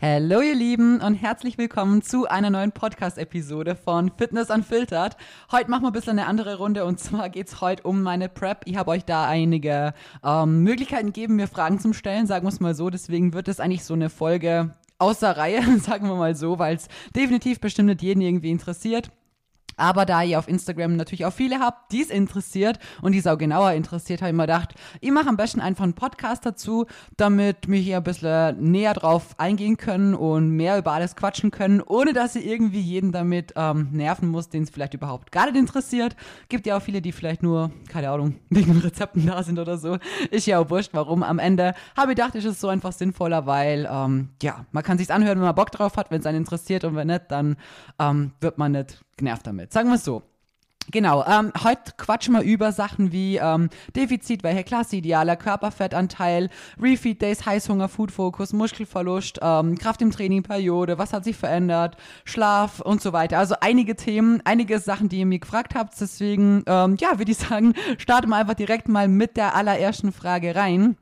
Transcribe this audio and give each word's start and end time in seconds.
Hallo 0.00 0.40
ihr 0.40 0.54
Lieben 0.54 1.00
und 1.00 1.14
herzlich 1.14 1.58
willkommen 1.58 2.02
zu 2.02 2.28
einer 2.28 2.50
neuen 2.50 2.70
Podcast-Episode 2.70 3.74
von 3.74 4.12
Fitness 4.16 4.48
Unfiltered. 4.48 5.16
Heute 5.50 5.68
machen 5.68 5.82
wir 5.82 5.88
ein 5.88 5.92
bisschen 5.92 6.20
eine 6.20 6.28
andere 6.28 6.58
Runde 6.58 6.84
und 6.84 7.00
zwar 7.00 7.28
geht 7.30 7.48
es 7.48 7.60
heute 7.60 7.82
um 7.82 8.04
meine 8.04 8.28
Prep. 8.28 8.60
Ich 8.66 8.76
habe 8.76 8.92
euch 8.92 9.04
da 9.04 9.26
einige 9.26 9.94
ähm, 10.22 10.62
Möglichkeiten 10.62 11.06
gegeben, 11.06 11.34
mir 11.34 11.48
Fragen 11.48 11.80
zum 11.80 11.94
Stellen, 11.94 12.28
sagen 12.28 12.44
wir 12.44 12.50
es 12.50 12.60
mal 12.60 12.76
so. 12.76 12.90
Deswegen 12.90 13.32
wird 13.32 13.48
es 13.48 13.58
eigentlich 13.58 13.82
so 13.82 13.94
eine 13.94 14.08
Folge 14.08 14.72
außer 14.98 15.36
Reihe, 15.36 15.62
sagen 15.80 16.06
wir 16.06 16.14
mal 16.14 16.36
so, 16.36 16.60
weil 16.60 16.76
es 16.76 16.86
definitiv 17.16 17.58
bestimmt 17.58 17.88
nicht 17.88 18.02
jeden 18.02 18.20
irgendwie 18.20 18.52
interessiert. 18.52 19.10
Aber 19.78 20.04
da 20.04 20.22
ihr 20.22 20.38
auf 20.38 20.48
Instagram 20.48 20.96
natürlich 20.96 21.24
auch 21.24 21.32
viele 21.32 21.60
habt, 21.60 21.92
die 21.92 22.02
es 22.02 22.10
interessiert 22.10 22.78
und 23.00 23.12
die 23.12 23.18
es 23.18 23.26
auch 23.26 23.38
genauer 23.38 23.72
interessiert, 23.72 24.20
habe 24.20 24.30
ich 24.30 24.36
mir 24.36 24.42
gedacht, 24.42 24.74
ich 25.00 25.10
mache 25.10 25.28
am 25.28 25.36
besten 25.36 25.60
einfach 25.60 25.84
einen 25.84 25.94
Podcast 25.94 26.44
dazu, 26.44 26.86
damit 27.16 27.68
wir 27.68 27.78
hier 27.78 27.98
ein 27.98 28.02
bisschen 28.02 28.70
näher 28.70 28.92
drauf 28.94 29.38
eingehen 29.38 29.76
können 29.76 30.14
und 30.14 30.50
mehr 30.50 30.78
über 30.78 30.92
alles 30.92 31.16
quatschen 31.16 31.50
können, 31.50 31.80
ohne 31.80 32.12
dass 32.12 32.34
ihr 32.34 32.44
irgendwie 32.44 32.80
jeden 32.80 33.12
damit 33.12 33.52
ähm, 33.56 33.88
nerven 33.92 34.28
muss, 34.28 34.48
den 34.48 34.64
es 34.64 34.70
vielleicht 34.70 34.94
überhaupt 34.94 35.30
gar 35.32 35.46
nicht 35.46 35.56
interessiert. 35.56 36.16
Gibt 36.48 36.66
ja 36.66 36.76
auch 36.76 36.82
viele, 36.82 37.00
die 37.00 37.12
vielleicht 37.12 37.42
nur, 37.42 37.70
keine 37.88 38.10
Ahnung, 38.10 38.36
wegen 38.50 38.76
Rezepten 38.78 39.26
da 39.26 39.42
sind 39.42 39.58
oder 39.58 39.78
so. 39.78 39.98
Ist 40.30 40.46
ja 40.46 40.58
auch 40.58 40.70
wurscht, 40.70 40.90
warum. 40.92 41.22
Am 41.22 41.38
Ende 41.38 41.74
habe 41.96 42.12
ich 42.12 42.16
gedacht, 42.16 42.34
ist 42.34 42.44
es 42.44 42.60
so 42.60 42.68
einfach 42.68 42.92
sinnvoller, 42.92 43.46
weil, 43.46 43.88
ähm, 43.90 44.30
ja, 44.42 44.66
man 44.72 44.82
kann 44.82 44.98
sich's 44.98 45.10
anhören, 45.10 45.38
wenn 45.38 45.46
man 45.46 45.54
Bock 45.54 45.70
drauf 45.70 45.96
hat, 45.96 46.10
wenn 46.10 46.20
es 46.20 46.26
einen 46.26 46.38
interessiert 46.38 46.84
und 46.84 46.96
wenn 46.96 47.06
nicht, 47.06 47.26
dann 47.28 47.56
ähm, 47.98 48.32
wird 48.40 48.58
man 48.58 48.72
nicht 48.72 49.04
genervt 49.18 49.46
damit. 49.46 49.72
Sagen 49.72 49.88
wir 49.88 49.96
es 49.96 50.04
so. 50.04 50.22
Genau, 50.90 51.22
ähm, 51.26 51.52
heute 51.62 51.92
quatschen 51.98 52.32
wir 52.32 52.40
über 52.40 52.72
Sachen 52.72 53.12
wie 53.12 53.36
ähm, 53.36 53.68
Defizit, 53.94 54.42
welche 54.42 54.64
Klasse, 54.64 54.96
idealer 54.96 55.36
Körperfettanteil, 55.36 56.48
Refeed 56.80 57.20
Days, 57.20 57.44
Heißhunger, 57.44 57.90
Food 57.90 58.10
Focus, 58.10 58.54
Muskelverlust, 58.54 59.38
ähm, 59.42 59.76
Kraft 59.76 60.00
im 60.00 60.10
Training, 60.10 60.42
Periode, 60.42 60.96
was 60.96 61.12
hat 61.12 61.24
sich 61.24 61.36
verändert, 61.36 61.98
Schlaf 62.24 62.80
und 62.80 63.02
so 63.02 63.12
weiter. 63.12 63.38
Also 63.38 63.56
einige 63.60 63.96
Themen, 63.96 64.40
einige 64.46 64.78
Sachen, 64.78 65.10
die 65.10 65.18
ihr 65.18 65.26
mir 65.26 65.40
gefragt 65.40 65.74
habt. 65.74 66.00
Deswegen, 66.00 66.62
ähm, 66.66 66.96
ja, 66.98 67.18
würde 67.18 67.32
ich 67.32 67.38
sagen, 67.38 67.74
starten 67.98 68.30
wir 68.30 68.36
einfach 68.36 68.54
direkt 68.54 68.88
mal 68.88 69.08
mit 69.08 69.36
der 69.36 69.54
allerersten 69.54 70.10
Frage 70.10 70.56
rein. 70.56 70.96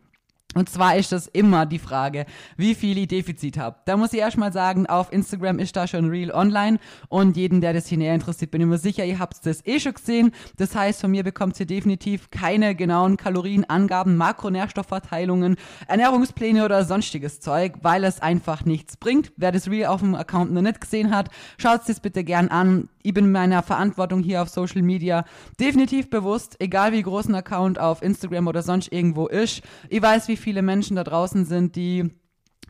Und 0.57 0.71
zwar 0.71 0.97
ist 0.97 1.13
das 1.13 1.27
immer 1.27 1.67
die 1.67 1.79
Frage, 1.79 2.25
wie 2.57 2.75
viel 2.75 2.97
ich 2.97 3.09
Defizit 3.09 3.59
habe. 3.59 3.77
Da 3.85 3.99
muss 3.99 4.15
ich 4.15 4.21
erstmal 4.21 4.55
sagen, 4.55 4.87
auf 4.87 5.13
Instagram 5.13 5.59
ist 5.59 5.77
da 5.77 5.87
schon 5.87 6.09
real 6.09 6.31
online 6.31 6.79
und 7.09 7.37
jeden, 7.37 7.61
der 7.61 7.75
das 7.75 7.89
hier 7.89 7.99
näher 7.99 8.15
interessiert, 8.15 8.53
bin 8.53 8.63
ich 8.63 8.67
mir 8.67 8.79
sicher, 8.79 9.05
ihr 9.05 9.19
habt 9.19 9.45
das 9.45 9.67
eh 9.67 9.79
schon 9.79 9.93
gesehen. 9.93 10.33
Das 10.57 10.75
heißt, 10.75 11.03
von 11.03 11.11
mir 11.11 11.25
bekommt 11.25 11.61
ihr 11.61 11.67
definitiv 11.67 12.31
keine 12.31 12.75
genauen 12.75 13.19
Kalorienangaben, 13.19 14.17
Makronährstoffverteilungen, 14.17 15.57
Ernährungspläne 15.89 16.65
oder 16.65 16.87
sonstiges 16.87 17.41
Zeug, 17.41 17.75
weil 17.83 18.05
es 18.05 18.23
einfach 18.23 18.65
nichts 18.65 18.97
bringt. 18.97 19.33
Wer 19.37 19.53
das 19.53 19.69
real 19.69 19.93
auf 19.93 20.01
dem 20.01 20.15
Account 20.15 20.53
noch 20.53 20.63
nicht 20.63 20.81
gesehen 20.81 21.15
hat, 21.15 21.29
schaut 21.59 21.87
es 21.87 22.01
bitte 22.01 22.25
gern 22.25 22.49
an. 22.49 22.89
Ich 23.07 23.15
bin 23.15 23.31
meiner 23.31 23.63
Verantwortung 23.63 24.21
hier 24.25 24.43
auf 24.43 24.49
Social 24.49 24.83
Media 24.83 25.25
definitiv 25.61 26.11
bewusst, 26.11 26.57
egal 26.59 26.91
wie 26.91 27.03
groß 27.03 27.29
ein 27.29 27.37
Account 27.37 27.79
auf 27.79 28.03
Instagram 28.03 28.49
oder 28.49 28.63
sonst 28.63 28.91
irgendwo 28.93 29.29
ist. 29.29 29.63
Ich 29.89 30.03
weiß, 30.03 30.27
wie 30.27 30.37
viel 30.37 30.47
viele 30.47 30.63
Menschen 30.63 30.97
da 30.97 31.05
draußen 31.05 31.45
sind, 31.45 31.77
die 31.77 32.11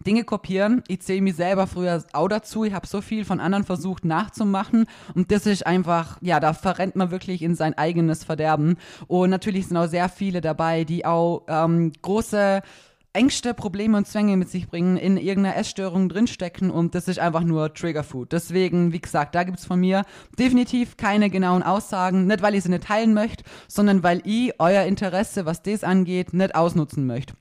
Dinge 0.07 0.25
kopieren. 0.25 0.83
Ich 0.89 1.01
zähle 1.01 1.23
mich 1.23 1.37
selber 1.37 1.67
früher 1.67 2.05
auch 2.13 2.29
dazu. 2.29 2.65
Ich 2.65 2.75
habe 2.75 2.87
so 2.87 3.01
viel 3.01 3.25
von 3.25 3.41
anderen 3.41 3.65
versucht 3.65 4.05
nachzumachen 4.05 4.85
und 5.15 5.31
das 5.31 5.47
ist 5.47 5.67
einfach, 5.67 6.19
ja, 6.21 6.39
da 6.39 6.53
verrennt 6.53 6.97
man 6.97 7.11
wirklich 7.11 7.41
in 7.41 7.55
sein 7.55 7.73
eigenes 7.79 8.23
Verderben. 8.23 8.77
Und 9.07 9.31
natürlich 9.31 9.69
sind 9.69 9.79
auch 9.79 9.89
sehr 9.89 10.11
viele 10.11 10.43
dabei, 10.43 10.85
die 10.85 11.07
auch 11.07 11.45
ähm, 11.49 11.93
große 12.03 12.61
Ängste, 13.17 13.55
Probleme 13.55 13.97
und 13.97 14.07
Zwänge 14.07 14.37
mit 14.37 14.51
sich 14.51 14.69
bringen, 14.69 14.99
in 14.99 15.17
irgendeiner 15.17 15.57
Essstörung 15.57 16.11
drinstecken 16.11 16.71
und 16.71 16.95
das 16.95 17.09
ist 17.09 17.19
einfach 17.19 17.43
nur 17.43 17.73
Triggerfood. 17.73 18.31
Deswegen, 18.31 18.93
wie 18.93 19.01
gesagt, 19.01 19.35
da 19.35 19.43
gibt 19.43 19.59
es 19.59 19.65
von 19.65 19.81
mir 19.81 20.03
definitiv 20.39 20.99
keine 20.99 21.31
genauen 21.31 21.63
Aussagen, 21.63 22.27
nicht 22.27 22.43
weil 22.43 22.55
ich 22.55 22.65
sie 22.65 22.69
nicht 22.69 22.85
teilen 22.85 23.15
möchte, 23.15 23.43
sondern 23.69 24.03
weil 24.03 24.21
ich 24.25 24.53
euer 24.61 24.85
Interesse, 24.85 25.47
was 25.47 25.63
das 25.63 25.83
angeht, 25.83 26.35
nicht 26.35 26.55
ausnutzen 26.55 27.07
möchte 27.07 27.33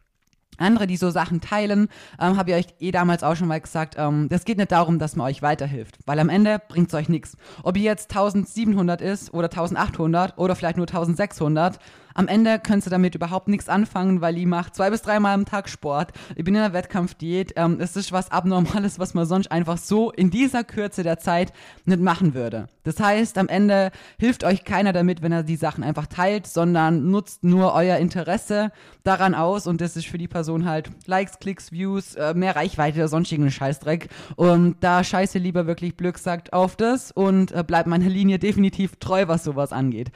andere, 0.57 0.88
die 0.88 0.97
so 0.97 1.09
Sachen 1.09 1.41
teilen, 1.41 1.89
ähm, 2.19 2.38
habe 2.38 2.51
ich 2.51 2.55
euch 2.55 2.67
eh 2.79 2.91
damals 2.91 3.23
auch 3.23 3.35
schon 3.35 3.47
mal 3.47 3.59
gesagt, 3.59 3.95
ähm, 3.97 4.29
das 4.29 4.45
geht 4.45 4.57
nicht 4.57 4.72
darum, 4.72 4.99
dass 4.99 5.16
man 5.16 5.28
euch 5.28 5.41
weiterhilft, 5.41 5.97
weil 6.05 6.19
am 6.19 6.29
Ende 6.29 6.61
bringt 6.67 6.89
es 6.89 6.94
euch 6.94 7.09
nichts. 7.09 7.38
Ob 7.63 7.78
ihr 7.78 7.83
jetzt 7.83 8.11
1700 8.11 9.01
ist 9.01 9.33
oder 9.33 9.49
1800 9.49 10.38
oder 10.38 10.55
vielleicht 10.55 10.78
nur 10.78 10.88
1600, 10.88 11.79
am 12.15 12.29
Ende 12.29 12.59
könntest 12.59 12.87
du 12.87 12.91
damit 12.91 13.13
überhaupt 13.13 13.49
nichts 13.49 13.67
anfangen, 13.67 14.21
weil 14.21 14.37
ich 14.37 14.45
mache 14.45 14.71
zwei 14.71 14.89
bis 14.89 15.01
dreimal 15.01 15.33
am 15.33 15.43
Tag 15.43 15.67
Sport. 15.67 16.13
Ich 16.35 16.45
bin 16.45 16.55
in 16.55 16.61
einer 16.61 16.73
Wettkampfdiät. 16.73 17.53
Ähm, 17.57 17.77
es 17.81 17.97
ist 17.97 18.13
was 18.13 18.31
Abnormales, 18.31 18.99
was 18.99 19.13
man 19.13 19.25
sonst 19.25 19.51
einfach 19.51 19.77
so 19.77 20.11
in 20.11 20.31
dieser 20.31 20.63
Kürze 20.63 21.03
der 21.03 21.19
Zeit 21.19 21.51
nicht 21.83 21.99
machen 21.99 22.33
würde. 22.33 22.67
Das 22.83 23.01
heißt, 23.01 23.37
am 23.37 23.49
Ende 23.49 23.91
hilft 24.17 24.45
euch 24.45 24.63
keiner 24.63 24.93
damit, 24.93 25.21
wenn 25.21 25.33
er 25.33 25.43
die 25.43 25.57
Sachen 25.57 25.83
einfach 25.83 26.07
teilt, 26.07 26.47
sondern 26.47 27.11
nutzt 27.11 27.43
nur 27.43 27.73
euer 27.73 27.97
Interesse 27.97 28.71
daran 29.03 29.35
aus 29.35 29.67
und 29.67 29.81
das 29.81 29.97
ist 29.97 30.07
für 30.07 30.17
die 30.17 30.29
Person 30.29 30.63
halt 30.63 30.91
Likes, 31.07 31.39
Klicks, 31.39 31.73
Views, 31.73 32.15
äh, 32.15 32.33
mehr 32.33 32.55
Reichweite 32.55 32.99
oder 32.99 33.07
sonstigen 33.09 33.51
Scheißdreck. 33.51 34.07
Und 34.37 34.77
da 34.79 35.03
scheiße 35.03 35.37
lieber 35.37 35.67
wirklich 35.67 35.97
Glück 35.97 36.17
sagt 36.17 36.53
auf 36.53 36.77
das 36.77 37.11
und 37.11 37.51
äh, 37.51 37.63
bleibt 37.63 37.87
meiner 37.87 38.07
Linie 38.07 38.39
definitiv 38.39 38.95
treu, 38.97 39.27
was 39.27 39.43
sowas 39.43 39.73
angeht. 39.73 40.11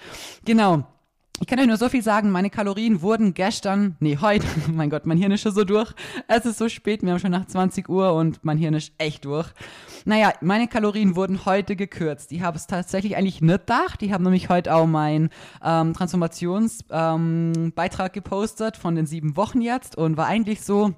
Genau. 0.45 0.85
Ich 1.41 1.47
kann 1.47 1.57
euch 1.57 1.67
nur 1.67 1.77
so 1.77 1.87
viel 1.87 2.03
sagen, 2.03 2.31
meine 2.31 2.49
Kalorien 2.49 3.01
wurden 3.01 3.33
gestern, 3.33 3.95
nee, 4.01 4.17
heute, 4.19 4.45
mein 4.73 4.89
Gott, 4.89 5.05
mein 5.05 5.17
Hirn 5.17 5.31
ist 5.31 5.39
schon 5.41 5.53
so 5.53 5.63
durch. 5.63 5.93
Es 6.27 6.45
ist 6.45 6.57
so 6.57 6.67
spät, 6.67 7.01
wir 7.01 7.11
haben 7.11 7.19
schon 7.19 7.31
nach 7.31 7.45
20 7.45 7.87
Uhr 7.87 8.13
und 8.13 8.43
mein 8.43 8.57
Hirn 8.57 8.73
ist 8.73 8.91
echt 8.97 9.23
durch. 9.23 9.47
Naja, 10.03 10.33
meine 10.41 10.67
Kalorien 10.67 11.15
wurden 11.15 11.45
heute 11.45 11.77
gekürzt. 11.77 12.33
Ich 12.33 12.41
habe 12.41 12.57
es 12.57 12.67
tatsächlich 12.67 13.15
eigentlich 13.15 13.41
nicht 13.41 13.65
gedacht. 13.65 14.03
Ich 14.03 14.11
habe 14.11 14.23
nämlich 14.23 14.49
heute 14.49 14.75
auch 14.75 14.85
meinen 14.85 15.29
ähm, 15.63 15.93
Transformationsbeitrag 15.93 18.07
ähm, 18.07 18.13
gepostet 18.13 18.75
von 18.75 18.95
den 18.95 19.05
sieben 19.05 19.37
Wochen 19.37 19.61
jetzt 19.61 19.97
und 19.97 20.17
war 20.17 20.27
eigentlich 20.27 20.61
so 20.61 20.93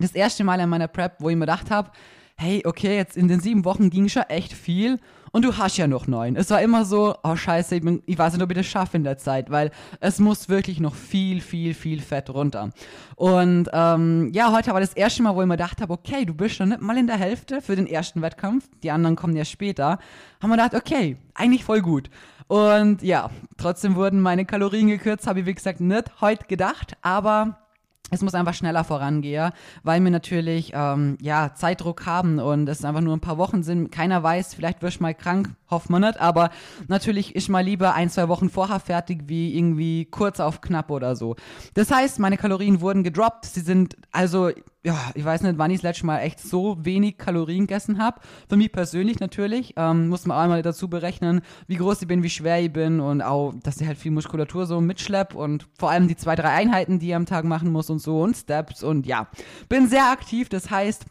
das 0.00 0.12
erste 0.12 0.42
Mal 0.42 0.58
in 0.58 0.68
meiner 0.68 0.88
Prep, 0.88 1.16
wo 1.20 1.28
ich 1.28 1.36
mir 1.36 1.46
gedacht 1.46 1.70
habe, 1.70 1.92
hey, 2.36 2.62
okay, 2.64 2.96
jetzt 2.96 3.16
in 3.16 3.28
den 3.28 3.40
sieben 3.40 3.64
Wochen 3.64 3.90
ging 3.90 4.08
schon 4.08 4.24
echt 4.24 4.52
viel 4.52 4.98
und 5.32 5.44
du 5.44 5.56
hast 5.56 5.76
ja 5.76 5.86
noch 5.86 6.06
neun. 6.06 6.36
Es 6.36 6.50
war 6.50 6.62
immer 6.62 6.84
so, 6.84 7.14
oh 7.22 7.36
scheiße, 7.36 7.76
ich, 7.76 7.82
bin, 7.82 8.02
ich 8.06 8.18
weiß 8.18 8.32
nicht, 8.32 8.42
ob 8.42 8.50
ich 8.50 8.56
das 8.56 8.66
schaffe 8.66 8.96
in 8.96 9.04
der 9.04 9.18
Zeit, 9.18 9.50
weil 9.50 9.70
es 10.00 10.18
muss 10.18 10.48
wirklich 10.48 10.80
noch 10.80 10.94
viel, 10.94 11.40
viel, 11.40 11.74
viel 11.74 12.00
Fett 12.00 12.30
runter. 12.30 12.70
Und 13.16 13.68
ähm, 13.72 14.30
ja, 14.32 14.52
heute 14.52 14.72
war 14.72 14.80
das 14.80 14.94
erste 14.94 15.22
Mal, 15.22 15.34
wo 15.34 15.42
ich 15.42 15.48
mir 15.48 15.56
gedacht 15.56 15.80
habe, 15.80 15.92
okay, 15.92 16.24
du 16.24 16.34
bist 16.34 16.56
schon 16.56 16.70
nicht 16.70 16.80
mal 16.80 16.96
in 16.96 17.06
der 17.06 17.16
Hälfte 17.16 17.60
für 17.60 17.76
den 17.76 17.86
ersten 17.86 18.22
Wettkampf, 18.22 18.68
die 18.82 18.90
anderen 18.90 19.16
kommen 19.16 19.36
ja 19.36 19.44
später, 19.44 19.98
haben 20.40 20.50
wir 20.50 20.56
gedacht, 20.56 20.74
okay, 20.74 21.16
eigentlich 21.34 21.64
voll 21.64 21.82
gut. 21.82 22.10
Und 22.46 23.02
ja, 23.02 23.30
trotzdem 23.58 23.94
wurden 23.94 24.20
meine 24.20 24.46
Kalorien 24.46 24.88
gekürzt, 24.88 25.26
habe 25.26 25.40
ich 25.40 25.46
wie 25.46 25.54
gesagt 25.54 25.80
nicht 25.80 26.20
heute 26.20 26.46
gedacht, 26.46 26.96
aber 27.02 27.58
es 28.10 28.22
muss 28.22 28.34
einfach 28.34 28.54
schneller 28.54 28.84
vorangehen, 28.84 29.52
weil 29.82 30.02
wir 30.02 30.10
natürlich 30.10 30.72
ähm, 30.74 31.18
ja 31.20 31.52
Zeitdruck 31.54 32.06
haben 32.06 32.38
und 32.38 32.68
es 32.68 32.84
einfach 32.84 33.00
nur 33.00 33.16
ein 33.16 33.20
paar 33.20 33.38
Wochen 33.38 33.62
sind. 33.62 33.90
Keiner 33.92 34.22
weiß, 34.22 34.54
vielleicht 34.54 34.82
wirst 34.82 34.98
du 34.98 35.02
mal 35.02 35.14
krank, 35.14 35.50
hofft 35.70 35.90
man 35.90 36.02
nicht, 36.02 36.20
aber 36.20 36.50
natürlich 36.88 37.36
ist 37.36 37.48
mal 37.48 37.64
lieber 37.64 37.94
ein, 37.94 38.10
zwei 38.10 38.28
Wochen 38.28 38.48
vorher 38.48 38.80
fertig, 38.80 39.24
wie 39.26 39.56
irgendwie 39.56 40.06
kurz 40.06 40.40
auf 40.40 40.60
knapp 40.60 40.90
oder 40.90 41.16
so. 41.16 41.36
Das 41.74 41.90
heißt, 41.90 42.18
meine 42.18 42.36
Kalorien 42.36 42.80
wurden 42.80 43.04
gedroppt. 43.04 43.44
Sie 43.46 43.60
sind 43.60 43.96
also 44.12 44.50
ja, 44.88 45.10
ich 45.14 45.22
weiß 45.22 45.42
nicht, 45.42 45.58
wann 45.58 45.70
ich 45.70 45.80
das 45.80 45.90
letzte 45.90 46.06
Mal 46.06 46.20
echt 46.20 46.40
so 46.40 46.82
wenig 46.82 47.18
Kalorien 47.18 47.66
gegessen 47.66 48.02
habe. 48.02 48.22
Für 48.48 48.56
mich 48.56 48.72
persönlich 48.72 49.20
natürlich. 49.20 49.74
Ähm, 49.76 50.08
muss 50.08 50.24
man 50.24 50.38
einmal 50.38 50.62
dazu 50.62 50.88
berechnen, 50.88 51.42
wie 51.66 51.76
groß 51.76 52.00
ich 52.00 52.08
bin, 52.08 52.22
wie 52.22 52.30
schwer 52.30 52.58
ich 52.58 52.72
bin 52.72 52.98
und 52.98 53.20
auch, 53.20 53.52
dass 53.62 53.82
ich 53.82 53.86
halt 53.86 53.98
viel 53.98 54.12
Muskulatur 54.12 54.64
so 54.64 54.80
mitschlepp 54.80 55.34
und 55.34 55.68
vor 55.78 55.90
allem 55.90 56.08
die 56.08 56.16
zwei, 56.16 56.36
drei 56.36 56.48
Einheiten, 56.48 56.98
die 56.98 57.08
ich 57.08 57.14
am 57.14 57.26
Tag 57.26 57.44
machen 57.44 57.70
muss 57.70 57.90
und 57.90 57.98
so 57.98 58.22
und 58.22 58.34
Steps 58.34 58.82
und 58.82 59.04
ja. 59.04 59.28
Bin 59.68 59.88
sehr 59.88 60.10
aktiv, 60.10 60.48
das 60.48 60.70
heißt, 60.70 61.04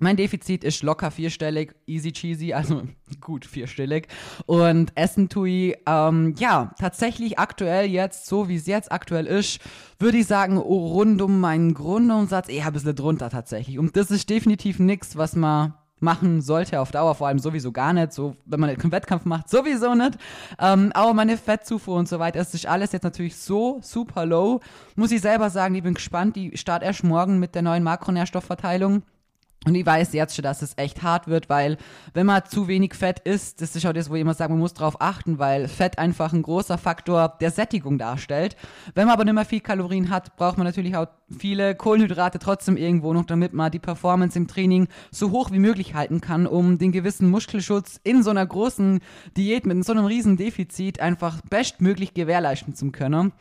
mein 0.00 0.16
Defizit 0.16 0.64
ist 0.64 0.82
locker 0.82 1.10
vierstellig, 1.10 1.74
easy 1.86 2.12
cheesy, 2.12 2.52
also 2.52 2.82
gut 3.20 3.44
vierstellig. 3.44 4.08
Und 4.46 4.92
Essen 4.96 5.28
tue 5.28 5.48
ich, 5.48 5.76
ähm, 5.86 6.34
ja, 6.38 6.72
tatsächlich 6.78 7.38
aktuell 7.38 7.86
jetzt, 7.88 8.26
so 8.26 8.48
wie 8.48 8.56
es 8.56 8.66
jetzt 8.66 8.90
aktuell 8.90 9.26
ist, 9.26 9.60
würde 9.98 10.18
ich 10.18 10.26
sagen, 10.26 10.56
rund 10.56 11.20
um 11.22 11.40
meinen 11.40 11.74
Grundumsatz 11.74 12.48
eher 12.48 12.66
ein 12.66 12.72
bisschen 12.72 12.96
drunter 12.96 13.30
tatsächlich. 13.30 13.78
Und 13.78 13.96
das 13.96 14.10
ist 14.10 14.28
definitiv 14.30 14.78
nichts, 14.78 15.16
was 15.16 15.36
man 15.36 15.74
machen 16.00 16.40
sollte 16.40 16.80
auf 16.80 16.90
Dauer, 16.90 17.14
vor 17.14 17.28
allem 17.28 17.38
sowieso 17.38 17.72
gar 17.72 17.92
nicht, 17.92 18.12
so 18.12 18.34
wenn 18.46 18.58
man 18.58 18.70
einen 18.70 18.92
Wettkampf 18.92 19.24
macht, 19.26 19.48
sowieso 19.48 19.94
nicht. 19.94 20.18
Ähm, 20.58 20.90
aber 20.94 21.14
meine 21.14 21.36
Fettzufuhr 21.36 21.96
und 21.96 22.08
so 22.08 22.18
weiter, 22.18 22.40
es 22.40 22.54
ist 22.54 22.66
alles 22.66 22.92
jetzt 22.92 23.04
natürlich 23.04 23.36
so 23.36 23.80
super 23.82 24.26
low. 24.26 24.60
Muss 24.96 25.12
ich 25.12 25.20
selber 25.20 25.50
sagen, 25.50 25.74
ich 25.74 25.82
bin 25.82 25.94
gespannt, 25.94 26.36
die 26.36 26.56
start 26.56 26.82
erst 26.82 27.04
morgen 27.04 27.38
mit 27.38 27.54
der 27.54 27.62
neuen 27.62 27.82
Makronährstoffverteilung. 27.82 29.02
Und 29.66 29.74
ich 29.74 29.84
weiß 29.84 30.14
jetzt 30.14 30.34
schon, 30.34 30.42
dass 30.42 30.62
es 30.62 30.72
echt 30.78 31.02
hart 31.02 31.28
wird, 31.28 31.50
weil 31.50 31.76
wenn 32.14 32.24
man 32.24 32.46
zu 32.46 32.66
wenig 32.66 32.94
Fett 32.94 33.20
isst, 33.20 33.60
das 33.60 33.76
ist 33.76 33.84
auch 33.84 33.92
das, 33.92 34.08
wo 34.08 34.14
immer 34.14 34.32
sage, 34.32 34.52
man 34.54 34.60
muss 34.60 34.72
darauf 34.72 35.02
achten, 35.02 35.38
weil 35.38 35.68
Fett 35.68 35.98
einfach 35.98 36.32
ein 36.32 36.40
großer 36.40 36.78
Faktor 36.78 37.36
der 37.42 37.50
Sättigung 37.50 37.98
darstellt. 37.98 38.56
Wenn 38.94 39.04
man 39.04 39.12
aber 39.12 39.24
nicht 39.24 39.34
mehr 39.34 39.44
viel 39.44 39.60
Kalorien 39.60 40.08
hat, 40.08 40.34
braucht 40.36 40.56
man 40.56 40.66
natürlich 40.66 40.96
auch 40.96 41.08
viele 41.28 41.74
Kohlenhydrate 41.74 42.38
trotzdem 42.38 42.78
irgendwo 42.78 43.12
noch, 43.12 43.26
damit 43.26 43.52
man 43.52 43.70
die 43.70 43.78
Performance 43.78 44.38
im 44.38 44.48
Training 44.48 44.88
so 45.10 45.30
hoch 45.30 45.50
wie 45.50 45.58
möglich 45.58 45.92
halten 45.92 46.22
kann, 46.22 46.46
um 46.46 46.78
den 46.78 46.90
gewissen 46.90 47.28
Muskelschutz 47.28 48.00
in 48.02 48.22
so 48.22 48.30
einer 48.30 48.46
großen 48.46 49.00
Diät 49.36 49.66
mit 49.66 49.84
so 49.84 49.92
einem 49.92 50.06
riesen 50.06 50.38
Defizit 50.38 51.00
einfach 51.00 51.42
bestmöglich 51.42 52.14
gewährleisten 52.14 52.74
zu 52.74 52.90
können. 52.92 53.32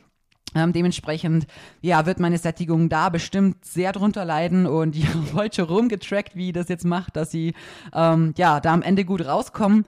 Ähm, 0.56 0.74
dementsprechend, 0.74 1.46
ja, 1.82 2.06
wird 2.06 2.20
meine 2.20 2.38
Sättigung 2.38 2.90
da 2.90 3.10
bestimmt 3.10 3.64
sehr 3.64 3.92
drunter 3.92 4.26
leiden 4.26 4.66
und 4.66 4.96
ich 4.96 5.08
heute 5.34 5.58
schon 5.58 5.66
rumgetrackt, 5.66 6.36
wie 6.36 6.52
das 6.52 6.70
jetzt 6.70 6.86
macht, 6.86 7.16
dass 7.16 7.32
sie, 7.32 7.54
ähm, 7.94 8.34
ja, 8.38 8.60
da 8.60 8.74
am 8.74 8.82
Ende 8.82 9.06
gut 9.06 9.26
rauskommen. 9.26 9.86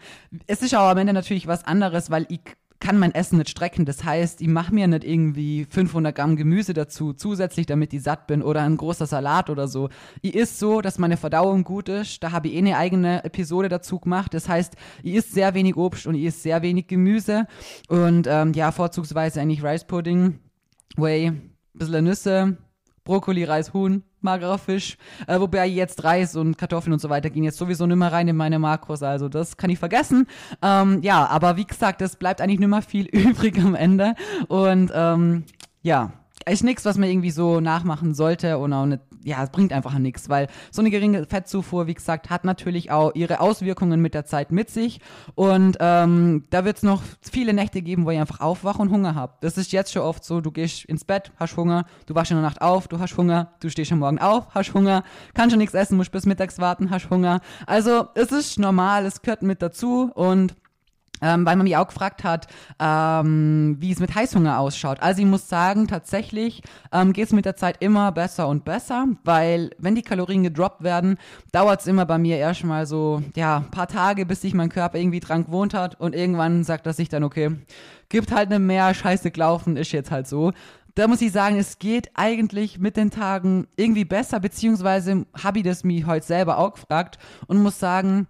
Es 0.48 0.62
ist 0.62 0.75
auch 0.75 0.90
am 0.90 0.98
Ende 0.98 1.13
natürlich 1.13 1.48
was 1.48 1.66
anderes, 1.66 2.12
weil 2.12 2.25
ich 2.30 2.42
kann 2.81 2.98
mein 2.98 3.13
Essen 3.16 3.38
nicht 3.38 3.50
strecken. 3.50 3.86
Das 3.86 4.04
heißt, 4.04 4.42
ich 4.42 4.48
mache 4.48 4.74
mir 4.74 4.88
nicht 4.88 5.06
irgendwie 5.06 5.66
500 5.69 6.13
Gramm 6.13 6.36
Gemüse 6.36 6.74
dazu 6.74 7.14
zusätzlich, 7.14 7.68
damit 7.68 7.94
ich 7.94 8.04
satt 8.04 8.28
bin 8.28 8.42
oder 8.42 8.62
ein 8.62 8.75
großer 8.75 9.06
Salat 9.06 9.50
oder 9.50 9.69
so. 9.69 9.90
Ich 10.22 10.36
isst 10.36 10.60
so, 10.60 10.81
dass 10.81 10.98
meine 10.98 11.16
Verdauung 11.16 11.64
gut 11.64 11.88
ist. 11.88 12.22
Da 12.24 12.31
habe 12.31 12.50
ich 12.50 12.56
eh 12.56 12.57
eine 12.57 12.78
eigene 12.78 13.24
Episode 13.24 13.69
dazu 13.69 14.00
gemacht. 14.00 14.34
Das 14.34 14.50
heißt, 14.50 14.75
ich 15.04 15.14
isst 15.14 15.31
sehr 15.31 15.54
wenig 15.54 15.78
Obst 15.78 16.07
und 16.07 16.16
ich 16.16 16.24
isst 16.24 16.44
sehr 16.44 16.62
wenig 16.62 16.88
Gemüse 16.88 17.46
und 17.88 18.28
ähm, 18.28 18.54
ja, 18.54 18.72
vorzugsweise 18.72 19.40
eigentlich 19.40 19.64
Rice 19.64 19.86
Pudding 19.86 20.40
Whey, 20.98 21.32
bisschen 21.74 22.04
Nüsse, 22.06 22.58
Brokkoli, 23.04 23.44
Reis, 23.44 23.74
Huhn, 23.74 24.04
magerer 24.22 24.58
Fisch. 24.58 24.98
Äh, 25.28 25.40
wobei 25.40 25.66
jetzt 25.66 26.04
Reis 26.04 26.36
und 26.36 26.58
Kartoffeln 26.58 26.94
und 26.94 27.00
so 27.00 27.10
weiter 27.10 27.30
gehen 27.30 27.44
jetzt 27.44 27.58
sowieso 27.58 27.86
nicht 27.88 27.98
mehr 27.98 28.12
rein 28.12 28.28
in 28.28 28.36
meine 28.36 28.60
Makros. 28.60 29.04
Also 29.04 29.30
das 29.30 29.58
kann 29.58 29.70
ich 29.70 29.80
vergessen. 29.80 30.28
Ähm, 30.62 31.02
ja, 31.02 31.26
aber 31.28 31.58
wie 31.58 31.66
gesagt, 31.66 32.02
es 32.02 32.16
bleibt 32.16 32.42
eigentlich 32.42 32.60
nicht 32.60 32.70
mehr 32.70 32.82
viel 32.82 33.06
übrig 33.12 33.58
am 33.60 33.76
Ende. 33.76 34.16
Und 34.48 34.92
ähm, 34.94 35.46
ja, 35.82 36.14
ist 36.48 36.64
nichts, 36.64 36.86
was 36.86 36.98
man 36.98 37.10
irgendwie 37.10 37.32
so 37.32 37.60
nachmachen 37.60 38.14
sollte 38.14 38.58
und 38.58 38.74
auch 38.74 38.86
nicht, 38.86 39.02
ja, 39.23 39.44
es 39.44 39.50
bringt 39.50 39.73
einfach 39.73 39.97
nichts, 39.97 40.29
weil 40.29 40.47
so 40.71 40.81
eine 40.81 40.89
geringe 40.89 41.25
Fettzufuhr, 41.25 41.88
wie 41.88 41.94
gesagt, 41.94 42.29
hat 42.29 42.45
natürlich 42.45 42.91
auch 42.91 43.13
ihre 43.15 43.39
Auswirkungen 43.39 44.01
mit 44.01 44.13
der 44.13 44.25
Zeit 44.25 44.51
mit 44.51 44.69
sich 44.69 45.00
und 45.35 45.77
ähm, 45.79 46.45
da 46.50 46.65
wird 46.65 46.77
es 46.77 46.83
noch 46.83 47.01
viele 47.21 47.53
Nächte 47.53 47.81
geben, 47.81 48.06
wo 48.06 48.12
ich 48.12 48.19
einfach 48.19 48.39
aufwache 48.39 48.81
und 48.81 48.91
Hunger 48.91 49.15
habe. 49.15 49.33
Das 49.41 49.57
ist 49.57 49.71
jetzt 49.71 49.91
schon 49.91 50.03
oft 50.03 50.23
so, 50.23 50.41
du 50.41 50.51
gehst 50.51 50.85
ins 50.85 51.06
Bett, 51.06 51.31
hast 51.38 51.57
Hunger, 51.57 51.85
du 52.06 52.15
wachst 52.15 52.31
in 52.31 52.38
der 52.38 52.44
Nacht 52.44 52.62
auf, 52.62 52.88
du 52.88 53.00
hast 53.00 53.18
Hunger, 53.18 53.53
du 53.59 53.69
stehst 53.69 53.91
am 53.91 54.00
Morgen 54.00 54.19
auf, 54.19 54.47
hast 54.53 54.73
Hunger, 54.73 55.03
kannst 55.33 55.51
schon 55.51 55.59
nichts 55.59 55.73
essen, 55.73 55.97
musst 55.97 56.12
bis 56.12 56.25
mittags 56.25 56.59
warten, 56.59 56.89
hast 56.89 57.09
Hunger. 57.09 57.41
Also 57.65 58.07
es 58.15 58.31
ist 58.31 58.59
normal, 58.59 59.06
es 59.06 59.21
gehört 59.21 59.41
mit 59.44 59.62
dazu 59.62 60.12
und 60.13 60.56
ähm, 61.21 61.45
weil 61.45 61.56
man 61.56 61.63
mich 61.63 61.77
auch 61.77 61.88
gefragt 61.88 62.23
hat, 62.23 62.47
ähm, 62.79 63.77
wie 63.79 63.91
es 63.91 64.00
mit 64.00 64.15
Heißhunger 64.15 64.59
ausschaut. 64.59 65.01
Also 65.01 65.21
ich 65.21 65.27
muss 65.27 65.47
sagen, 65.47 65.88
tatsächlich 65.88 66.62
ähm, 66.91 67.13
geht 67.13 67.27
es 67.27 67.33
mit 67.33 67.45
der 67.45 67.56
Zeit 67.56 67.77
immer 67.79 68.12
besser 68.12 68.47
und 68.47 68.65
besser, 68.65 69.07
weil 69.23 69.71
wenn 69.77 69.95
die 69.95 70.01
Kalorien 70.01 70.44
gedroppt 70.44 70.83
werden, 70.83 71.18
dauert 71.51 71.81
es 71.81 71.88
immer 71.88 72.06
bei 72.06 72.18
mir 72.18 72.38
erstmal 72.38 72.85
so, 72.85 73.21
ja, 73.35 73.65
paar 73.71 73.88
Tage, 73.88 74.25
bis 74.25 74.41
sich 74.41 74.53
mein 74.53 74.69
Körper 74.69 74.97
irgendwie 74.97 75.19
dran 75.19 75.45
gewohnt 75.45 75.73
hat 75.73 76.00
und 76.00 76.15
irgendwann 76.15 76.63
sagt 76.63 76.85
er 76.88 76.94
sich 76.94 77.09
dann, 77.09 77.23
okay, 77.23 77.51
gibt 78.09 78.31
halt 78.31 78.50
eine 78.50 78.59
mehr, 78.59 78.94
scheiße 78.94 79.31
gelaufen, 79.31 79.77
ist 79.77 79.91
jetzt 79.91 80.12
halt 80.12 80.27
so 80.27 80.51
da 80.95 81.07
muss 81.07 81.21
ich 81.21 81.31
sagen, 81.31 81.57
es 81.57 81.79
geht 81.79 82.09
eigentlich 82.15 82.79
mit 82.79 82.97
den 82.97 83.12
Tagen 83.12 83.68
irgendwie 83.75 84.06
besser, 84.06 84.39
beziehungsweise 84.39 85.25
habe 85.41 85.59
ich 85.59 85.63
das 85.63 85.83
mir 85.83 86.06
heute 86.06 86.25
selber 86.25 86.57
auch 86.57 86.73
gefragt 86.73 87.18
und 87.47 87.62
muss 87.62 87.79
sagen, 87.79 88.27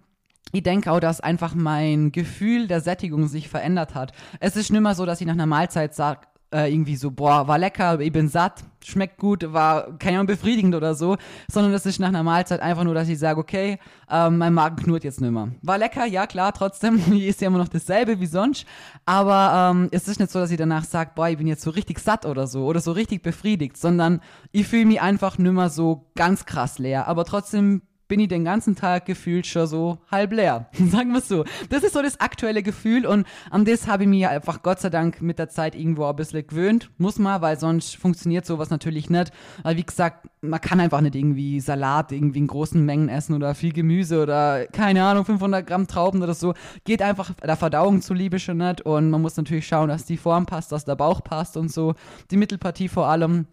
ich 0.52 0.62
denke 0.62 0.92
auch, 0.92 1.00
dass 1.00 1.20
einfach 1.20 1.54
mein 1.54 2.12
Gefühl 2.12 2.68
der 2.68 2.80
Sättigung 2.80 3.26
sich 3.26 3.48
verändert 3.48 3.94
hat. 3.94 4.12
Es 4.40 4.56
ist 4.56 4.70
nicht 4.70 4.82
mehr 4.82 4.94
so, 4.94 5.06
dass 5.06 5.20
ich 5.20 5.26
nach 5.26 5.34
einer 5.34 5.46
Mahlzeit 5.46 5.94
sage, 5.94 6.20
äh, 6.52 6.72
irgendwie 6.72 6.96
so, 6.96 7.10
boah, 7.10 7.48
war 7.48 7.58
lecker, 7.58 7.98
ich 8.00 8.12
bin 8.12 8.28
satt, 8.28 8.62
schmeckt 8.84 9.18
gut, 9.18 9.52
war, 9.52 9.98
keine 9.98 10.18
Ahnung, 10.18 10.26
befriedigend 10.26 10.74
oder 10.74 10.94
so, 10.94 11.16
sondern 11.50 11.72
es 11.72 11.86
ist 11.86 11.98
nach 11.98 12.08
einer 12.08 12.22
Mahlzeit 12.22 12.60
einfach 12.60 12.84
nur, 12.84 12.94
dass 12.94 13.08
ich 13.08 13.18
sage, 13.18 13.40
okay, 13.40 13.78
ähm, 14.10 14.38
mein 14.38 14.52
Magen 14.52 14.76
knurrt 14.76 15.04
jetzt 15.04 15.20
nicht 15.20 15.30
mehr. 15.30 15.48
War 15.62 15.78
lecker, 15.78 16.04
ja 16.04 16.26
klar, 16.26 16.52
trotzdem, 16.52 17.00
ist 17.12 17.40
ja 17.40 17.48
immer 17.48 17.58
noch 17.58 17.68
dasselbe 17.68 18.20
wie 18.20 18.26
sonst, 18.26 18.66
aber 19.06 19.72
ähm, 19.72 19.88
es 19.92 20.08
ist 20.08 20.20
nicht 20.20 20.30
so, 20.30 20.38
dass 20.38 20.50
ich 20.50 20.58
danach 20.58 20.84
sage, 20.84 21.12
boah, 21.14 21.28
ich 21.28 21.38
bin 21.38 21.46
jetzt 21.46 21.62
so 21.62 21.70
richtig 21.70 21.98
satt 21.98 22.26
oder 22.26 22.46
so, 22.46 22.66
oder 22.66 22.80
so 22.80 22.92
richtig 22.92 23.22
befriedigt, 23.22 23.76
sondern 23.76 24.20
ich 24.52 24.68
fühle 24.68 24.86
mich 24.86 25.00
einfach 25.00 25.38
nicht 25.38 25.52
mehr 25.52 25.70
so 25.70 26.10
ganz 26.14 26.44
krass 26.44 26.78
leer, 26.78 27.08
aber 27.08 27.24
trotzdem 27.24 27.82
bin 28.12 28.20
ich 28.20 28.28
den 28.28 28.44
ganzen 28.44 28.76
Tag 28.76 29.06
gefühlt 29.06 29.46
schon 29.46 29.66
so 29.66 29.96
halb 30.10 30.34
leer. 30.34 30.66
Sagen 30.74 31.12
wir 31.12 31.20
es 31.20 31.28
so. 31.28 31.46
Das 31.70 31.82
ist 31.82 31.94
so 31.94 32.02
das 32.02 32.20
aktuelle 32.20 32.62
Gefühl 32.62 33.06
und 33.06 33.26
an 33.48 33.64
das 33.64 33.86
habe 33.86 34.02
ich 34.02 34.08
mir 34.10 34.28
einfach 34.28 34.62
Gott 34.62 34.80
sei 34.80 34.90
Dank 34.90 35.22
mit 35.22 35.38
der 35.38 35.48
Zeit 35.48 35.74
irgendwo 35.74 36.04
ein 36.04 36.14
bisschen 36.14 36.46
gewöhnt. 36.46 36.90
Muss 36.98 37.18
man, 37.18 37.40
weil 37.40 37.58
sonst 37.58 37.96
funktioniert 37.96 38.44
sowas 38.44 38.68
natürlich 38.68 39.08
nicht. 39.08 39.32
Weil 39.62 39.78
wie 39.78 39.82
gesagt, 39.82 40.28
man 40.42 40.60
kann 40.60 40.78
einfach 40.78 41.00
nicht 41.00 41.14
irgendwie 41.14 41.58
Salat 41.60 42.12
irgendwie 42.12 42.40
in 42.40 42.48
großen 42.48 42.84
Mengen 42.84 43.08
essen 43.08 43.34
oder 43.34 43.54
viel 43.54 43.72
Gemüse 43.72 44.22
oder 44.22 44.66
keine 44.66 45.04
Ahnung, 45.04 45.24
500 45.24 45.66
Gramm 45.66 45.86
Trauben 45.86 46.22
oder 46.22 46.34
so. 46.34 46.52
Geht 46.84 47.00
einfach 47.00 47.32
der 47.42 47.56
Verdauung 47.56 48.02
zuliebe 48.02 48.38
schon 48.38 48.58
nicht 48.58 48.82
und 48.82 49.08
man 49.08 49.22
muss 49.22 49.38
natürlich 49.38 49.66
schauen, 49.66 49.88
dass 49.88 50.04
die 50.04 50.18
Form 50.18 50.44
passt, 50.44 50.70
dass 50.70 50.84
der 50.84 50.96
Bauch 50.96 51.24
passt 51.24 51.56
und 51.56 51.72
so. 51.72 51.94
Die 52.30 52.36
Mittelpartie 52.36 52.88
vor 52.88 53.06
allem. 53.06 53.46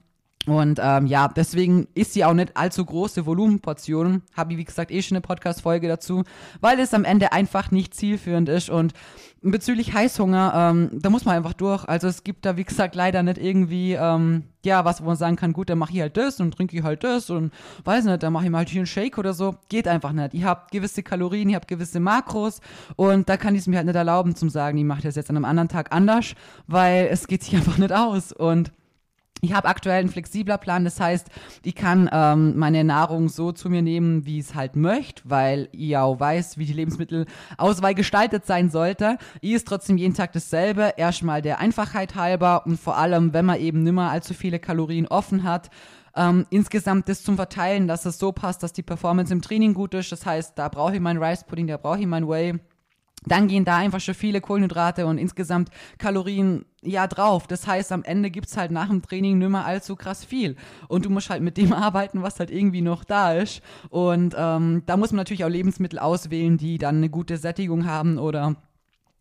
Und 0.47 0.80
ähm, 0.81 1.06
ja, 1.06 1.27
deswegen 1.27 1.88
ist 1.95 2.13
sie 2.13 2.24
auch 2.24 2.33
nicht 2.33 2.56
allzu 2.56 2.86
große 2.86 3.25
Volumenportionen. 3.25 4.24
Habe 4.36 4.53
ich, 4.53 4.57
wie 4.57 4.63
gesagt, 4.63 4.89
eh 4.89 5.01
schon 5.01 5.18
eine 5.18 5.21
Podcast-Folge 5.21 5.88
dazu, 5.88 6.24
weil 6.62 6.80
es 6.80 6.94
am 6.94 7.03
Ende 7.03 7.33
einfach 7.33 7.71
nicht 7.71 7.94
zielführend 7.94 8.47
ist. 8.47 8.69
Und 8.69 8.94
bezüglich 9.41 9.94
Heißhunger, 9.94 10.53
ähm, 10.56 10.89
da 10.94 11.09
muss 11.09 11.25
man 11.25 11.36
einfach 11.36 11.53
durch. 11.53 11.86
Also 11.88 12.07
es 12.07 12.24
gibt 12.24 12.45
da, 12.45 12.56
wie 12.56 12.63
gesagt, 12.63 12.95
leider 12.95 13.21
nicht 13.21 13.38
irgendwie, 13.38 13.94
ähm, 13.94 14.45
ja, 14.65 14.86
was, 14.86 15.01
wo 15.01 15.07
man 15.07 15.18
sagen 15.18 15.36
kann, 15.36 15.53
gut, 15.53 15.69
dann 15.69 15.77
mache 15.77 15.94
ich 15.94 16.01
halt 16.01 16.15
das 16.15 16.39
und 16.39 16.53
trinke 16.56 16.75
ich 16.77 16.83
halt 16.83 17.03
das 17.03 17.30
und 17.30 17.51
weiß 17.83 18.06
nicht, 18.06 18.24
dann 18.24 18.33
mache 18.33 18.45
ich 18.45 18.50
mal 18.50 18.59
halt 18.59 18.69
hier 18.69 18.80
einen 18.80 18.88
Shake 18.88 19.18
oder 19.18 19.33
so. 19.33 19.56
Geht 19.68 19.89
einfach 19.89 20.13
nicht. 20.13 20.33
Ich 20.33 20.45
habe 20.45 20.63
gewisse 20.71 21.03
Kalorien, 21.03 21.50
ich 21.50 21.56
habe 21.56 21.68
gewisse 21.68 22.00
Makros 22.00 22.62
und 22.95 23.27
da 23.27 23.36
kann 23.36 23.56
ich 23.56 23.62
es 23.62 23.68
mir 23.68 23.77
halt 23.77 23.88
nicht 23.88 23.95
erlauben 23.95 24.36
zum 24.36 24.50
sagen, 24.50 24.77
ich 24.77 24.86
mache 24.86 25.01
das 25.01 25.15
jetzt 25.15 25.30
an 25.30 25.36
einem 25.36 25.45
anderen 25.45 25.69
Tag 25.69 25.94
anders, 25.94 26.33
weil 26.68 27.07
es 27.12 27.27
geht 27.27 27.44
sich 27.44 27.56
einfach 27.57 27.77
nicht 27.77 27.94
aus. 27.94 28.31
Und 28.31 28.71
ich 29.41 29.53
habe 29.53 29.68
aktuell 29.68 30.00
einen 30.00 30.09
flexibler 30.09 30.57
Plan, 30.57 30.83
das 30.83 31.00
heißt, 31.00 31.27
ich 31.63 31.75
kann 31.75 32.09
ähm, 32.12 32.57
meine 32.57 32.83
Nahrung 32.83 33.30
so 33.30 33.51
zu 33.51 33.69
mir 33.69 33.81
nehmen, 33.81 34.25
wie 34.25 34.39
ich 34.39 34.47
es 34.47 34.56
halt 34.56 34.75
möchte, 34.75 35.24
weil 35.25 35.69
ich 35.71 35.95
auch 35.97 36.19
weiß, 36.19 36.57
wie 36.57 36.65
die 36.65 36.74
Lebensmittelauswahl 36.74 37.95
gestaltet 37.95 38.45
sein 38.45 38.69
sollte. 38.69 39.18
Ich 39.41 39.53
ist 39.53 39.68
trotzdem 39.68 39.97
jeden 39.97 40.13
Tag 40.13 40.33
dasselbe, 40.33 40.94
erstmal 40.97 41.41
der 41.41 41.59
Einfachheit 41.59 42.15
halber 42.15 42.65
und 42.65 42.80
vor 42.80 42.97
allem, 42.97 43.33
wenn 43.33 43.45
man 43.45 43.59
eben 43.59 43.83
nimmer 43.83 44.12
allzu 44.12 44.33
viele 44.33 44.59
Kalorien 44.59 45.07
offen 45.07 45.44
hat, 45.44 45.69
ähm, 46.15 46.45
insgesamt 46.50 47.07
das 47.07 47.24
zum 47.24 47.36
Verteilen, 47.36 47.88
dass 47.88 48.06
es 48.06 48.19
so 48.19 48.31
passt, 48.31 48.63
dass 48.63 48.74
die 48.74 48.83
Performance 48.83 49.31
im 49.31 49.41
Training 49.41 49.74
gut 49.74 49.94
ist. 49.94 50.12
Das 50.12 50.25
heißt, 50.25 50.57
da 50.57 50.68
brauche 50.68 50.95
ich 50.95 51.00
meinen 51.00 51.24
Rice 51.24 51.44
Pudding, 51.45 51.68
da 51.68 51.77
brauche 51.77 52.00
ich 52.00 52.08
mein 52.08 52.27
Whey 52.27 52.60
dann 53.26 53.48
gehen 53.48 53.66
da 53.66 53.78
einfach 53.78 54.00
schon 54.00 54.16
viele 54.16 54.42
Kohlenhydrate 54.42 55.06
und 55.06 55.18
insgesamt 55.18 55.70
Kalorien 55.98 56.66
ja 56.82 57.08
drauf. 57.08 57.48
Das 57.48 57.68
heißt, 57.68 57.92
am 57.92 58.04
Ende 58.04 58.32
gibt 58.32 58.48
es 58.48 58.58
halt 58.58 58.72
nach 58.72 58.88
dem 58.88 59.02
Training 59.02 59.38
nicht 59.38 59.50
mehr 59.50 59.66
allzu 59.66 59.96
krass 59.96 60.24
viel. 60.24 60.56
Und 60.88 61.06
du 61.06 61.10
musst 61.10 61.30
halt 61.30 61.42
mit 61.42 61.58
dem 61.58 61.74
arbeiten, 61.74 62.22
was 62.22 62.40
halt 62.40 62.52
irgendwie 62.52 62.82
noch 62.82 63.04
da 63.04 63.34
ist. 63.34 63.62
Und 63.90 64.36
ähm, 64.38 64.84
da 64.86 64.98
muss 64.98 65.12
man 65.12 65.18
natürlich 65.18 65.44
auch 65.44 65.50
Lebensmittel 65.50 66.00
auswählen, 66.00 66.58
die 66.58 66.78
dann 66.78 66.98
eine 66.98 67.10
gute 67.10 67.38
Sättigung 67.38 67.86
haben 67.86 68.18
oder 68.18 68.56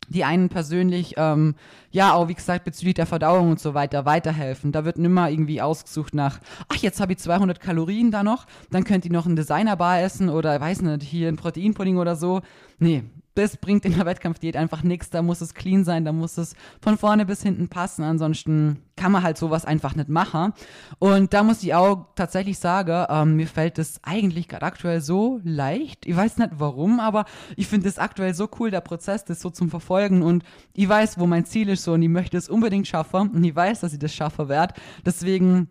die 0.07 0.23
einen 0.23 0.49
persönlich, 0.49 1.15
ähm, 1.17 1.55
ja, 1.91 2.13
auch 2.13 2.27
wie 2.29 2.33
gesagt, 2.33 2.65
bezüglich 2.65 2.95
der 2.95 3.05
Verdauung 3.05 3.51
und 3.51 3.59
so 3.59 3.73
weiter 3.73 4.05
weiterhelfen. 4.05 4.71
Da 4.71 4.83
wird 4.85 4.97
nimmer 4.97 5.29
irgendwie 5.29 5.61
ausgesucht 5.61 6.15
nach, 6.15 6.39
ach, 6.67 6.77
jetzt 6.77 6.99
habe 6.99 7.13
ich 7.13 7.19
200 7.19 7.59
Kalorien 7.59 8.09
da 8.09 8.23
noch, 8.23 8.47
dann 8.71 8.85
könnt 8.85 9.05
ihr 9.05 9.11
noch 9.11 9.27
ein 9.27 9.35
Designerbar 9.35 10.01
essen 10.01 10.29
oder, 10.29 10.59
weiß 10.59 10.81
nicht, 10.81 11.03
hier 11.03 11.27
ein 11.27 11.35
Proteinpudding 11.35 11.97
oder 11.97 12.15
so. 12.15 12.41
Nee, 12.79 13.03
das 13.39 13.57
bringt 13.57 13.85
in 13.85 13.95
der 13.95 14.05
Wettkampfdiät 14.05 14.55
einfach 14.55 14.83
nichts. 14.83 15.09
Da 15.09 15.21
muss 15.21 15.41
es 15.41 15.53
clean 15.53 15.83
sein, 15.83 16.05
da 16.05 16.11
muss 16.11 16.37
es 16.37 16.55
von 16.81 16.97
vorne 16.97 17.25
bis 17.25 17.41
hinten 17.41 17.69
passen. 17.69 18.03
Ansonsten 18.03 18.83
kann 18.95 19.11
man 19.11 19.23
halt 19.23 19.37
sowas 19.37 19.65
einfach 19.65 19.95
nicht 19.95 20.09
machen. 20.09 20.53
Und 20.99 21.33
da 21.33 21.43
muss 21.43 21.63
ich 21.63 21.73
auch 21.73 22.07
tatsächlich 22.15 22.59
sagen, 22.59 23.05
ähm, 23.09 23.37
mir 23.37 23.47
fällt 23.47 23.79
es 23.79 23.99
eigentlich 24.03 24.47
gerade 24.47 24.65
aktuell 24.65 25.01
so 25.01 25.39
leicht. 25.43 26.05
Ich 26.05 26.15
weiß 26.15 26.37
nicht 26.37 26.51
warum, 26.57 26.99
aber 26.99 27.25
ich 27.55 27.67
finde 27.67 27.87
es 27.87 27.97
aktuell 27.97 28.33
so 28.33 28.49
cool, 28.59 28.71
der 28.71 28.81
Prozess, 28.81 29.23
das 29.23 29.39
so 29.39 29.49
zum 29.49 29.69
Verfolgen. 29.69 30.21
Und 30.21 30.43
ich 30.73 30.89
weiß, 30.89 31.17
wo 31.17 31.25
mein 31.25 31.45
Ziel 31.45 31.69
ist 31.69 31.83
so 31.83 31.93
und 31.93 32.01
ich 32.01 32.09
möchte 32.09 32.37
es 32.37 32.49
unbedingt 32.49 32.87
schaffen. 32.87 33.29
Und 33.29 33.43
ich 33.43 33.55
weiß, 33.55 33.79
dass 33.79 33.93
ich 33.93 33.99
das 33.99 34.13
schaffen 34.13 34.49
werde. 34.49 34.73
Deswegen 35.05 35.69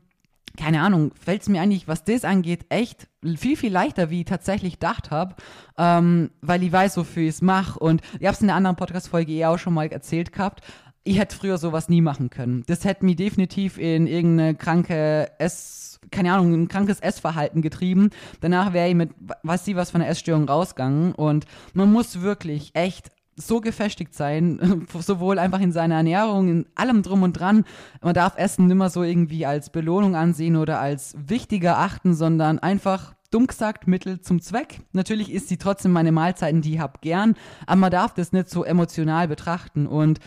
keine 0.59 0.83
Ahnung, 0.83 1.13
fällt 1.15 1.43
es 1.43 1.49
mir 1.49 1.63
eigentlich, 1.63 1.87
was 1.87 2.05
das 2.05 2.25
angeht, 2.25 2.67
echt 2.69 3.07
viel, 3.37 3.57
viel 3.57 3.73
leichter, 3.73 4.11
wie 4.11 4.21
ich 4.21 4.27
tatsächlich 4.27 4.75
gedacht 4.75 5.11
habe, 5.11 5.37
ähm, 5.79 6.31
weil 6.41 6.63
ich 6.63 6.73
weiß, 6.73 6.97
wofür 6.97 7.23
ich 7.23 7.29
es 7.31 7.43
mache. 7.43 7.79
Und 7.79 8.03
ich 8.19 8.27
habe 8.27 8.35
es 8.35 8.43
in 8.43 8.51
einer 8.51 8.57
anderen 8.57 8.77
Podcast-Folge 8.77 9.33
eh 9.33 9.47
auch 9.47 9.59
schon 9.59 9.75
mal 9.75 9.87
erzählt 9.87 10.33
gehabt. 10.33 10.63
ich 11.05 11.19
hätte 11.19 11.37
früher 11.37 11.57
sowas 11.57 11.89
nie 11.89 12.03
machen 12.03 12.29
können. 12.29 12.65
Das 12.67 12.85
hätte 12.85 13.07
mich 13.07 13.17
definitiv 13.17 13.79
in 13.79 14.07
irgendeine 14.07 14.55
kranke 14.55 15.31
Ess, 15.39 16.01
keine 16.11 16.35
Ahnung, 16.35 16.53
ein 16.53 16.69
krankes 16.69 17.01
Essverhalten 17.01 17.63
getrieben. 17.63 18.11
Danach 18.41 18.73
wäre 18.75 18.89
ich 18.89 18.95
mit, 18.95 19.13
weiß 19.43 19.65
sie 19.65 19.77
was 19.77 19.93
von 19.93 20.01
der 20.01 20.11
Essstörung 20.11 20.47
rausgegangen. 20.49 21.15
Und 21.15 21.47
man 21.73 21.91
muss 21.91 22.21
wirklich 22.21 22.73
echt 22.75 23.11
so 23.39 23.61
gefestigt 23.61 24.15
sein, 24.15 24.87
sowohl 24.99 25.39
einfach 25.39 25.61
in 25.61 25.73
seiner 25.73 25.97
Ernährung, 25.97 26.49
in 26.49 26.67
allem 26.75 27.03
drum 27.03 27.23
und 27.23 27.35
dran. 27.35 27.65
Man 28.03 28.15
darf 28.15 28.37
Essen 28.37 28.67
nicht 28.67 28.77
mehr 28.77 28.91
so 28.91 29.03
irgendwie 29.03 29.47
als 29.47 29.71
Belohnung 29.71 30.17
ansehen 30.17 30.57
oder 30.57 30.81
als 30.81 31.17
wichtiger 31.19 31.79
achten, 31.79 32.15
sondern 32.15 32.59
einfach 32.59 33.15
dumm 33.31 33.47
gesagt 33.47 33.87
Mittel 33.87 34.21
zum 34.21 34.41
Zweck. 34.41 34.81
Natürlich 34.93 35.33
ist 35.33 35.49
sie 35.49 35.59
trotzdem 35.59 35.93
meine 35.93 36.13
Mahlzeiten, 36.13 36.63
die 36.63 36.75
ich 36.75 36.81
habe, 36.81 36.99
gern, 37.01 37.35
aber 37.67 37.81
man 37.81 37.91
darf 37.91 38.15
das 38.15 38.33
nicht 38.33 38.49
so 38.49 38.65
emotional 38.65 39.29
betrachten 39.29 39.87
und 39.87 40.19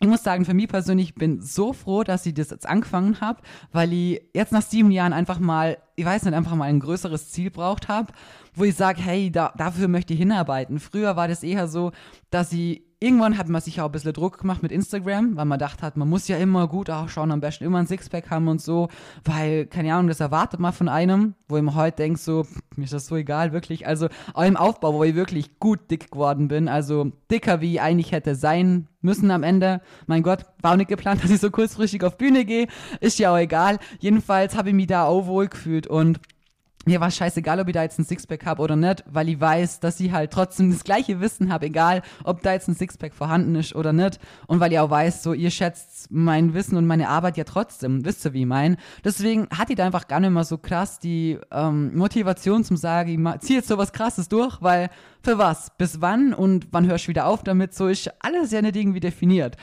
ich 0.00 0.08
muss 0.08 0.22
sagen, 0.22 0.44
für 0.44 0.54
mich 0.54 0.68
persönlich 0.68 1.14
bin 1.14 1.40
so 1.40 1.72
froh, 1.72 2.04
dass 2.04 2.26
ich 2.26 2.34
das 2.34 2.50
jetzt 2.50 2.68
angefangen 2.68 3.20
habe, 3.20 3.40
weil 3.72 3.92
ich 3.92 4.22
jetzt 4.32 4.52
nach 4.52 4.62
sieben 4.62 4.90
Jahren 4.90 5.12
einfach 5.12 5.38
mal, 5.38 5.78
ich 5.96 6.04
weiß 6.04 6.24
nicht, 6.24 6.34
einfach 6.34 6.54
mal 6.54 6.66
ein 6.66 6.80
größeres 6.80 7.30
Ziel 7.30 7.50
braucht 7.50 7.88
habe, 7.88 8.12
wo 8.54 8.64
ich 8.64 8.76
sage, 8.76 9.00
hey, 9.00 9.30
da, 9.30 9.52
dafür 9.56 9.88
möchte 9.88 10.14
ich 10.14 10.20
hinarbeiten. 10.20 10.78
Früher 10.78 11.16
war 11.16 11.28
das 11.28 11.42
eher 11.42 11.68
so, 11.68 11.92
dass 12.30 12.52
ich 12.52 12.82
irgendwann 13.00 13.38
hat 13.38 13.48
man 13.48 13.60
sich 13.60 13.80
auch 13.80 13.86
ein 13.86 13.92
bisschen 13.92 14.12
Druck 14.12 14.38
gemacht 14.38 14.62
mit 14.62 14.72
Instagram, 14.72 15.36
weil 15.36 15.44
man 15.44 15.58
dachte 15.58 15.82
hat, 15.82 15.96
man 15.96 16.08
muss 16.08 16.26
ja 16.28 16.36
immer 16.36 16.66
gut 16.66 16.90
ausschauen, 16.90 17.30
am 17.30 17.40
besten 17.40 17.64
immer 17.64 17.78
ein 17.78 17.86
Sixpack 17.86 18.30
haben 18.30 18.48
und 18.48 18.60
so, 18.60 18.88
weil, 19.24 19.66
keine 19.66 19.94
Ahnung, 19.94 20.08
das 20.08 20.20
erwartet 20.20 20.58
man 20.58 20.72
von 20.72 20.88
einem, 20.88 21.34
wo 21.48 21.56
ich 21.56 21.62
mir 21.62 21.74
heute 21.74 21.96
denke, 21.98 22.18
so, 22.18 22.46
mir 22.76 22.84
ist 22.84 22.92
das 22.92 23.06
so 23.06 23.16
egal, 23.16 23.52
wirklich. 23.52 23.86
Also 23.86 24.08
auch 24.34 24.44
im 24.44 24.56
Aufbau, 24.56 24.94
wo 24.94 25.04
ich 25.04 25.14
wirklich 25.14 25.58
gut 25.60 25.90
dick 25.90 26.10
geworden 26.10 26.48
bin, 26.48 26.68
also 26.68 27.12
dicker 27.30 27.60
wie 27.60 27.74
ich 27.74 27.80
eigentlich 27.80 28.12
hätte 28.12 28.34
sein 28.34 28.88
müssen 29.00 29.30
am 29.30 29.44
Ende. 29.44 29.80
Mein 30.06 30.24
Gott, 30.24 30.44
war 30.60 30.72
auch 30.72 30.76
nicht 30.76 30.88
geplant, 30.88 31.22
dass 31.22 31.30
ich 31.30 31.40
so 31.40 31.50
kurzfristig 31.50 32.02
auf 32.02 32.18
Bühne 32.18 32.44
gehe, 32.44 32.66
ist 33.00 33.18
ja 33.18 33.32
auch 33.32 33.38
egal. 33.38 33.78
Jedenfalls 34.00 34.56
habe 34.56 34.70
ich 34.70 34.74
mich 34.74 34.88
da 34.88 35.04
auch 35.04 35.26
wohl 35.26 35.46
gefühlt 35.46 35.86
und 35.86 36.20
mir 36.88 37.00
war 37.02 37.10
scheißegal, 37.10 37.60
ob 37.60 37.68
ich 37.68 37.74
da 37.74 37.82
jetzt 37.82 37.98
ein 37.98 38.04
Sixpack 38.04 38.46
habe 38.46 38.62
oder 38.62 38.74
nicht, 38.74 39.04
weil 39.06 39.28
ich 39.28 39.38
weiß, 39.38 39.80
dass 39.80 40.00
ich 40.00 40.10
halt 40.10 40.30
trotzdem 40.30 40.70
das 40.70 40.84
gleiche 40.84 41.20
Wissen 41.20 41.52
habe, 41.52 41.66
egal 41.66 42.00
ob 42.24 42.40
da 42.40 42.54
jetzt 42.54 42.66
ein 42.66 42.74
Sixpack 42.74 43.12
vorhanden 43.12 43.54
ist 43.56 43.74
oder 43.74 43.92
nicht. 43.92 44.18
Und 44.46 44.58
weil 44.60 44.72
ich 44.72 44.78
auch 44.78 44.88
weiß, 44.88 45.22
so 45.22 45.34
ihr 45.34 45.50
schätzt 45.50 46.10
mein 46.10 46.54
Wissen 46.54 46.78
und 46.78 46.86
meine 46.86 47.10
Arbeit 47.10 47.36
ja 47.36 47.44
trotzdem, 47.44 48.06
wisst 48.06 48.24
ihr, 48.24 48.32
wie 48.32 48.40
ich 48.40 48.46
mein. 48.46 48.78
Deswegen 49.04 49.48
hatte 49.50 49.72
ich 49.72 49.76
da 49.76 49.84
einfach 49.84 50.08
gar 50.08 50.18
nicht 50.20 50.30
mehr 50.30 50.44
so 50.44 50.56
krass 50.56 50.98
die 50.98 51.38
ähm, 51.50 51.94
Motivation 51.94 52.64
zum 52.64 52.78
sagen, 52.78 53.28
ich 53.34 53.40
zieh 53.40 53.56
jetzt 53.56 53.68
sowas 53.68 53.92
krasses 53.92 54.30
durch, 54.30 54.62
weil 54.62 54.88
für 55.22 55.36
was, 55.36 55.70
bis 55.76 56.00
wann 56.00 56.32
und 56.32 56.68
wann 56.70 56.86
hörst 56.86 57.04
du 57.04 57.08
wieder 57.08 57.26
auf 57.26 57.42
damit, 57.42 57.74
so 57.74 57.88
ist 57.88 58.10
alles 58.20 58.50
ja 58.50 58.62
nicht 58.62 58.76
irgendwie 58.76 59.00
definiert. 59.00 59.58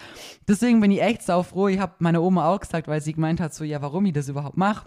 Deswegen 0.47 0.79
bin 0.79 0.91
ich 0.91 1.01
echt 1.01 1.23
saufroh, 1.23 1.69
ich 1.69 1.79
habe 1.79 1.93
meiner 1.97 2.21
Oma 2.21 2.49
auch 2.49 2.59
gesagt, 2.59 2.87
weil 2.87 3.01
sie 3.01 3.13
gemeint 3.13 3.41
hat, 3.41 3.51
so 3.55 3.63
ja, 3.63 3.81
warum 3.81 4.05
ich 4.05 4.13
das 4.13 4.29
überhaupt 4.29 4.57
mache 4.57 4.85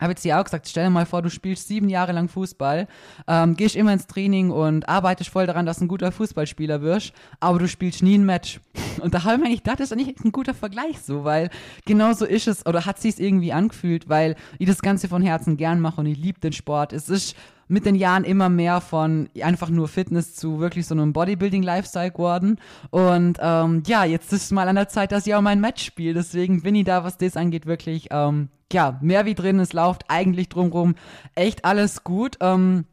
habe 0.00 0.12
jetzt 0.12 0.24
dir 0.24 0.38
auch 0.38 0.44
gesagt, 0.44 0.68
stell 0.68 0.84
dir 0.84 0.90
mal 0.90 1.06
vor, 1.06 1.22
du 1.22 1.30
spielst 1.30 1.68
sieben 1.68 1.88
Jahre 1.88 2.12
lang 2.12 2.28
Fußball, 2.28 2.88
ähm, 3.28 3.56
gehst 3.56 3.76
immer 3.76 3.92
ins 3.92 4.06
Training 4.06 4.50
und 4.50 4.88
arbeitest 4.88 5.30
voll 5.30 5.46
daran, 5.46 5.66
dass 5.66 5.78
du 5.78 5.84
ein 5.84 5.88
guter 5.88 6.10
Fußballspieler 6.10 6.82
wirst, 6.82 7.12
aber 7.40 7.58
du 7.58 7.68
spielst 7.68 8.02
nie 8.02 8.18
ein 8.18 8.26
Match. 8.26 8.60
Und 9.00 9.12
da 9.12 9.24
habe 9.24 9.34
ich 9.34 9.48
mir 9.48 9.56
gedacht, 9.56 9.80
das 9.80 9.90
ist 9.90 9.92
eigentlich 9.92 10.24
ein 10.24 10.30
guter 10.30 10.54
Vergleich 10.54 11.00
so, 11.00 11.24
weil 11.24 11.50
genau 11.84 12.12
so 12.12 12.24
ist 12.24 12.46
es 12.46 12.64
oder 12.64 12.86
hat 12.86 13.00
sich 13.00 13.18
irgendwie 13.18 13.52
angefühlt, 13.52 14.08
weil 14.08 14.36
ich 14.58 14.68
das 14.68 14.82
Ganze 14.82 15.08
von 15.08 15.20
Herzen 15.20 15.56
gern 15.56 15.80
mache 15.80 16.00
und 16.00 16.06
ich 16.06 16.16
liebe 16.16 16.38
den 16.38 16.52
Sport. 16.52 16.92
Es 16.92 17.08
ist 17.08 17.34
mit 17.68 17.86
den 17.86 17.94
Jahren 17.94 18.24
immer 18.24 18.48
mehr 18.48 18.80
von 18.80 19.28
einfach 19.42 19.70
nur 19.70 19.88
Fitness 19.88 20.34
zu 20.34 20.60
wirklich 20.60 20.86
so 20.86 20.94
einem 20.94 21.12
Bodybuilding-Lifestyle 21.12 22.10
geworden. 22.10 22.58
Und 22.90 23.38
ähm, 23.40 23.82
ja, 23.86 24.04
jetzt 24.04 24.32
ist 24.32 24.44
es 24.44 24.50
mal 24.50 24.68
an 24.68 24.76
der 24.76 24.88
Zeit, 24.88 25.12
dass 25.12 25.26
ich 25.26 25.34
auch 25.34 25.40
mein 25.40 25.60
Match 25.60 25.84
spiele. 25.84 26.14
Deswegen 26.14 26.62
bin 26.62 26.74
ich 26.74 26.84
da, 26.84 27.04
was 27.04 27.16
das 27.16 27.36
angeht, 27.36 27.66
wirklich, 27.66 28.08
ähm, 28.10 28.48
ja, 28.72 28.98
mehr 29.00 29.24
wie 29.26 29.34
drin. 29.34 29.60
Es 29.60 29.72
läuft 29.72 30.04
eigentlich 30.08 30.48
drumherum 30.48 30.94
echt 31.34 31.64
alles 31.64 32.04
gut. 32.04 32.36
Ähm, 32.40 32.84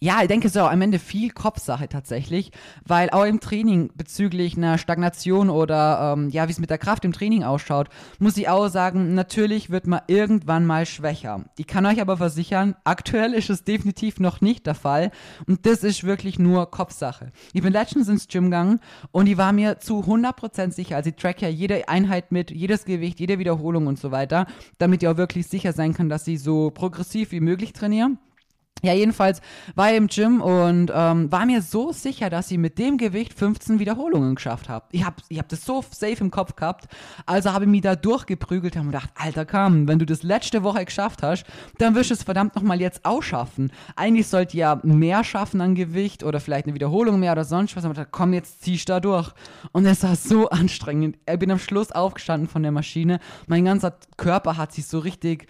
ja, 0.00 0.22
ich 0.22 0.28
denke, 0.28 0.46
es 0.46 0.54
ist 0.54 0.60
auch 0.60 0.70
am 0.70 0.82
Ende 0.82 0.98
viel 0.98 1.30
Kopfsache 1.30 1.88
tatsächlich, 1.88 2.50
weil 2.86 3.10
auch 3.10 3.24
im 3.24 3.40
Training 3.40 3.90
bezüglich 3.94 4.56
einer 4.56 4.78
Stagnation 4.78 5.50
oder 5.50 6.14
ähm, 6.16 6.28
ja, 6.30 6.48
wie 6.48 6.52
es 6.52 6.58
mit 6.58 6.70
der 6.70 6.78
Kraft 6.78 7.04
im 7.04 7.12
Training 7.12 7.44
ausschaut, 7.44 7.88
muss 8.18 8.36
ich 8.36 8.48
auch 8.48 8.68
sagen, 8.68 9.14
natürlich 9.14 9.70
wird 9.70 9.86
man 9.86 10.02
irgendwann 10.06 10.66
mal 10.66 10.86
schwächer. 10.86 11.44
Ich 11.56 11.66
kann 11.66 11.86
euch 11.86 12.00
aber 12.00 12.16
versichern, 12.16 12.74
aktuell 12.84 13.34
ist 13.34 13.50
es 13.50 13.64
definitiv 13.64 14.20
noch 14.20 14.40
nicht 14.40 14.66
der 14.66 14.74
Fall 14.74 15.10
und 15.46 15.66
das 15.66 15.84
ist 15.84 16.04
wirklich 16.04 16.38
nur 16.38 16.70
Kopfsache. 16.70 17.32
Ich 17.52 17.62
bin 17.62 17.72
letztens 17.72 18.08
ins 18.08 18.28
Gym 18.28 18.44
gegangen 18.44 18.80
und 19.12 19.28
ich 19.28 19.36
war 19.36 19.52
mir 19.52 19.78
zu 19.78 20.00
100% 20.00 20.72
sicher, 20.72 20.96
also 20.96 21.10
ich 21.10 21.16
track 21.16 21.42
ja 21.42 21.48
jede 21.48 21.88
Einheit 21.88 22.32
mit, 22.32 22.50
jedes 22.50 22.84
Gewicht, 22.84 23.20
jede 23.20 23.38
Wiederholung 23.38 23.86
und 23.86 23.98
so 23.98 24.10
weiter, 24.10 24.46
damit 24.78 25.02
ich 25.02 25.08
auch 25.08 25.16
wirklich 25.16 25.46
sicher 25.46 25.72
sein 25.72 25.94
kann, 25.94 26.08
dass 26.08 26.26
ich 26.26 26.42
so 26.42 26.70
progressiv 26.70 27.32
wie 27.32 27.40
möglich 27.40 27.72
trainiere. 27.72 28.10
Ja, 28.84 28.92
jedenfalls 28.92 29.40
war 29.76 29.90
ich 29.90 29.96
im 29.96 30.08
Gym 30.08 30.42
und 30.42 30.92
ähm, 30.94 31.32
war 31.32 31.46
mir 31.46 31.62
so 31.62 31.90
sicher, 31.92 32.28
dass 32.28 32.50
ich 32.50 32.58
mit 32.58 32.78
dem 32.78 32.98
Gewicht 32.98 33.32
15 33.32 33.78
Wiederholungen 33.78 34.34
geschafft 34.34 34.68
habe. 34.68 34.84
Ich 34.90 35.06
habe 35.06 35.16
ich 35.30 35.38
hab 35.38 35.48
das 35.48 35.64
so 35.64 35.82
safe 35.90 36.18
im 36.20 36.30
Kopf 36.30 36.54
gehabt. 36.54 36.84
Also 37.24 37.54
habe 37.54 37.64
ich 37.64 37.70
mich 37.70 37.80
da 37.80 37.96
durchgeprügelt 37.96 38.76
und 38.76 38.88
gedacht, 38.88 39.08
Alter, 39.14 39.46
komm, 39.46 39.88
wenn 39.88 39.98
du 39.98 40.04
das 40.04 40.22
letzte 40.22 40.62
Woche 40.64 40.84
geschafft 40.84 41.22
hast, 41.22 41.46
dann 41.78 41.94
wirst 41.94 42.10
du 42.10 42.14
es 42.14 42.24
verdammt 42.24 42.56
nochmal 42.56 42.78
jetzt 42.78 43.06
auch 43.06 43.22
schaffen. 43.22 43.72
Eigentlich 43.96 44.28
sollte 44.28 44.58
ja 44.58 44.78
mehr 44.82 45.24
schaffen 45.24 45.62
an 45.62 45.74
Gewicht 45.74 46.22
oder 46.22 46.38
vielleicht 46.38 46.66
eine 46.66 46.74
Wiederholung 46.74 47.18
mehr 47.18 47.32
oder 47.32 47.44
sonst 47.44 47.74
was. 47.76 47.86
Aber 47.86 47.94
da 47.94 48.04
komm, 48.04 48.34
jetzt 48.34 48.60
zieh 48.60 48.74
ich 48.74 48.84
da 48.84 49.00
durch. 49.00 49.32
Und 49.72 49.86
es 49.86 50.02
war 50.02 50.14
so 50.14 50.50
anstrengend. 50.50 51.16
Ich 51.26 51.38
bin 51.38 51.50
am 51.50 51.58
Schluss 51.58 51.90
aufgestanden 51.90 52.50
von 52.50 52.62
der 52.62 52.72
Maschine. 52.72 53.18
Mein 53.46 53.64
ganzer 53.64 53.96
Körper 54.18 54.58
hat 54.58 54.74
sich 54.74 54.86
so 54.86 54.98
richtig 54.98 55.46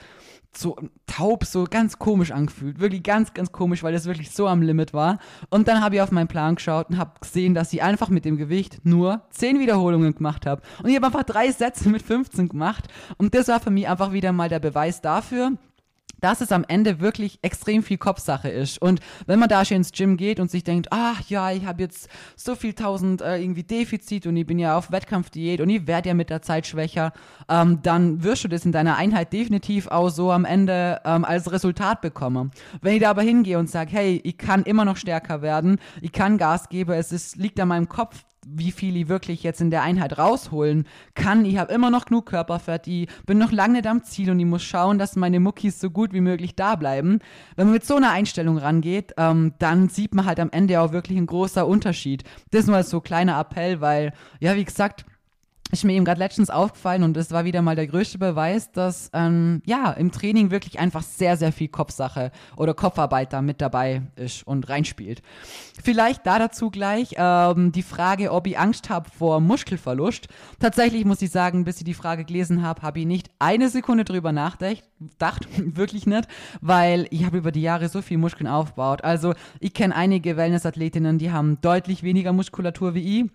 so 0.56 0.76
taub, 1.06 1.44
so 1.44 1.64
ganz 1.64 1.98
komisch 1.98 2.32
angefühlt. 2.32 2.80
Wirklich 2.80 3.02
ganz, 3.02 3.34
ganz 3.34 3.52
komisch, 3.52 3.82
weil 3.82 3.92
das 3.92 4.06
wirklich 4.06 4.30
so 4.30 4.46
am 4.46 4.62
Limit 4.62 4.92
war. 4.94 5.18
Und 5.50 5.68
dann 5.68 5.82
habe 5.82 5.96
ich 5.96 6.02
auf 6.02 6.10
meinen 6.10 6.28
Plan 6.28 6.56
geschaut 6.56 6.90
und 6.90 6.98
habe 6.98 7.20
gesehen, 7.20 7.54
dass 7.54 7.72
ich 7.72 7.82
einfach 7.82 8.08
mit 8.08 8.24
dem 8.24 8.36
Gewicht 8.36 8.80
nur 8.84 9.22
10 9.30 9.60
Wiederholungen 9.60 10.14
gemacht 10.14 10.46
habe. 10.46 10.62
Und 10.82 10.90
ich 10.90 10.96
habe 10.96 11.06
einfach 11.06 11.24
drei 11.24 11.50
Sätze 11.50 11.88
mit 11.88 12.02
15 12.02 12.48
gemacht. 12.48 12.88
Und 13.18 13.34
das 13.34 13.48
war 13.48 13.60
für 13.60 13.70
mich 13.70 13.88
einfach 13.88 14.12
wieder 14.12 14.32
mal 14.32 14.48
der 14.48 14.60
Beweis 14.60 15.00
dafür, 15.00 15.52
dass 16.24 16.40
es 16.40 16.52
am 16.52 16.64
Ende 16.66 17.00
wirklich 17.00 17.38
extrem 17.42 17.82
viel 17.82 17.98
Kopfsache 17.98 18.48
ist. 18.48 18.80
Und 18.80 19.00
wenn 19.26 19.38
man 19.38 19.50
da 19.50 19.62
schon 19.62 19.76
ins 19.76 19.92
Gym 19.92 20.16
geht 20.16 20.40
und 20.40 20.50
sich 20.50 20.64
denkt, 20.64 20.88
ach 20.90 21.20
ja, 21.28 21.52
ich 21.52 21.66
habe 21.66 21.82
jetzt 21.82 22.08
so 22.34 22.54
viel 22.54 22.72
tausend 22.72 23.20
äh, 23.20 23.36
irgendwie 23.36 23.62
Defizit 23.62 24.26
und 24.26 24.34
ich 24.34 24.46
bin 24.46 24.58
ja 24.58 24.78
auf 24.78 24.90
Wettkampfdiät 24.90 25.60
und 25.60 25.68
ich 25.68 25.86
werde 25.86 26.08
ja 26.08 26.14
mit 26.14 26.30
der 26.30 26.40
Zeit 26.40 26.66
schwächer, 26.66 27.12
ähm, 27.50 27.80
dann 27.82 28.24
wirst 28.24 28.42
du 28.42 28.48
das 28.48 28.64
in 28.64 28.72
deiner 28.72 28.96
Einheit 28.96 29.34
definitiv 29.34 29.88
auch 29.88 30.08
so 30.08 30.32
am 30.32 30.46
Ende 30.46 31.02
ähm, 31.04 31.26
als 31.26 31.52
Resultat 31.52 32.00
bekommen. 32.00 32.52
Wenn 32.80 32.94
ich 32.94 33.02
da 33.02 33.10
aber 33.10 33.22
hingehe 33.22 33.58
und 33.58 33.68
sage, 33.68 33.90
hey, 33.92 34.18
ich 34.24 34.38
kann 34.38 34.62
immer 34.62 34.86
noch 34.86 34.96
stärker 34.96 35.42
werden, 35.42 35.78
ich 36.00 36.12
kann 36.12 36.38
Gas 36.38 36.70
geben, 36.70 36.92
es 36.92 37.12
ist, 37.12 37.36
liegt 37.36 37.60
an 37.60 37.68
meinem 37.68 37.90
Kopf, 37.90 38.24
wie 38.48 38.72
viel 38.72 38.96
ich 38.96 39.08
wirklich 39.08 39.42
jetzt 39.42 39.60
in 39.60 39.70
der 39.70 39.82
Einheit 39.82 40.18
rausholen 40.18 40.86
kann. 41.14 41.44
Ich 41.44 41.58
habe 41.58 41.72
immer 41.72 41.90
noch 41.90 42.06
genug 42.06 42.26
Körperfett, 42.26 42.86
ich 42.86 43.08
bin 43.26 43.38
noch 43.38 43.52
lange 43.52 43.74
nicht 43.74 43.86
am 43.86 44.04
Ziel 44.04 44.30
und 44.30 44.40
ich 44.40 44.46
muss 44.46 44.62
schauen, 44.62 44.98
dass 44.98 45.16
meine 45.16 45.40
Muckis 45.40 45.80
so 45.80 45.90
gut 45.90 46.12
wie 46.12 46.20
möglich 46.20 46.54
da 46.54 46.76
bleiben. 46.76 47.20
Wenn 47.56 47.66
man 47.66 47.74
mit 47.74 47.86
so 47.86 47.96
einer 47.96 48.10
Einstellung 48.10 48.58
rangeht, 48.58 49.14
ähm, 49.16 49.54
dann 49.58 49.88
sieht 49.88 50.14
man 50.14 50.26
halt 50.26 50.40
am 50.40 50.50
Ende 50.50 50.80
auch 50.80 50.92
wirklich 50.92 51.18
ein 51.18 51.26
großer 51.26 51.66
Unterschied. 51.66 52.24
Das 52.50 52.66
nur 52.66 52.76
als 52.76 52.90
so 52.90 53.00
kleiner 53.00 53.38
Appell, 53.38 53.80
weil, 53.80 54.12
ja, 54.40 54.54
wie 54.56 54.64
gesagt, 54.64 55.04
ist 55.70 55.84
mir 55.84 55.94
eben 55.94 56.04
gerade 56.04 56.20
letztens 56.20 56.50
aufgefallen 56.50 57.02
und 57.02 57.16
es 57.16 57.30
war 57.30 57.44
wieder 57.44 57.62
mal 57.62 57.74
der 57.74 57.86
größte 57.86 58.18
Beweis, 58.18 58.70
dass 58.70 59.10
ähm, 59.12 59.62
ja 59.66 59.90
im 59.92 60.12
Training 60.12 60.50
wirklich 60.50 60.78
einfach 60.78 61.02
sehr, 61.02 61.36
sehr 61.36 61.52
viel 61.52 61.68
Kopfsache 61.68 62.30
oder 62.56 62.74
Kopfarbeit 62.74 63.32
da 63.32 63.42
mit 63.42 63.60
dabei 63.60 64.02
ist 64.14 64.46
und 64.46 64.68
reinspielt. 64.68 65.22
Vielleicht 65.82 66.26
da 66.26 66.38
dazu 66.38 66.70
gleich 66.70 67.14
ähm, 67.16 67.72
die 67.72 67.82
Frage, 67.82 68.30
ob 68.30 68.46
ich 68.46 68.58
Angst 68.58 68.90
habe 68.90 69.10
vor 69.10 69.40
Muskelverlust. 69.40 70.28
Tatsächlich 70.60 71.04
muss 71.04 71.22
ich 71.22 71.30
sagen, 71.30 71.64
bis 71.64 71.78
ich 71.78 71.84
die 71.84 71.94
Frage 71.94 72.24
gelesen 72.24 72.62
habe, 72.62 72.82
habe 72.82 73.00
ich 73.00 73.06
nicht 73.06 73.30
eine 73.38 73.68
Sekunde 73.68 74.04
drüber 74.04 74.32
nachgedacht, 74.32 74.84
dacht, 75.18 75.48
wirklich 75.76 76.06
nicht, 76.06 76.28
weil 76.60 77.06
ich 77.10 77.24
habe 77.24 77.38
über 77.38 77.52
die 77.52 77.62
Jahre 77.62 77.88
so 77.88 78.02
viel 78.02 78.18
Muskeln 78.18 78.46
aufgebaut. 78.46 79.02
Also 79.02 79.34
ich 79.60 79.74
kenne 79.74 79.96
einige 79.96 80.36
Wellnessathletinnen, 80.36 81.18
die 81.18 81.32
haben 81.32 81.60
deutlich 81.62 82.02
weniger 82.02 82.32
Muskulatur 82.32 82.94
wie 82.94 83.22
ich 83.22 83.30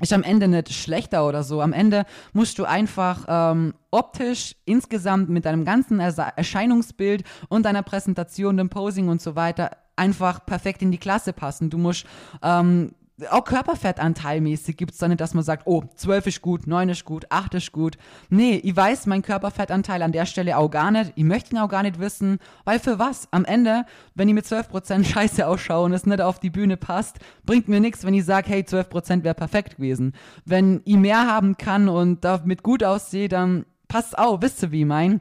ist 0.00 0.12
am 0.12 0.22
Ende 0.22 0.48
nicht 0.48 0.72
schlechter 0.72 1.26
oder 1.26 1.42
so. 1.42 1.60
Am 1.60 1.72
Ende 1.72 2.04
musst 2.32 2.58
du 2.58 2.64
einfach 2.64 3.24
ähm, 3.28 3.74
optisch 3.90 4.56
insgesamt 4.64 5.28
mit 5.28 5.44
deinem 5.44 5.64
ganzen 5.64 6.00
Erscheinungsbild 6.00 7.24
und 7.48 7.64
deiner 7.64 7.82
Präsentation, 7.82 8.56
dem 8.56 8.68
Posing 8.68 9.08
und 9.08 9.20
so 9.20 9.36
weiter 9.36 9.70
einfach 9.96 10.44
perfekt 10.46 10.80
in 10.82 10.90
die 10.90 10.98
Klasse 10.98 11.32
passen. 11.32 11.68
Du 11.68 11.76
musst 11.76 12.06
ähm, 12.42 12.94
auch 13.30 13.44
Körperfettanteilmäßig 13.44 14.76
gibt 14.76 14.92
es 14.92 14.98
da 14.98 15.08
nicht, 15.08 15.20
dass 15.20 15.34
man 15.34 15.44
sagt, 15.44 15.66
oh, 15.66 15.84
12 15.94 16.26
ist 16.26 16.42
gut, 16.42 16.66
9 16.66 16.88
ist 16.88 17.04
gut, 17.04 17.26
8 17.30 17.54
ist 17.54 17.72
gut. 17.72 17.96
Nee, 18.28 18.56
ich 18.62 18.74
weiß 18.74 19.06
mein 19.06 19.22
Körperfettanteil 19.22 20.02
an 20.02 20.12
der 20.12 20.26
Stelle 20.26 20.56
auch 20.56 20.70
gar 20.70 20.90
nicht. 20.90 21.12
Ich 21.16 21.24
möchte 21.24 21.54
ihn 21.54 21.58
auch 21.58 21.68
gar 21.68 21.82
nicht 21.82 22.00
wissen, 22.00 22.38
weil 22.64 22.78
für 22.78 22.98
was? 22.98 23.28
Am 23.30 23.44
Ende, 23.44 23.84
wenn 24.14 24.28
ich 24.28 24.34
mit 24.34 24.46
12% 24.46 25.04
scheiße 25.12 25.46
ausschaue 25.46 25.84
und 25.84 25.92
es 25.92 26.06
nicht 26.06 26.20
auf 26.20 26.38
die 26.38 26.50
Bühne 26.50 26.76
passt, 26.76 27.18
bringt 27.44 27.68
mir 27.68 27.80
nichts, 27.80 28.04
wenn 28.04 28.14
ich 28.14 28.24
sage, 28.24 28.48
hey, 28.48 28.62
12% 28.62 29.24
wäre 29.24 29.34
perfekt 29.34 29.76
gewesen. 29.76 30.12
Wenn 30.44 30.80
ich 30.84 30.96
mehr 30.96 31.26
haben 31.26 31.56
kann 31.56 31.88
und 31.88 32.24
damit 32.24 32.62
gut 32.62 32.82
aussehe, 32.84 33.28
dann 33.28 33.66
passt 33.88 34.18
auch, 34.18 34.40
wisst 34.40 34.62
ihr, 34.62 34.72
wie 34.72 34.80
ich 34.80 34.86
mein? 34.86 35.20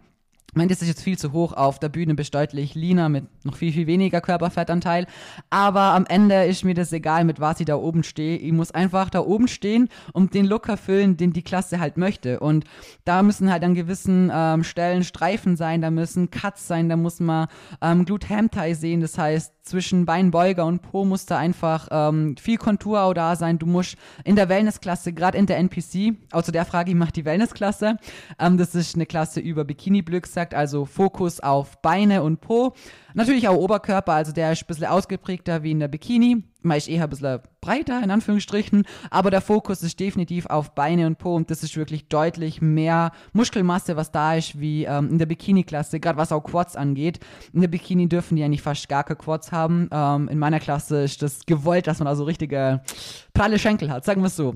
Ich 0.49 0.55
meine, 0.55 0.69
das 0.69 0.81
ist 0.81 0.87
jetzt 0.87 1.03
viel 1.03 1.17
zu 1.17 1.31
hoch. 1.31 1.53
Auf 1.53 1.77
der 1.77 1.89
Bühne 1.89 2.15
bist 2.15 2.33
deutlich 2.33 2.73
leaner 2.73 3.07
mit 3.07 3.25
noch 3.45 3.55
viel, 3.55 3.71
viel 3.71 3.85
weniger 3.85 4.19
Körperfettanteil. 4.19 5.05
Aber 5.51 5.93
am 5.93 6.07
Ende 6.07 6.45
ist 6.45 6.65
mir 6.65 6.73
das 6.73 6.91
egal, 6.91 7.23
mit 7.23 7.39
was 7.39 7.59
ich 7.59 7.67
da 7.67 7.75
oben 7.75 8.03
stehe. 8.03 8.37
Ich 8.37 8.51
muss 8.51 8.71
einfach 8.71 9.11
da 9.11 9.19
oben 9.19 9.47
stehen 9.47 9.89
und 10.11 10.33
den 10.33 10.45
Look 10.45 10.67
erfüllen, 10.67 11.17
den 11.17 11.33
die 11.33 11.43
Klasse 11.43 11.79
halt 11.79 11.97
möchte. 11.97 12.39
Und 12.39 12.65
da 13.05 13.21
müssen 13.21 13.51
halt 13.51 13.63
an 13.63 13.75
gewissen 13.75 14.31
ähm, 14.33 14.63
Stellen 14.63 15.03
Streifen 15.03 15.55
sein, 15.55 15.81
da 15.81 15.91
müssen 15.91 16.31
Cuts 16.31 16.67
sein, 16.67 16.89
da 16.89 16.95
muss 16.95 17.19
man 17.19 17.47
ähm, 17.81 18.05
Glute 18.05 18.29
Ham 18.29 18.49
Tie 18.49 18.73
sehen. 18.73 19.01
Das 19.01 19.19
heißt, 19.19 19.53
zwischen 19.61 20.05
Beinbeuger 20.05 20.65
und 20.65 20.81
Po 20.81 21.05
muss 21.05 21.25
da 21.25 21.37
einfach 21.37 21.87
ähm, 21.91 22.35
viel 22.37 22.57
Kontur 22.57 23.01
auch 23.01 23.13
da 23.13 23.35
sein. 23.35 23.59
Du 23.59 23.65
musst 23.65 23.97
in 24.23 24.35
der 24.35 24.49
Wellnessklasse, 24.49 25.13
gerade 25.13 25.37
in 25.37 25.45
der 25.45 25.57
NPC, 25.57 26.15
auch 26.31 26.43
zu 26.43 26.51
der 26.51 26.65
Frage, 26.65 26.91
ich 26.91 26.97
mache 26.97 27.11
die 27.11 27.25
Wellnessklasse. 27.25 27.97
Ähm, 28.39 28.57
das 28.57 28.75
ist 28.75 28.95
eine 28.95 29.05
Klasse 29.05 29.39
über 29.39 29.63
Bikini-Blöck, 29.65 30.27
sagt 30.27 30.53
also 30.53 30.85
Fokus 30.85 31.39
auf 31.39 31.81
Beine 31.81 32.23
und 32.23 32.41
Po. 32.41 32.73
Natürlich 33.13 33.47
auch 33.47 33.57
Oberkörper, 33.57 34.13
also 34.13 34.31
der 34.31 34.51
ist 34.51 34.63
ein 34.63 34.67
bisschen 34.67 34.85
ausgeprägter 34.85 35.63
wie 35.63 35.71
in 35.71 35.79
der 35.79 35.87
Bikini. 35.87 36.43
Man 36.61 36.77
ist 36.77 36.89
eher 36.89 37.03
ein 37.03 37.09
bisschen 37.09 37.39
breiter, 37.61 38.03
in 38.03 38.11
Anführungsstrichen, 38.11 38.83
aber 39.09 39.31
der 39.31 39.41
Fokus 39.41 39.81
ist 39.81 39.99
definitiv 39.99 40.45
auf 40.47 40.75
Beine 40.75 41.07
und 41.07 41.17
Po 41.17 41.35
und 41.35 41.49
das 41.49 41.63
ist 41.63 41.77
wirklich 41.77 42.09
deutlich 42.09 42.61
mehr 42.61 43.11
Muskelmasse, 43.31 43.95
was 43.95 44.11
da 44.11 44.35
ist, 44.35 44.59
wie 44.59 44.83
ähm, 44.83 45.09
in 45.09 45.17
der 45.19 45.25
Bikini-Klasse, 45.25 45.99
gerade 45.99 46.17
was 46.17 46.31
auch 46.31 46.43
Quads 46.43 46.75
angeht. 46.75 47.19
In 47.53 47.61
der 47.61 47.69
Bikini 47.69 48.09
dürfen 48.09 48.35
die 48.35 48.43
eigentlich 48.43 48.61
fast 48.61 48.89
gar 48.89 49.03
keine 49.03 49.17
Quads 49.17 49.51
haben. 49.51 49.89
Ähm, 49.91 50.27
in 50.27 50.37
meiner 50.37 50.59
Klasse 50.59 51.03
ist 51.03 51.21
das 51.21 51.45
gewollt, 51.45 51.87
dass 51.87 51.99
man 51.99 52.07
da 52.07 52.15
so 52.15 52.25
richtige 52.25 52.81
pralle 53.33 53.57
Schenkel 53.57 53.89
hat, 53.89 54.03
sagen 54.03 54.21
wir 54.21 54.27
es 54.27 54.35
so. 54.35 54.55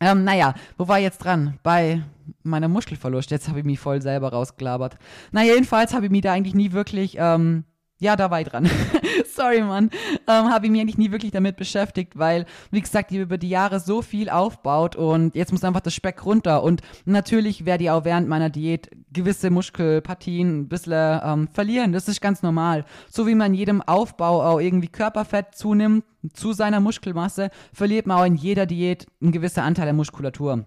Ähm, 0.00 0.24
naja, 0.24 0.54
wo 0.76 0.88
war 0.88 0.98
ich 0.98 1.04
jetzt 1.04 1.18
dran? 1.18 1.58
Bei 1.62 2.02
meiner 2.42 2.68
Muskelverlust. 2.68 3.30
Jetzt 3.30 3.48
habe 3.48 3.60
ich 3.60 3.64
mich 3.64 3.78
voll 3.78 4.02
selber 4.02 4.30
rausgelabert. 4.30 4.96
Na, 5.32 5.44
jedenfalls 5.44 5.94
habe 5.94 6.06
ich 6.06 6.12
mich 6.12 6.22
da 6.22 6.32
eigentlich 6.32 6.54
nie 6.54 6.72
wirklich 6.72 7.16
ähm, 7.18 7.64
ja, 8.00 8.14
da 8.14 8.30
war 8.30 8.40
ich 8.40 8.48
dran. 8.48 8.70
Sorry, 9.34 9.60
Mann. 9.60 9.90
Ähm, 10.28 10.50
Habe 10.50 10.66
ich 10.66 10.72
mich 10.72 10.80
eigentlich 10.80 10.98
nie 10.98 11.10
wirklich 11.10 11.32
damit 11.32 11.56
beschäftigt, 11.56 12.16
weil, 12.16 12.46
wie 12.70 12.80
gesagt, 12.80 13.10
die 13.10 13.18
über 13.18 13.38
die 13.38 13.48
Jahre 13.48 13.80
so 13.80 14.02
viel 14.02 14.30
aufbaut 14.30 14.94
und 14.94 15.34
jetzt 15.34 15.52
muss 15.52 15.64
einfach 15.64 15.80
das 15.80 15.94
Speck 15.94 16.24
runter. 16.24 16.62
Und 16.62 16.82
natürlich 17.04 17.64
werde 17.64 17.84
ich 17.84 17.90
auch 17.90 18.04
während 18.04 18.28
meiner 18.28 18.50
Diät 18.50 18.90
gewisse 19.12 19.50
Muskelpartien 19.50 20.60
ein 20.60 20.68
bisschen 20.68 21.20
ähm, 21.24 21.48
verlieren. 21.48 21.92
Das 21.92 22.08
ist 22.08 22.20
ganz 22.20 22.42
normal. 22.42 22.84
So 23.10 23.26
wie 23.26 23.34
man 23.34 23.52
in 23.52 23.58
jedem 23.58 23.82
Aufbau 23.82 24.44
auch 24.44 24.60
irgendwie 24.60 24.88
Körperfett 24.88 25.56
zunimmt 25.56 26.04
zu 26.34 26.52
seiner 26.52 26.80
Muskelmasse, 26.80 27.50
verliert 27.72 28.06
man 28.06 28.18
auch 28.18 28.24
in 28.24 28.34
jeder 28.34 28.66
Diät 28.66 29.06
einen 29.20 29.32
gewissen 29.32 29.60
Anteil 29.60 29.86
der 29.86 29.94
Muskulatur. 29.94 30.66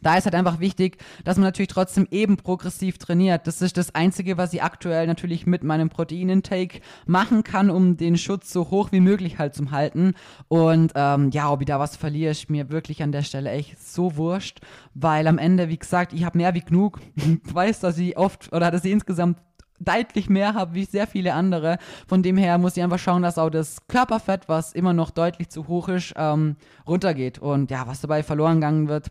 Da 0.00 0.16
ist 0.16 0.24
halt 0.24 0.34
einfach 0.34 0.58
wichtig, 0.58 0.98
dass 1.24 1.36
man 1.36 1.44
natürlich 1.44 1.68
trotzdem 1.68 2.08
eben 2.10 2.36
progressiv 2.36 2.98
trainiert. 2.98 3.46
Das 3.46 3.62
ist 3.62 3.76
das 3.76 3.94
Einzige, 3.94 4.36
was 4.36 4.52
ich 4.52 4.62
aktuell 4.62 5.06
natürlich 5.06 5.46
mit 5.46 5.62
meinem 5.62 5.90
Proteinintake 5.90 6.80
machen 7.06 7.44
kann, 7.44 7.70
um 7.70 7.96
den 7.96 8.16
Schutz 8.16 8.52
so 8.52 8.70
hoch 8.70 8.90
wie 8.90 9.00
möglich 9.00 9.38
halt 9.38 9.54
zu 9.54 9.70
halten. 9.70 10.14
Und 10.48 10.92
ähm, 10.96 11.30
ja, 11.30 11.50
ob 11.50 11.60
ich 11.60 11.66
da 11.66 11.78
was 11.78 11.96
verliere, 11.96 12.32
ist 12.32 12.50
mir 12.50 12.70
wirklich 12.70 13.02
an 13.02 13.12
der 13.12 13.22
Stelle 13.22 13.50
echt 13.50 13.80
so 13.80 14.16
wurscht, 14.16 14.60
weil 14.94 15.26
am 15.26 15.38
Ende, 15.38 15.68
wie 15.68 15.78
gesagt, 15.78 16.12
ich 16.12 16.24
habe 16.24 16.38
mehr 16.38 16.54
wie 16.54 16.60
genug. 16.60 17.00
Ich 17.44 17.54
weiß, 17.54 17.80
dass 17.80 17.98
ich 17.98 18.16
oft 18.16 18.52
oder 18.52 18.70
dass 18.70 18.84
ich 18.84 18.92
insgesamt 18.92 19.38
deutlich 19.84 20.28
mehr 20.28 20.54
habe 20.54 20.74
wie 20.74 20.84
sehr 20.84 21.06
viele 21.06 21.34
andere. 21.34 21.78
Von 22.06 22.22
dem 22.22 22.36
her 22.36 22.58
muss 22.58 22.76
ich 22.76 22.82
einfach 22.82 22.98
schauen, 22.98 23.22
dass 23.22 23.38
auch 23.38 23.50
das 23.50 23.86
Körperfett, 23.88 24.48
was 24.48 24.72
immer 24.72 24.92
noch 24.92 25.10
deutlich 25.10 25.48
zu 25.48 25.68
hoch 25.68 25.88
ist, 25.88 26.14
ähm, 26.16 26.56
runtergeht. 26.86 27.38
Und 27.38 27.70
ja, 27.70 27.86
was 27.86 28.00
dabei 28.00 28.22
verloren 28.22 28.56
gegangen 28.56 28.88
wird, 28.88 29.08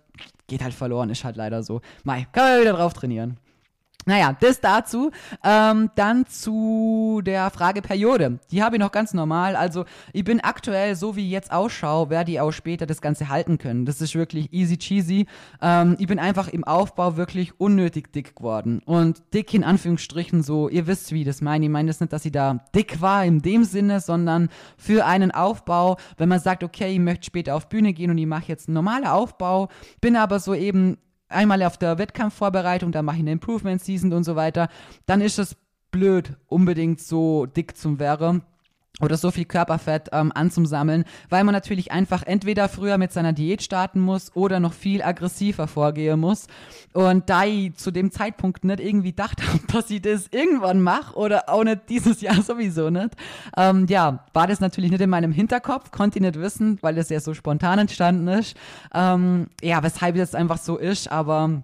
geht 0.52 0.62
halt 0.62 0.74
verloren, 0.74 1.10
ist 1.10 1.24
halt 1.24 1.38
leider 1.38 1.64
so. 1.64 1.82
Mai, 2.04 2.28
kann 2.34 2.44
man 2.44 2.62
wieder 2.62 2.74
drauf 2.74 2.94
trainieren. 2.94 3.38
Naja, 4.06 4.36
das 4.40 4.60
dazu. 4.60 5.12
Ähm, 5.44 5.92
dann 5.96 6.26
zu 6.26 7.22
der 7.24 7.50
Frage 7.52 7.82
Periode. 7.82 8.40
Die 8.50 8.64
habe 8.64 8.78
ich 8.78 8.80
noch 8.80 8.92
ganz 8.92 9.14
normal. 9.14 9.56
Also 9.56 9.86
ich 10.12 10.24
bin 10.24 10.40
aktuell, 10.40 10.96
so 10.96 11.16
wie 11.16 11.26
ich 11.26 11.32
jetzt 11.32 11.52
ausschaue, 11.52 12.10
werde 12.10 12.32
ich 12.32 12.40
auch 12.40 12.52
später 12.52 12.86
das 12.86 13.02
Ganze 13.02 13.30
halten 13.30 13.58
können. 13.58 13.86
Das 13.86 14.02
ist 14.02 14.16
wirklich 14.16 14.52
easy 14.52 14.78
cheesy. 14.78 15.28
Ähm, 15.62 15.96
ich 16.00 16.08
bin 16.08 16.20
einfach 16.20 16.48
im 16.48 16.64
Aufbau 16.64 17.16
wirklich 17.16 17.60
unnötig 17.60 18.12
dick 18.12 18.36
geworden. 18.36 18.82
Und 18.86 19.22
dick 19.34 19.54
in 19.54 19.64
Anführungsstrichen 19.64 20.42
so, 20.42 20.68
ihr 20.68 20.88
wisst, 20.88 21.12
wie 21.12 21.22
ich 21.22 21.28
das 21.28 21.42
meine. 21.42 21.66
Ich 21.66 21.72
meine 21.72 21.88
das 21.88 22.00
nicht, 22.00 22.12
dass 22.12 22.26
ich 22.26 22.32
da 22.32 22.66
dick 22.74 23.02
war 23.02 23.24
in 23.24 23.42
dem 23.42 23.64
Sinne, 23.64 24.00
sondern 24.00 24.50
für 24.78 25.06
einen 25.06 25.32
Aufbau, 25.32 25.98
wenn 26.18 26.30
man 26.30 26.40
sagt, 26.40 26.64
okay, 26.64 26.92
ich 26.92 27.00
möchte 27.00 27.26
später 27.26 27.56
auf 27.56 27.70
Bühne 27.70 27.94
gehen 27.94 28.10
und 28.10 28.18
ich 28.18 28.26
mache 28.26 28.46
jetzt 28.48 28.68
einen 28.68 28.76
normalen 28.76 29.06
Aufbau, 29.06 29.70
bin 30.00 30.16
aber 30.16 30.40
so 30.40 30.56
eben 30.56 30.98
einmal 31.32 31.64
auf 31.64 31.78
der 31.78 31.98
Wettkampfvorbereitung, 31.98 32.92
dann 32.92 33.06
mache 33.06 33.18
ich 33.18 33.22
eine 33.22 33.32
Improvement 33.32 33.82
Season 33.82 34.14
und 34.14 34.24
so 34.24 34.36
weiter, 34.36 34.70
dann 35.06 35.22
ist 35.22 35.40
es 35.40 35.56
blöd, 35.92 36.38
unbedingt 36.48 37.02
so 37.02 37.46
dick 37.46 37.78
zu 37.78 38.00
werden 38.00 38.44
oder 39.02 39.18
so 39.18 39.32
viel 39.32 39.46
Körperfett 39.46 40.10
ähm, 40.12 40.32
anzusammeln, 40.34 41.06
weil 41.30 41.44
man 41.44 41.54
natürlich 41.54 41.92
einfach 41.92 42.24
entweder 42.24 42.70
früher 42.70 42.98
mit 42.98 43.12
seiner 43.12 43.34
Diät 43.34 43.62
starten 43.64 44.00
muss 44.00 44.36
oder 44.36 44.60
noch 44.60 44.74
viel 44.74 45.02
aggressiver 45.02 45.68
vorgehen 45.68 46.20
muss. 46.20 46.48
Und 46.94 47.30
da 47.30 47.46
ich 47.46 47.76
zu 47.76 47.92
dem 47.92 48.12
Zeitpunkt 48.12 48.64
nicht 48.64 48.80
irgendwie 48.80 49.14
dachte, 49.14 49.44
dass 49.74 49.90
ich 49.90 50.02
das 50.02 50.28
irgendwann 50.32 50.82
mache 50.82 51.16
oder 51.16 51.50
auch 51.50 51.64
nicht 51.64 51.90
dieses 51.90 52.22
Jahr 52.22 52.42
sowieso 52.42 52.90
nicht, 52.90 53.12
ähm, 53.58 53.86
ja, 53.90 54.26
war 54.34 54.48
das 54.48 54.60
natürlich 54.60 54.92
nicht 54.92 55.02
in 55.02 55.10
meinem 55.10 55.32
Hinterkopf, 55.32 55.92
konnte 55.92 56.20
ich 56.20 56.24
nicht 56.24 56.40
wissen, 56.40 56.78
weil 56.82 56.96
das 56.96 57.10
ja 57.10 57.20
so 57.20 57.34
spontan 57.34 57.80
entstanden 57.80 58.28
ist. 58.28 58.56
Ähm, 58.94 59.48
ja, 59.62 59.84
weshalb 59.84 60.16
das 60.16 60.36
einfach 60.36 60.58
so 60.58 60.78
ist, 60.78 61.12
aber 61.12 61.64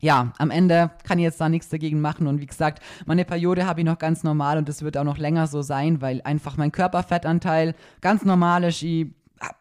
ja, 0.00 0.32
am 0.38 0.50
Ende 0.50 0.90
kann 1.04 1.18
ich 1.18 1.24
jetzt 1.24 1.40
da 1.40 1.48
nichts 1.48 1.68
dagegen 1.68 2.00
machen. 2.00 2.26
Und 2.26 2.40
wie 2.40 2.46
gesagt, 2.46 2.82
meine 3.06 3.24
Periode 3.24 3.66
habe 3.66 3.80
ich 3.80 3.86
noch 3.86 3.98
ganz 3.98 4.24
normal 4.24 4.58
und 4.58 4.68
das 4.68 4.82
wird 4.82 4.96
auch 4.96 5.04
noch 5.04 5.18
länger 5.18 5.46
so 5.46 5.62
sein, 5.62 6.00
weil 6.00 6.20
einfach 6.24 6.56
mein 6.56 6.72
Körperfettanteil 6.72 7.74
ganz 8.00 8.24
normal 8.24 8.64
ist. 8.64 8.82
Ich 8.82 9.08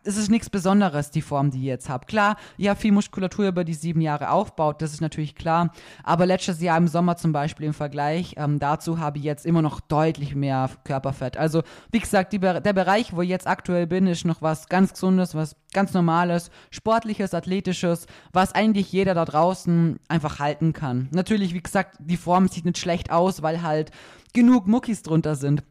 es 0.04 0.18
ist 0.18 0.30
nichts 0.30 0.50
Besonderes, 0.50 1.12
die 1.12 1.22
Form, 1.22 1.52
die 1.52 1.60
ich 1.60 1.66
jetzt 1.66 1.90
habe. 1.90 2.06
Klar, 2.06 2.36
ich 2.58 2.68
habe 2.68 2.80
viel 2.80 2.92
Muskulatur 2.92 3.48
über 3.48 3.64
die 3.64 3.74
sieben 3.74 4.02
Jahre 4.02 4.32
aufgebaut, 4.32 4.82
das 4.82 4.94
ist 4.94 5.02
natürlich 5.02 5.36
klar. 5.36 5.72
Aber 6.04 6.26
letztes 6.26 6.62
Jahr 6.62 6.78
im 6.78 6.88
Sommer 6.88 7.16
zum 7.16 7.32
Beispiel 7.32 7.66
im 7.66 7.74
Vergleich 7.74 8.36
ähm, 8.38 8.60
dazu 8.60 9.00
habe 9.00 9.18
ich 9.18 9.24
jetzt 9.24 9.46
immer 9.46 9.62
noch 9.62 9.80
deutlich 9.80 10.36
mehr 10.36 10.70
Körperfett. 10.84 11.38
Also, 11.38 11.64
wie 11.92 12.00
gesagt, 12.00 12.34
die, 12.34 12.40
der 12.40 12.74
Bereich, 12.74 13.16
wo 13.16 13.22
ich 13.22 13.30
jetzt 13.30 13.48
aktuell 13.48 13.88
bin, 13.88 14.08
ist 14.08 14.26
noch 14.26 14.42
was 14.42 14.68
ganz 14.68 14.94
Gesundes, 14.94 15.36
was 15.36 15.56
ganz 15.74 15.94
Normales, 15.94 16.52
Sportliches, 16.72 17.34
Athletisches, 17.34 18.06
was 18.34 18.54
eigentlich 18.54 18.92
jeder 18.92 19.14
da 19.14 19.24
draußen 19.26 20.00
einfach 20.10 20.40
halten 20.40 20.74
kann. 20.74 21.08
Natürlich, 21.12 21.54
wie 21.54 21.62
gesagt, 21.62 21.98
die 22.00 22.18
Form 22.18 22.48
sieht 22.48 22.66
nicht 22.66 22.78
schlecht 22.78 23.12
aus, 23.12 23.42
weil 23.42 23.62
halt 23.62 23.92
genug 24.34 24.68
Muckis 24.68 25.04
drunter 25.04 25.36
sind 25.36 25.64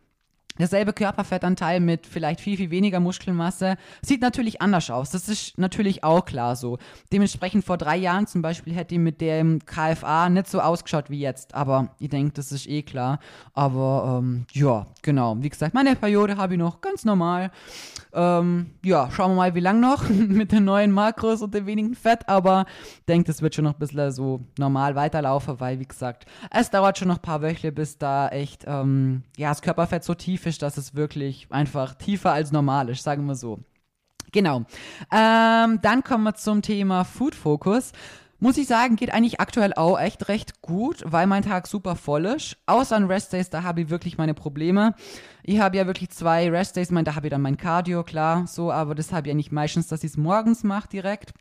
derselbe 0.58 0.92
Körperfettanteil 0.92 1.80
mit 1.80 2.06
vielleicht 2.06 2.40
viel, 2.40 2.56
viel 2.56 2.70
weniger 2.70 3.00
Muskelmasse 3.00 3.76
sieht 4.02 4.20
natürlich 4.20 4.60
anders 4.60 4.90
aus. 4.90 5.10
Das 5.10 5.28
ist 5.28 5.58
natürlich 5.58 6.04
auch 6.04 6.24
klar 6.24 6.56
so. 6.56 6.78
Dementsprechend 7.12 7.64
vor 7.64 7.78
drei 7.78 7.96
Jahren 7.96 8.26
zum 8.26 8.42
Beispiel 8.42 8.74
hätte 8.74 8.94
ich 8.94 9.00
mit 9.00 9.20
dem 9.20 9.64
KFA 9.64 10.28
nicht 10.28 10.48
so 10.48 10.60
ausgeschaut 10.60 11.10
wie 11.10 11.20
jetzt. 11.20 11.54
Aber 11.54 11.94
ich 11.98 12.08
denke, 12.08 12.32
das 12.34 12.52
ist 12.52 12.68
eh 12.68 12.82
klar. 12.82 13.18
Aber 13.54 14.20
ähm, 14.20 14.46
ja, 14.52 14.86
genau. 15.02 15.36
Wie 15.40 15.48
gesagt, 15.48 15.74
meine 15.74 15.96
Periode 15.96 16.36
habe 16.36 16.54
ich 16.54 16.58
noch 16.58 16.80
ganz 16.80 17.04
normal. 17.04 17.50
Ähm, 18.18 18.70
ja, 18.84 19.10
schauen 19.10 19.32
wir 19.32 19.36
mal, 19.36 19.54
wie 19.54 19.60
lang 19.60 19.80
noch 19.80 20.08
mit 20.08 20.52
den 20.52 20.64
neuen 20.64 20.90
Makros 20.90 21.42
und 21.42 21.54
dem 21.54 21.66
wenigen 21.66 21.94
Fett. 21.94 22.28
Aber 22.28 22.64
denke, 23.06 23.26
das 23.26 23.42
wird 23.42 23.54
schon 23.54 23.64
noch 23.64 23.74
ein 23.74 23.78
bisschen 23.78 24.10
so 24.12 24.40
normal 24.58 24.94
weiterlaufen, 24.94 25.60
weil, 25.60 25.78
wie 25.78 25.86
gesagt, 25.86 26.26
es 26.50 26.70
dauert 26.70 26.98
schon 26.98 27.08
noch 27.08 27.18
ein 27.18 27.22
paar 27.22 27.42
Wöchel, 27.42 27.70
bis 27.70 27.98
da 27.98 28.28
echt, 28.28 28.64
ähm, 28.66 29.24
ja, 29.36 29.50
das 29.50 29.62
Körperfett 29.62 30.04
so 30.04 30.14
tief 30.14 30.38
spezifisch, 30.38 30.58
dass 30.58 30.76
es 30.76 30.94
wirklich 30.94 31.46
einfach 31.50 31.94
tiefer 31.94 32.32
als 32.32 32.52
normal 32.52 32.88
ist, 32.88 33.02
sagen 33.02 33.26
wir 33.26 33.34
so. 33.34 33.60
Genau. 34.32 34.64
Ähm, 35.10 35.80
dann 35.80 36.04
kommen 36.04 36.24
wir 36.24 36.34
zum 36.34 36.62
Thema 36.62 37.04
Food 37.04 37.34
Focus. 37.34 37.92
Muss 38.40 38.56
ich 38.56 38.68
sagen, 38.68 38.94
geht 38.94 39.12
eigentlich 39.12 39.40
aktuell 39.40 39.74
auch 39.74 39.98
echt 39.98 40.28
recht 40.28 40.62
gut, 40.62 41.02
weil 41.04 41.26
mein 41.26 41.42
Tag 41.42 41.66
super 41.66 41.96
voll 41.96 42.24
ist. 42.24 42.56
Außer 42.66 42.94
an 42.94 43.06
Restdays, 43.06 43.50
da 43.50 43.64
habe 43.64 43.80
ich 43.80 43.90
wirklich 43.90 44.16
meine 44.16 44.34
Probleme. 44.34 44.94
Ich 45.42 45.58
habe 45.58 45.76
ja 45.76 45.86
wirklich 45.86 46.10
zwei 46.10 46.48
Restdays, 46.48 46.90
da 46.90 47.14
habe 47.16 47.26
ich 47.26 47.30
dann 47.32 47.42
mein 47.42 47.56
Cardio, 47.56 48.04
klar, 48.04 48.46
so, 48.46 48.70
aber 48.70 48.94
das 48.94 49.12
habe 49.12 49.26
ich 49.26 49.30
ja 49.30 49.34
nicht 49.34 49.50
meistens, 49.50 49.88
dass 49.88 50.04
ich 50.04 50.12
es 50.12 50.16
morgens 50.16 50.62
mache 50.62 50.88
direkt. 50.88 51.32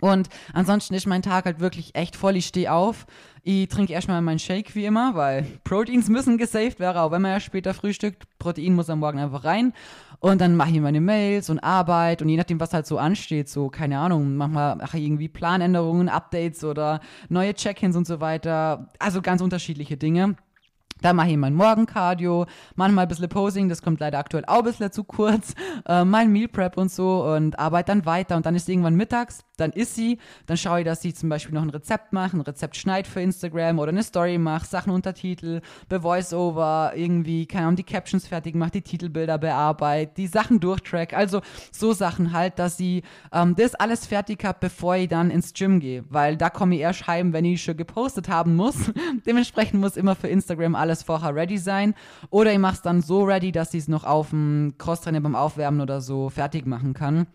Und 0.00 0.28
ansonsten 0.52 0.94
ist 0.94 1.06
mein 1.06 1.22
Tag 1.22 1.44
halt 1.44 1.60
wirklich 1.60 1.94
echt 1.94 2.16
voll. 2.16 2.36
Ich 2.36 2.46
stehe 2.46 2.72
auf, 2.72 3.06
ich 3.42 3.68
trinke 3.68 3.92
erstmal 3.92 4.20
meinen 4.22 4.38
Shake 4.38 4.74
wie 4.74 4.86
immer, 4.86 5.14
weil 5.14 5.42
Proteins 5.64 6.08
müssen 6.08 6.38
gesaved 6.38 6.80
werden, 6.80 6.98
auch 6.98 7.10
wenn 7.10 7.22
man 7.22 7.32
ja 7.32 7.40
später 7.40 7.74
frühstückt. 7.74 8.24
Protein 8.38 8.74
muss 8.74 8.90
am 8.90 9.00
Morgen 9.00 9.18
einfach 9.18 9.44
rein. 9.44 9.72
Und 10.20 10.40
dann 10.40 10.56
mache 10.56 10.70
ich 10.70 10.80
meine 10.80 11.02
Mails 11.02 11.50
und 11.50 11.58
Arbeit 11.58 12.22
und 12.22 12.30
je 12.30 12.36
nachdem, 12.36 12.58
was 12.58 12.72
halt 12.72 12.86
so 12.86 12.96
ansteht, 12.96 13.48
so, 13.48 13.68
keine 13.68 13.98
Ahnung, 13.98 14.36
manchmal 14.36 14.76
mache 14.76 14.96
ich 14.96 15.04
irgendwie 15.04 15.28
Planänderungen, 15.28 16.08
Updates 16.08 16.64
oder 16.64 17.00
neue 17.28 17.52
Check-ins 17.52 17.94
und 17.94 18.06
so 18.06 18.20
weiter. 18.20 18.88
Also 18.98 19.20
ganz 19.20 19.42
unterschiedliche 19.42 19.98
Dinge. 19.98 20.36
Da 21.04 21.12
mache 21.12 21.28
ich 21.28 21.36
mein 21.36 21.52
Morgencardio, 21.52 22.46
manchmal 22.76 23.04
ein 23.04 23.08
bisschen 23.08 23.28
Posing, 23.28 23.68
das 23.68 23.82
kommt 23.82 24.00
leider 24.00 24.18
aktuell 24.18 24.46
auch 24.46 24.60
ein 24.60 24.64
bisschen 24.64 24.90
zu 24.90 25.04
kurz, 25.04 25.52
äh, 25.86 26.02
mein 26.02 26.32
Meal 26.32 26.48
Prep 26.48 26.78
und 26.78 26.90
so 26.90 27.24
und 27.24 27.58
arbeite 27.58 27.88
dann 27.88 28.06
weiter 28.06 28.36
und 28.36 28.46
dann 28.46 28.54
ist 28.54 28.70
irgendwann 28.70 28.94
mittags, 28.94 29.44
dann 29.58 29.70
ist 29.72 29.94
sie, 29.94 30.18
dann 30.46 30.56
schaue 30.56 30.78
ich, 30.80 30.86
dass 30.86 31.04
ich 31.04 31.14
zum 31.14 31.28
Beispiel 31.28 31.54
noch 31.54 31.60
ein 31.60 31.68
Rezept 31.68 32.14
mache, 32.14 32.38
ein 32.38 32.40
Rezept 32.40 32.74
schneid 32.76 33.06
für 33.06 33.20
Instagram 33.20 33.80
oder 33.80 33.90
eine 33.90 34.02
Story 34.02 34.38
mache, 34.38 34.66
Sachen 34.66 34.94
untertitel, 34.94 35.60
be 35.90 36.02
Voiceover, 36.02 36.92
irgendwie, 36.96 37.44
keine 37.44 37.66
Ahnung, 37.66 37.76
die 37.76 37.84
Captions 37.84 38.26
fertig 38.26 38.54
mache, 38.54 38.70
die 38.70 38.82
Titelbilder 38.82 39.36
bearbeite, 39.36 40.14
die 40.16 40.26
Sachen 40.26 40.58
durchtrack, 40.58 41.12
also 41.12 41.42
so 41.70 41.92
Sachen 41.92 42.32
halt, 42.32 42.58
dass 42.58 42.78
sie 42.78 43.02
ähm, 43.30 43.54
das 43.56 43.74
alles 43.74 44.06
fertig 44.06 44.42
habe, 44.42 44.56
bevor 44.58 44.96
ich 44.96 45.08
dann 45.08 45.30
ins 45.30 45.52
Gym 45.52 45.80
gehe, 45.80 46.02
weil 46.08 46.38
da 46.38 46.48
komme 46.48 46.76
ich 46.76 46.80
erst 46.80 47.06
heim, 47.06 47.34
wenn 47.34 47.44
ich 47.44 47.62
schon 47.62 47.76
gepostet 47.76 48.30
haben 48.30 48.56
muss. 48.56 48.90
Dementsprechend 49.26 49.82
muss 49.82 49.98
immer 49.98 50.14
für 50.14 50.28
Instagram 50.28 50.74
alles 50.74 50.93
alles 50.94 51.02
vorher 51.02 51.34
ready 51.34 51.58
sein. 51.58 51.94
Oder 52.30 52.52
ich 52.52 52.58
mache 52.58 52.74
es 52.74 52.82
dann 52.82 53.02
so 53.02 53.24
ready, 53.24 53.50
dass 53.50 53.74
ich 53.74 53.82
es 53.82 53.88
noch 53.88 54.04
auf 54.04 54.30
dem 54.30 54.74
Crosstrainer 54.78 55.20
beim 55.20 55.34
Aufwärmen 55.34 55.80
oder 55.80 56.00
so 56.00 56.30
fertig 56.30 56.66
machen 56.66 56.94
kann. 56.94 57.26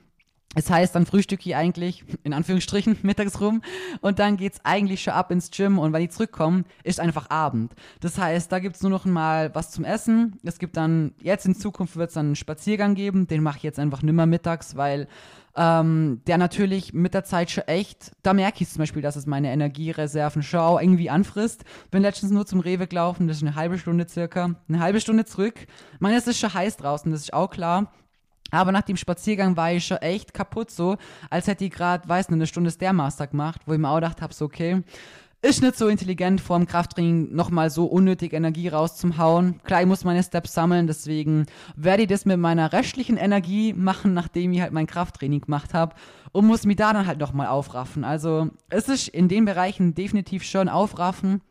Es 0.56 0.66
das 0.66 0.74
heißt, 0.74 0.96
dann 0.96 1.06
frühstücke 1.06 1.48
ich 1.48 1.56
eigentlich, 1.56 2.04
in 2.24 2.34
Anführungsstrichen, 2.34 2.98
mittags 3.04 3.40
rum 3.40 3.62
und 4.02 4.18
dann 4.18 4.36
geht 4.36 4.54
es 4.54 4.66
eigentlich 4.66 5.04
schon 5.04 5.14
ab 5.14 5.30
ins 5.30 5.52
Gym 5.52 5.78
und 5.78 5.94
wenn 5.94 6.02
ich 6.02 6.10
zurückkomme, 6.10 6.64
ist 6.84 7.00
einfach 7.00 7.30
Abend. 7.30 7.76
Das 8.00 8.18
heißt, 8.18 8.52
da 8.52 8.58
gibt 8.58 8.76
es 8.76 8.82
nur 8.82 8.90
noch 8.90 9.06
mal 9.06 9.54
was 9.54 9.70
zum 9.70 9.86
Essen. 9.86 10.40
Es 10.44 10.58
gibt 10.58 10.76
dann, 10.76 11.14
jetzt 11.22 11.46
in 11.46 11.54
Zukunft 11.54 11.98
wird 11.98 12.08
es 12.08 12.16
dann 12.16 12.28
einen 12.28 12.36
Spaziergang 12.36 12.96
geben, 12.96 13.28
den 13.28 13.44
mache 13.44 13.58
ich 13.58 13.64
jetzt 13.64 13.78
einfach 13.78 14.02
nimmer 14.02 14.26
mittags, 14.26 14.76
weil 14.76 15.08
ähm, 15.56 16.22
der 16.28 16.38
natürlich 16.38 16.94
mit 16.94 17.14
der 17.14 17.24
Zeit 17.24 17.52
schon 17.52 17.64
echt, 17.66 18.12
da 18.24 18.34
merke 18.34 18.64
ich 18.64 18.70
zum 18.70 18.80
Beispiel, 18.80 19.02
dass 19.02 19.16
es 19.16 19.26
meine 19.26 19.52
Energiereserven 19.52 20.44
schon 20.44 20.60
auch 20.60 20.80
irgendwie 20.80 21.10
anfrisst. 21.10 21.64
Bin 21.92 22.02
letztens 22.02 22.32
nur 22.32 22.46
zum 22.46 22.60
Rewe 22.60 22.88
gelaufen, 22.88 23.28
das 23.28 23.38
ist 23.38 23.44
eine 23.44 23.56
halbe 23.56 23.78
Stunde 23.78 24.08
circa, 24.08 24.56
eine 24.68 24.80
halbe 24.80 25.02
Stunde 25.02 25.26
zurück. 25.26 25.56
Ich 25.94 26.00
meine, 26.00 26.18
es 26.18 26.28
ist 26.28 26.40
schon 26.40 26.54
heiß 26.54 26.78
draußen, 26.78 27.12
das 27.12 27.22
ist 27.22 27.34
auch 27.34 27.50
klar. 27.50 27.92
Aber 28.52 28.72
nach 28.72 28.82
dem 28.82 28.98
Spaziergang 28.98 29.56
war 29.58 29.72
ich 29.72 29.86
schon 29.86 29.98
echt 29.98 30.34
kaputt, 30.34 30.72
so, 30.72 30.98
als 31.30 31.48
hätte 31.48 31.66
ich 31.66 31.72
gerade, 31.72 32.08
weiß 32.08 32.30
nicht, 32.30 32.38
eine 32.38 32.48
Stunde 32.48 32.72
Stairmaster 32.72 33.28
gemacht, 33.28 33.62
wo 33.66 33.74
ich 33.74 33.80
mir 33.80 33.90
auch 33.90 33.96
gedacht 33.96 34.22
habe, 34.22 34.34
so, 34.34 34.46
okay, 34.46 34.84
ist 35.42 35.62
nicht 35.62 35.78
so 35.78 35.88
intelligent 35.88 36.42
vor 36.42 36.58
dem 36.58 36.68
Krafttraining 36.68 37.34
nochmal 37.34 37.70
so 37.70 37.86
unnötig 37.86 38.34
Energie 38.34 38.68
rauszuhauen. 38.68 39.62
Klar, 39.64 39.82
ich 39.82 39.88
muss 39.88 40.04
meine 40.04 40.22
Steps 40.22 40.54
sammeln, 40.54 40.86
deswegen 40.86 41.46
werde 41.78 42.04
ich 42.04 42.10
das 42.10 42.26
mit 42.26 42.38
meiner 42.38 42.74
restlichen 42.74 43.16
Energie 43.16 43.74
machen, 43.74 44.14
nachdem 44.14 44.52
ich 44.52 44.62
halt 44.62 44.74
mein 44.74 44.88
Krafttraining 44.88 45.42
gemacht 45.42 45.74
habe 45.74 45.96
und 46.34 46.46
muss 46.46 46.66
mich 46.66 46.76
da 46.76 46.92
dann 46.92 47.08
halt 47.08 47.20
nochmal 47.20 47.48
aufraffen. 47.48 48.04
Also 48.04 48.50
es 48.70 48.90
ist 48.90 49.08
in 49.08 49.30
den 49.30 49.46
Bereichen 49.46 49.96
definitiv 49.96 50.44
schon 50.44 50.68
aufraffen. 50.68 51.42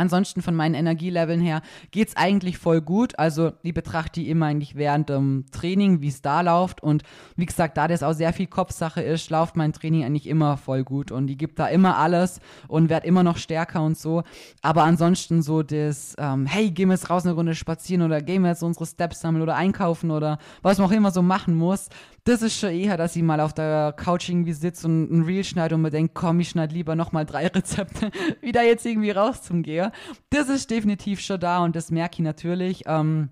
Ansonsten 0.00 0.40
von 0.40 0.54
meinen 0.54 0.74
Energieleveln 0.74 1.40
her 1.40 1.60
geht 1.90 2.08
es 2.08 2.16
eigentlich 2.16 2.56
voll 2.56 2.80
gut. 2.80 3.18
Also 3.18 3.52
ich 3.62 3.74
betrachte 3.74 4.20
die 4.20 4.30
immer 4.30 4.46
eigentlich 4.46 4.74
während 4.74 5.10
dem 5.10 5.44
Training, 5.52 6.00
wie 6.00 6.08
es 6.08 6.22
da 6.22 6.40
läuft. 6.40 6.82
Und 6.82 7.02
wie 7.36 7.44
gesagt, 7.44 7.76
da 7.76 7.86
das 7.86 8.02
auch 8.02 8.14
sehr 8.14 8.32
viel 8.32 8.46
Kopfsache 8.46 9.02
ist, 9.02 9.28
läuft 9.28 9.56
mein 9.56 9.74
Training 9.74 10.04
eigentlich 10.04 10.26
immer 10.26 10.56
voll 10.56 10.84
gut. 10.84 11.12
Und 11.12 11.28
ich 11.28 11.36
gebe 11.36 11.52
da 11.52 11.66
immer 11.66 11.98
alles 11.98 12.40
und 12.66 12.88
werde 12.88 13.06
immer 13.06 13.22
noch 13.22 13.36
stärker 13.36 13.82
und 13.82 13.98
so. 13.98 14.22
Aber 14.62 14.84
ansonsten 14.84 15.42
so 15.42 15.62
das, 15.62 16.16
ähm, 16.18 16.46
hey, 16.46 16.70
gehen 16.70 16.88
wir 16.88 16.94
jetzt 16.94 17.10
raus 17.10 17.26
eine 17.26 17.34
Runde 17.34 17.54
spazieren 17.54 18.02
oder 18.02 18.22
gehen 18.22 18.42
wir 18.42 18.50
jetzt 18.50 18.62
unsere 18.62 18.86
Steps 18.86 19.20
sammeln 19.20 19.42
oder 19.42 19.56
einkaufen 19.56 20.10
oder 20.10 20.38
was 20.62 20.78
man 20.78 20.88
auch 20.88 20.92
immer 20.92 21.10
so 21.10 21.20
machen 21.20 21.54
muss, 21.54 21.90
das 22.24 22.42
ist 22.42 22.58
schon 22.58 22.70
eher, 22.70 22.96
dass 22.96 23.16
ich 23.16 23.22
mal 23.22 23.40
auf 23.40 23.54
der 23.54 23.94
Couch 23.96 24.28
irgendwie 24.28 24.52
sitze 24.52 24.86
und 24.86 25.10
ein 25.10 25.22
Reel 25.22 25.42
schneide 25.42 25.74
und 25.74 25.82
mir 25.82 25.90
denke, 25.90 26.12
komm, 26.14 26.40
ich 26.40 26.50
schneide 26.50 26.74
lieber 26.74 26.94
nochmal 26.94 27.24
drei 27.24 27.46
Rezepte, 27.54 28.10
wieder 28.40 28.62
jetzt 28.62 28.84
irgendwie 28.84 29.10
raus 29.10 29.42
zum 29.42 29.62
Geher. 29.62 29.89
Das 30.30 30.48
ist 30.48 30.70
definitiv 30.70 31.20
schon 31.20 31.40
da 31.40 31.64
und 31.64 31.76
das 31.76 31.90
merke 31.90 32.14
ich 32.14 32.20
natürlich. 32.20 32.82
Ähm, 32.86 33.30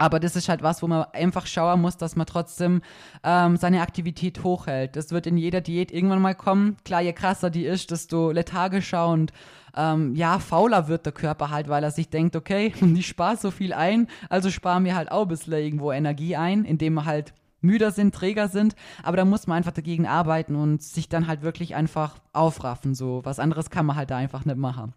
aber 0.00 0.18
das 0.18 0.34
ist 0.34 0.48
halt 0.48 0.62
was, 0.62 0.82
wo 0.82 0.86
man 0.86 1.04
einfach 1.12 1.46
schauen 1.46 1.82
muss, 1.82 1.98
dass 1.98 2.16
man 2.16 2.26
trotzdem 2.26 2.80
ähm, 3.22 3.58
seine 3.58 3.82
Aktivität 3.82 4.42
hochhält. 4.42 4.96
Das 4.96 5.12
wird 5.12 5.26
in 5.26 5.36
jeder 5.36 5.60
Diät 5.60 5.92
irgendwann 5.92 6.22
mal 6.22 6.34
kommen. 6.34 6.78
Klar, 6.84 7.02
je 7.02 7.12
krasser 7.12 7.50
die 7.50 7.66
ist, 7.66 7.90
desto 7.90 8.30
lethargischer 8.30 9.08
und 9.08 9.32
ähm, 9.76 10.14
ja, 10.16 10.38
fauler 10.38 10.88
wird 10.88 11.04
der 11.04 11.12
Körper 11.12 11.50
halt, 11.50 11.68
weil 11.68 11.84
er 11.84 11.90
sich 11.90 12.08
denkt, 12.08 12.34
okay, 12.34 12.72
ich 12.94 13.06
spare 13.06 13.36
so 13.36 13.50
viel 13.50 13.74
ein, 13.74 14.08
also 14.30 14.50
sparen 14.50 14.84
wir 14.84 14.96
halt 14.96 15.12
auch 15.12 15.22
ein 15.22 15.28
bisschen 15.28 15.52
irgendwo 15.52 15.92
Energie 15.92 16.34
ein, 16.34 16.64
indem 16.64 16.94
man 16.94 17.04
halt 17.04 17.34
müder 17.60 17.90
sind, 17.90 18.14
träger 18.14 18.48
sind, 18.48 18.74
aber 19.02 19.18
da 19.18 19.26
muss 19.26 19.46
man 19.46 19.58
einfach 19.58 19.72
dagegen 19.72 20.06
arbeiten 20.06 20.56
und 20.56 20.82
sich 20.82 21.10
dann 21.10 21.26
halt 21.26 21.42
wirklich 21.42 21.74
einfach 21.74 22.16
aufraffen. 22.32 22.94
So, 22.94 23.20
was 23.24 23.38
anderes 23.38 23.68
kann 23.68 23.84
man 23.84 23.96
halt 23.96 24.10
da 24.10 24.16
einfach 24.16 24.46
nicht 24.46 24.56
machen. 24.56 24.94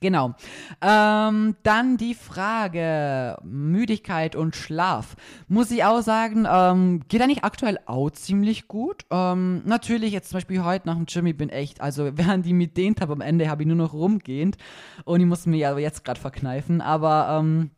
Genau. 0.00 0.34
Ähm, 0.80 1.56
dann 1.62 1.96
die 1.96 2.14
Frage 2.14 3.36
Müdigkeit 3.42 4.36
und 4.36 4.56
Schlaf. 4.56 5.16
Muss 5.48 5.70
ich 5.70 5.84
auch 5.84 6.00
sagen, 6.00 6.46
ähm, 6.50 7.02
geht 7.08 7.20
eigentlich 7.22 7.44
aktuell 7.44 7.78
auch 7.86 8.10
ziemlich 8.10 8.68
gut. 8.68 9.04
Ähm, 9.10 9.62
natürlich, 9.64 10.12
jetzt 10.12 10.30
zum 10.30 10.36
Beispiel 10.38 10.64
heute 10.64 10.86
nach 10.86 10.96
dem 10.96 11.26
ich 11.26 11.36
bin 11.36 11.48
echt, 11.48 11.80
also 11.80 12.10
während 12.16 12.46
ich 12.46 12.52
mit 12.52 12.76
dehnt 12.76 13.00
habe, 13.00 13.12
am 13.12 13.20
Ende 13.20 13.48
habe 13.48 13.62
ich 13.62 13.66
nur 13.66 13.76
noch 13.76 13.92
rumgehend 13.92 14.56
und 15.04 15.20
ich 15.20 15.26
muss 15.26 15.46
mir 15.46 15.56
ja 15.56 15.76
jetzt 15.78 16.04
gerade 16.04 16.20
verkneifen, 16.20 16.80
aber 16.80 17.38
ähm, 17.40 17.70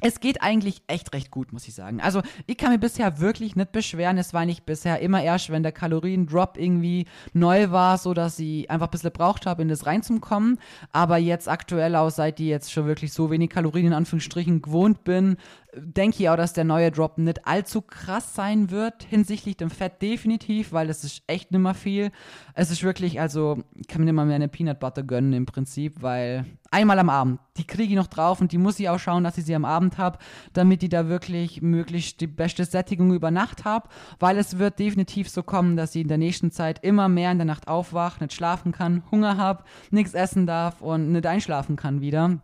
es 0.00 0.20
geht 0.20 0.42
eigentlich 0.42 0.82
echt 0.86 1.14
recht 1.14 1.30
gut, 1.30 1.52
muss 1.52 1.68
ich 1.68 1.74
sagen. 1.74 2.00
Also, 2.00 2.20
ich 2.46 2.58
kann 2.58 2.72
mir 2.72 2.78
bisher 2.78 3.20
wirklich 3.20 3.56
nicht 3.56 3.72
beschweren. 3.72 4.18
Es 4.18 4.34
war 4.34 4.44
nicht 4.44 4.66
bisher 4.66 5.00
immer 5.00 5.22
erst, 5.22 5.50
wenn 5.50 5.62
der 5.62 5.72
Kaloriendrop 5.72 6.58
irgendwie 6.58 7.06
neu 7.32 7.70
war, 7.70 7.96
so 7.96 8.12
dass 8.12 8.38
ich 8.38 8.70
einfach 8.70 8.88
ein 8.88 8.90
bisschen 8.90 9.12
braucht 9.12 9.46
habe, 9.46 9.62
in 9.62 9.68
das 9.68 9.86
reinzukommen. 9.86 10.58
Aber 10.92 11.16
jetzt 11.16 11.48
aktuell 11.48 11.94
auch, 11.96 12.10
seit 12.10 12.40
ich 12.40 12.46
jetzt 12.46 12.72
schon 12.72 12.86
wirklich 12.86 13.12
so 13.12 13.30
wenig 13.30 13.50
Kalorien 13.50 13.86
in 13.86 13.92
Anführungsstrichen 13.92 14.62
gewohnt 14.62 15.04
bin, 15.04 15.36
denke 15.76 16.22
ich 16.22 16.28
auch, 16.28 16.36
dass 16.36 16.52
der 16.52 16.64
neue 16.64 16.90
Drop 16.90 17.18
nicht 17.18 17.46
allzu 17.46 17.82
krass 17.82 18.34
sein 18.34 18.70
wird 18.70 19.02
hinsichtlich 19.02 19.56
dem 19.56 19.70
Fett 19.70 20.00
definitiv, 20.02 20.72
weil 20.72 20.90
es 20.90 21.04
ist 21.04 21.22
echt 21.26 21.52
nimmer 21.52 21.74
viel. 21.74 22.10
Es 22.54 22.70
ist 22.70 22.82
wirklich, 22.82 23.20
also 23.20 23.58
kann 23.88 24.04
mir 24.04 24.12
mal 24.12 24.26
mehr 24.26 24.36
eine 24.36 24.48
Peanut 24.48 24.80
Butter 24.80 25.02
gönnen 25.02 25.32
im 25.32 25.46
Prinzip, 25.46 26.02
weil 26.02 26.44
einmal 26.70 26.98
am 26.98 27.10
Abend, 27.10 27.40
die 27.56 27.66
kriege 27.66 27.90
ich 27.90 27.96
noch 27.96 28.06
drauf 28.06 28.40
und 28.40 28.52
die 28.52 28.58
muss 28.58 28.78
ich 28.78 28.88
auch 28.88 28.98
schauen, 28.98 29.24
dass 29.24 29.38
ich 29.38 29.44
sie 29.44 29.54
am 29.54 29.64
Abend 29.64 29.98
habe, 29.98 30.18
damit 30.52 30.82
ich 30.82 30.88
da 30.88 31.08
wirklich 31.08 31.62
möglichst 31.62 32.20
die 32.20 32.26
beste 32.26 32.64
Sättigung 32.64 33.12
über 33.12 33.30
Nacht 33.30 33.64
habe, 33.64 33.88
weil 34.18 34.38
es 34.38 34.58
wird 34.58 34.78
definitiv 34.78 35.28
so 35.28 35.42
kommen, 35.42 35.76
dass 35.76 35.94
ich 35.94 36.02
in 36.02 36.08
der 36.08 36.18
nächsten 36.18 36.50
Zeit 36.50 36.84
immer 36.84 37.08
mehr 37.08 37.32
in 37.32 37.38
der 37.38 37.46
Nacht 37.46 37.68
aufwache, 37.68 38.22
nicht 38.22 38.34
schlafen 38.34 38.72
kann, 38.72 39.02
Hunger 39.10 39.36
habe, 39.36 39.64
nichts 39.90 40.14
essen 40.14 40.46
darf 40.46 40.80
und 40.80 41.12
nicht 41.12 41.26
einschlafen 41.26 41.76
kann 41.76 42.00
wieder. 42.00 42.40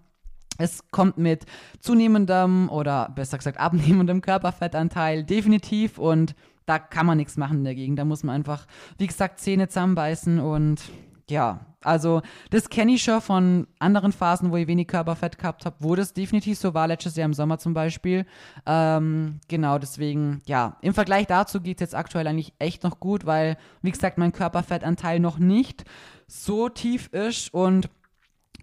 Es 0.60 0.90
kommt 0.90 1.18
mit 1.18 1.46
zunehmendem 1.80 2.68
oder 2.68 3.10
besser 3.14 3.38
gesagt 3.38 3.58
abnehmendem 3.58 4.20
Körperfettanteil 4.20 5.24
definitiv. 5.24 5.98
Und 5.98 6.34
da 6.66 6.78
kann 6.78 7.06
man 7.06 7.18
nichts 7.18 7.36
machen 7.36 7.64
dagegen. 7.64 7.96
Da 7.96 8.04
muss 8.04 8.22
man 8.22 8.34
einfach, 8.34 8.66
wie 8.98 9.06
gesagt, 9.06 9.40
Zähne 9.40 9.68
zusammenbeißen. 9.68 10.38
Und 10.38 10.80
ja, 11.28 11.60
also 11.82 12.20
das 12.50 12.68
kenne 12.68 12.92
ich 12.92 13.02
schon 13.02 13.20
von 13.20 13.66
anderen 13.78 14.12
Phasen, 14.12 14.50
wo 14.50 14.56
ich 14.56 14.66
wenig 14.66 14.86
Körperfett 14.86 15.38
gehabt 15.38 15.64
habe, 15.64 15.76
wo 15.80 15.94
das 15.94 16.12
definitiv 16.12 16.58
so 16.58 16.74
war, 16.74 16.86
letztes 16.86 17.16
Jahr 17.16 17.24
im 17.24 17.34
Sommer 17.34 17.58
zum 17.58 17.72
Beispiel. 17.72 18.26
Ähm, 18.66 19.40
genau, 19.48 19.78
deswegen, 19.78 20.42
ja, 20.46 20.76
im 20.82 20.92
Vergleich 20.92 21.26
dazu 21.26 21.60
geht 21.60 21.78
es 21.78 21.80
jetzt 21.80 21.94
aktuell 21.94 22.26
eigentlich 22.26 22.52
echt 22.58 22.82
noch 22.82 23.00
gut, 23.00 23.24
weil, 23.24 23.56
wie 23.82 23.90
gesagt, 23.90 24.18
mein 24.18 24.32
Körperfettanteil 24.32 25.20
noch 25.20 25.38
nicht 25.38 25.84
so 26.26 26.68
tief 26.68 27.08
ist. 27.08 27.52
Und 27.54 27.88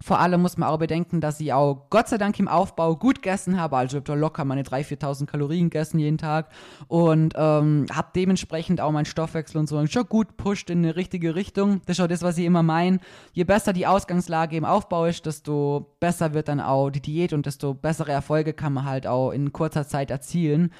vor 0.02 0.20
allem 0.20 0.42
muss 0.42 0.56
man 0.56 0.68
auch 0.68 0.78
bedenken, 0.78 1.20
dass 1.20 1.40
ich 1.40 1.52
auch 1.52 1.86
Gott 1.90 2.08
sei 2.08 2.18
Dank 2.18 2.38
im 2.38 2.48
Aufbau 2.48 2.96
gut 2.96 3.22
gegessen 3.22 3.60
habe. 3.60 3.76
Also 3.76 3.96
ich 3.96 4.00
habe 4.00 4.12
da 4.12 4.14
locker 4.14 4.44
meine 4.44 4.62
3.000, 4.62 4.98
4.000 5.00 5.26
Kalorien 5.26 5.70
gegessen 5.70 5.98
jeden 5.98 6.18
Tag 6.18 6.50
und 6.86 7.34
ähm, 7.36 7.86
habe 7.92 8.08
dementsprechend 8.14 8.80
auch 8.80 8.92
meinen 8.92 9.04
Stoffwechsel 9.04 9.58
und 9.58 9.68
so 9.68 9.84
schon 9.86 10.08
gut 10.08 10.36
pusht 10.36 10.70
in 10.70 10.78
eine 10.78 10.96
richtige 10.96 11.34
Richtung. 11.34 11.80
Das 11.86 11.98
ist 11.98 12.04
auch 12.04 12.08
das, 12.08 12.22
was 12.22 12.38
ich 12.38 12.44
immer 12.44 12.62
meine. 12.62 12.98
Je 13.32 13.44
besser 13.44 13.72
die 13.72 13.86
Ausgangslage 13.86 14.56
im 14.56 14.64
Aufbau 14.64 15.06
ist, 15.06 15.26
desto 15.26 15.94
besser 16.00 16.34
wird 16.34 16.48
dann 16.48 16.60
auch 16.60 16.90
die 16.90 17.00
Diät 17.00 17.32
und 17.32 17.46
desto 17.46 17.74
bessere 17.74 18.12
Erfolge 18.12 18.52
kann 18.52 18.72
man 18.72 18.84
halt 18.84 19.06
auch 19.06 19.30
in 19.30 19.52
kurzer 19.52 19.86
Zeit 19.86 20.10
erzielen. 20.10 20.72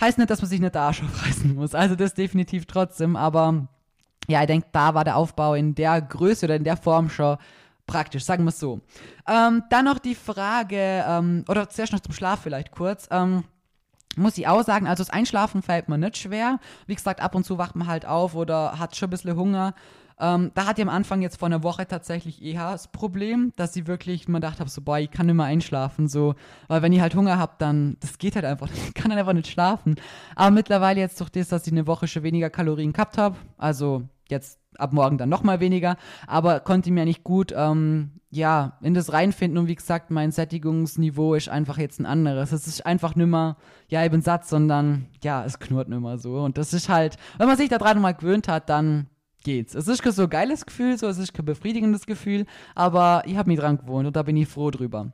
Heißt 0.00 0.18
nicht, 0.18 0.30
dass 0.30 0.42
man 0.42 0.50
sich 0.50 0.60
nicht 0.60 0.74
der 0.74 0.82
Arsch 0.82 1.02
aufreißen 1.02 1.54
muss. 1.54 1.74
Also 1.74 1.96
das 1.96 2.14
definitiv 2.14 2.66
trotzdem, 2.66 3.16
aber 3.16 3.68
ja, 4.28 4.40
ich 4.40 4.46
denke, 4.46 4.68
da 4.72 4.94
war 4.94 5.04
der 5.04 5.16
Aufbau 5.16 5.54
in 5.54 5.74
der 5.74 6.00
Größe 6.02 6.46
oder 6.46 6.56
in 6.56 6.64
der 6.64 6.76
Form 6.76 7.08
schon 7.08 7.36
praktisch, 7.86 8.24
sagen 8.24 8.44
wir 8.44 8.50
es 8.50 8.60
so. 8.60 8.80
Ähm, 9.28 9.64
dann 9.70 9.84
noch 9.84 9.98
die 9.98 10.14
Frage, 10.14 11.04
ähm, 11.06 11.44
oder 11.48 11.68
zuerst 11.68 11.92
noch 11.92 12.00
zum 12.00 12.14
Schlaf 12.14 12.40
vielleicht 12.42 12.72
kurz. 12.72 13.08
Ähm, 13.10 13.44
muss 14.16 14.38
ich 14.38 14.48
auch 14.48 14.64
sagen, 14.64 14.86
also 14.86 15.02
das 15.02 15.10
Einschlafen 15.10 15.62
fällt 15.62 15.88
mir 15.88 15.98
nicht 15.98 16.16
schwer. 16.16 16.58
Wie 16.86 16.94
gesagt, 16.94 17.20
ab 17.20 17.34
und 17.34 17.44
zu 17.44 17.58
wacht 17.58 17.76
man 17.76 17.86
halt 17.86 18.06
auf 18.06 18.34
oder 18.34 18.78
hat 18.78 18.96
schon 18.96 19.08
ein 19.08 19.10
bisschen 19.10 19.36
Hunger. 19.36 19.74
Ähm, 20.18 20.50
da 20.54 20.64
hat 20.66 20.78
die 20.78 20.82
am 20.82 20.88
Anfang 20.88 21.20
jetzt 21.20 21.38
vor 21.38 21.46
einer 21.46 21.62
Woche 21.62 21.86
tatsächlich 21.86 22.42
eher 22.42 22.72
das 22.72 22.88
Problem, 22.88 23.52
dass 23.56 23.74
sie 23.74 23.86
wirklich, 23.86 24.28
man 24.28 24.40
dachte 24.40 24.66
so, 24.66 24.80
boah, 24.80 24.98
ich 24.98 25.10
kann 25.10 25.26
nicht 25.26 25.34
mehr 25.34 25.44
einschlafen, 25.44 26.08
so, 26.08 26.34
weil 26.68 26.80
wenn 26.80 26.92
ich 26.94 27.00
halt 27.02 27.14
Hunger 27.14 27.36
habe, 27.36 27.52
dann, 27.58 27.98
das 28.00 28.16
geht 28.16 28.34
halt 28.34 28.46
einfach, 28.46 28.70
ich 28.88 28.94
kann 28.94 29.10
dann 29.10 29.18
einfach 29.18 29.34
nicht 29.34 29.48
schlafen. 29.48 29.96
Aber 30.34 30.50
mittlerweile 30.50 31.00
jetzt 31.00 31.20
durch 31.20 31.30
das, 31.30 31.48
dass 31.48 31.66
ich 31.66 31.72
eine 31.72 31.86
Woche 31.86 32.08
schon 32.08 32.22
weniger 32.22 32.48
Kalorien 32.48 32.94
gehabt 32.94 33.18
habe, 33.18 33.36
also 33.58 34.04
jetzt 34.30 34.58
ab 34.78 34.92
morgen 34.92 35.18
dann 35.18 35.28
nochmal 35.28 35.60
weniger, 35.60 35.96
aber 36.26 36.60
konnte 36.60 36.90
mir 36.90 37.04
nicht 37.04 37.24
gut, 37.24 37.52
ähm, 37.56 38.12
ja, 38.30 38.78
in 38.82 38.94
das 38.94 39.12
reinfinden 39.12 39.58
und 39.58 39.68
wie 39.68 39.74
gesagt, 39.74 40.10
mein 40.10 40.32
Sättigungsniveau 40.32 41.34
ist 41.34 41.48
einfach 41.48 41.78
jetzt 41.78 42.00
ein 42.00 42.06
anderes. 42.06 42.52
Es 42.52 42.66
ist 42.66 42.84
einfach 42.84 43.14
nimmer, 43.14 43.56
ja, 43.88 44.06
bin 44.08 44.20
satt, 44.20 44.46
sondern, 44.46 45.06
ja, 45.22 45.44
es 45.44 45.58
knurrt 45.58 45.88
nimmer 45.88 46.18
so 46.18 46.40
und 46.40 46.58
das 46.58 46.72
ist 46.72 46.88
halt, 46.88 47.16
wenn 47.38 47.46
man 47.46 47.56
sich 47.56 47.68
daran 47.68 48.00
mal 48.00 48.12
gewöhnt 48.12 48.48
hat, 48.48 48.68
dann 48.68 49.08
geht's. 49.42 49.74
Es 49.74 49.88
ist 49.88 50.02
so 50.02 50.28
geiles 50.28 50.66
Gefühl, 50.66 50.98
so 50.98 51.06
es 51.06 51.18
ist 51.18 51.32
kein 51.32 51.44
befriedigendes 51.44 52.06
Gefühl, 52.06 52.46
aber 52.74 53.22
ich 53.26 53.36
habe 53.36 53.48
mich 53.48 53.58
dran 53.58 53.78
gewohnt 53.78 54.06
und 54.06 54.16
da 54.16 54.22
bin 54.22 54.36
ich 54.36 54.48
froh 54.48 54.70
drüber. 54.70 55.12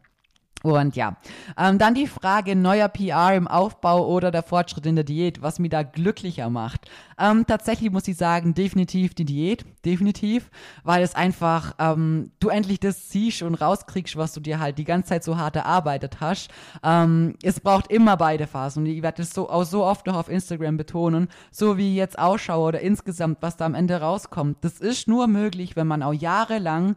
Und 0.62 0.94
ja, 0.96 1.16
ähm, 1.59 1.79
dann 1.79 1.94
die 1.94 2.07
Frage 2.07 2.55
neuer 2.55 2.88
PR 2.88 3.35
im 3.35 3.48
Aufbau 3.48 4.07
oder 4.07 4.31
der 4.31 4.42
Fortschritt 4.42 4.87
in 4.87 4.94
der 4.94 5.05
Diät, 5.05 5.42
was 5.42 5.59
mich 5.59 5.70
da 5.70 5.83
glücklicher 5.83 6.51
macht. 6.51 6.88
Ähm, 7.18 7.44
tatsächlich 7.46 7.90
muss 7.90 8.09
ich 8.09 8.16
sagen, 8.16 8.55
definitiv 8.55 9.14
die 9.14 9.25
Diät, 9.25 9.64
definitiv, 9.85 10.51
weil 10.85 11.03
es 11.03 11.14
einfach, 11.14 11.75
ähm, 11.79 12.31
du 12.40 12.48
endlich 12.48 12.81
das 12.81 13.11
siehst 13.11 13.42
und 13.42 13.55
rauskriegst, 13.55 14.16
was 14.16 14.33
du 14.33 14.40
dir 14.40 14.61
halt 14.61 14.79
die 14.79 14.85
ganze 14.85 15.11
Zeit 15.11 15.25
so 15.25 15.37
hart 15.37 15.57
erarbeitet 15.57 16.20
hast. 16.20 16.51
Ähm, 16.83 17.35
es 17.42 17.61
braucht 17.61 17.90
immer 17.90 18.16
beide 18.16 18.46
Phasen 18.46 18.85
und 18.85 18.90
ich 18.90 19.03
werde 19.03 19.18
das 19.22 19.31
so, 19.31 19.51
auch 19.51 19.64
so 19.64 19.85
oft 19.85 20.07
noch 20.07 20.16
auf 20.16 20.29
Instagram 20.29 20.77
betonen, 20.77 21.29
so 21.51 21.77
wie 21.77 21.90
ich 21.90 21.96
jetzt 21.96 22.18
ausschaue 22.18 22.68
oder 22.68 22.81
insgesamt, 22.81 23.38
was 23.40 23.57
da 23.57 23.66
am 23.66 23.75
Ende 23.75 24.01
rauskommt. 24.01 24.59
Das 24.61 24.79
ist 24.79 25.09
nur 25.09 25.27
möglich, 25.27 25.77
wenn 25.77 25.87
man 25.87 26.03
auch 26.03 26.12
jahrelang 26.12 26.96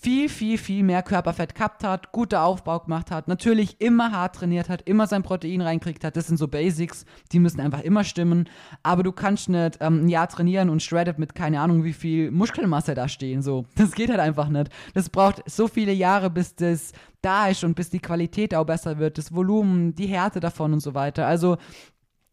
viel, 0.00 0.28
viel, 0.28 0.58
viel 0.58 0.84
mehr 0.84 1.02
Körperfett 1.02 1.54
gehabt 1.54 1.82
hat, 1.82 2.12
guter 2.12 2.44
Aufbau 2.44 2.78
gemacht 2.80 3.10
hat, 3.10 3.26
natürlich 3.26 3.80
immer 3.80 4.12
hart 4.12 4.36
trainiert 4.36 4.68
hat, 4.68 4.82
immer 4.82 5.06
sein 5.06 5.22
Protein 5.22 5.60
reinkriegt 5.60 6.04
hat. 6.04 6.16
Das 6.16 6.28
sind 6.28 6.36
so 6.36 6.46
Basics, 6.46 7.04
die 7.32 7.40
müssen 7.40 7.60
einfach 7.60 7.80
immer 7.80 8.04
stimmen. 8.04 8.48
Aber 8.82 9.02
du 9.02 9.12
kannst 9.12 9.48
nicht 9.48 9.78
ähm, 9.80 10.04
ein 10.04 10.08
Jahr 10.08 10.28
trainieren 10.28 10.70
und 10.70 10.82
shredded 10.82 11.18
mit 11.18 11.34
keine 11.34 11.60
Ahnung 11.60 11.84
wie 11.84 11.92
viel 11.92 12.30
Muskelmasse 12.30 12.94
da 12.94 13.08
stehen. 13.08 13.42
So, 13.42 13.66
das 13.74 13.92
geht 13.92 14.10
halt 14.10 14.20
einfach 14.20 14.48
nicht. 14.48 14.70
Das 14.94 15.08
braucht 15.08 15.42
so 15.46 15.66
viele 15.66 15.92
Jahre, 15.92 16.30
bis 16.30 16.54
das 16.54 16.92
da 17.20 17.48
ist 17.48 17.64
und 17.64 17.74
bis 17.74 17.90
die 17.90 17.98
Qualität 17.98 18.54
auch 18.54 18.64
besser 18.64 18.98
wird, 18.98 19.18
das 19.18 19.34
Volumen, 19.34 19.94
die 19.94 20.06
Härte 20.06 20.38
davon 20.38 20.72
und 20.72 20.80
so 20.80 20.94
weiter. 20.94 21.26
Also 21.26 21.56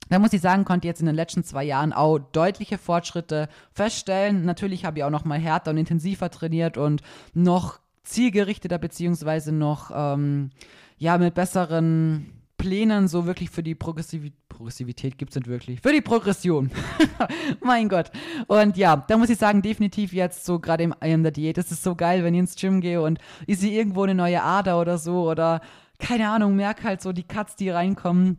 da 0.09 0.19
muss 0.19 0.33
ich 0.33 0.41
sagen, 0.41 0.65
konnte 0.65 0.87
ich 0.87 0.89
jetzt 0.89 0.99
in 0.99 1.07
den 1.07 1.15
letzten 1.15 1.43
zwei 1.43 1.63
Jahren 1.63 1.93
auch 1.93 2.19
deutliche 2.19 2.77
Fortschritte 2.77 3.49
feststellen. 3.71 4.45
Natürlich 4.45 4.85
habe 4.85 4.99
ich 4.99 5.03
auch 5.03 5.09
noch 5.09 5.25
mal 5.25 5.39
härter 5.39 5.71
und 5.71 5.77
intensiver 5.77 6.29
trainiert 6.29 6.77
und 6.77 7.01
noch 7.33 7.79
zielgerichteter 8.03 8.77
beziehungsweise 8.77 9.51
noch 9.51 9.91
ähm, 9.93 10.51
ja 10.97 11.17
mit 11.17 11.33
besseren 11.33 12.31
Plänen 12.57 13.07
so 13.07 13.25
wirklich 13.25 13.49
für 13.49 13.63
die 13.63 13.75
Progressiv 13.75 14.31
Progressivität 14.47 15.17
gibt 15.17 15.31
es 15.31 15.35
nicht 15.35 15.47
wirklich. 15.47 15.81
Für 15.81 15.91
die 15.91 15.99
Progression. 16.01 16.71
mein 17.61 17.89
Gott. 17.89 18.09
Und 18.47 18.77
ja, 18.77 18.95
da 18.95 19.17
muss 19.17 19.29
ich 19.29 19.37
sagen, 19.37 19.61
definitiv 19.61 20.13
jetzt 20.13 20.45
so 20.45 20.59
gerade 20.59 20.89
in 21.01 21.23
der 21.23 21.33
Diät 21.33 21.57
ist 21.57 21.73
es 21.73 21.83
so 21.83 21.95
geil, 21.95 22.23
wenn 22.23 22.33
ich 22.33 22.39
ins 22.39 22.55
Gym 22.55 22.79
gehe 22.79 23.01
und 23.01 23.19
ich 23.47 23.59
sehe 23.59 23.77
irgendwo 23.77 24.03
eine 24.03 24.15
neue 24.15 24.41
Ader 24.41 24.79
oder 24.79 24.97
so 24.97 25.29
oder 25.29 25.59
keine 25.99 26.29
Ahnung, 26.29 26.55
merke 26.55 26.83
halt 26.83 27.01
so 27.01 27.11
die 27.11 27.23
Cuts, 27.23 27.57
die 27.57 27.69
reinkommen 27.69 28.37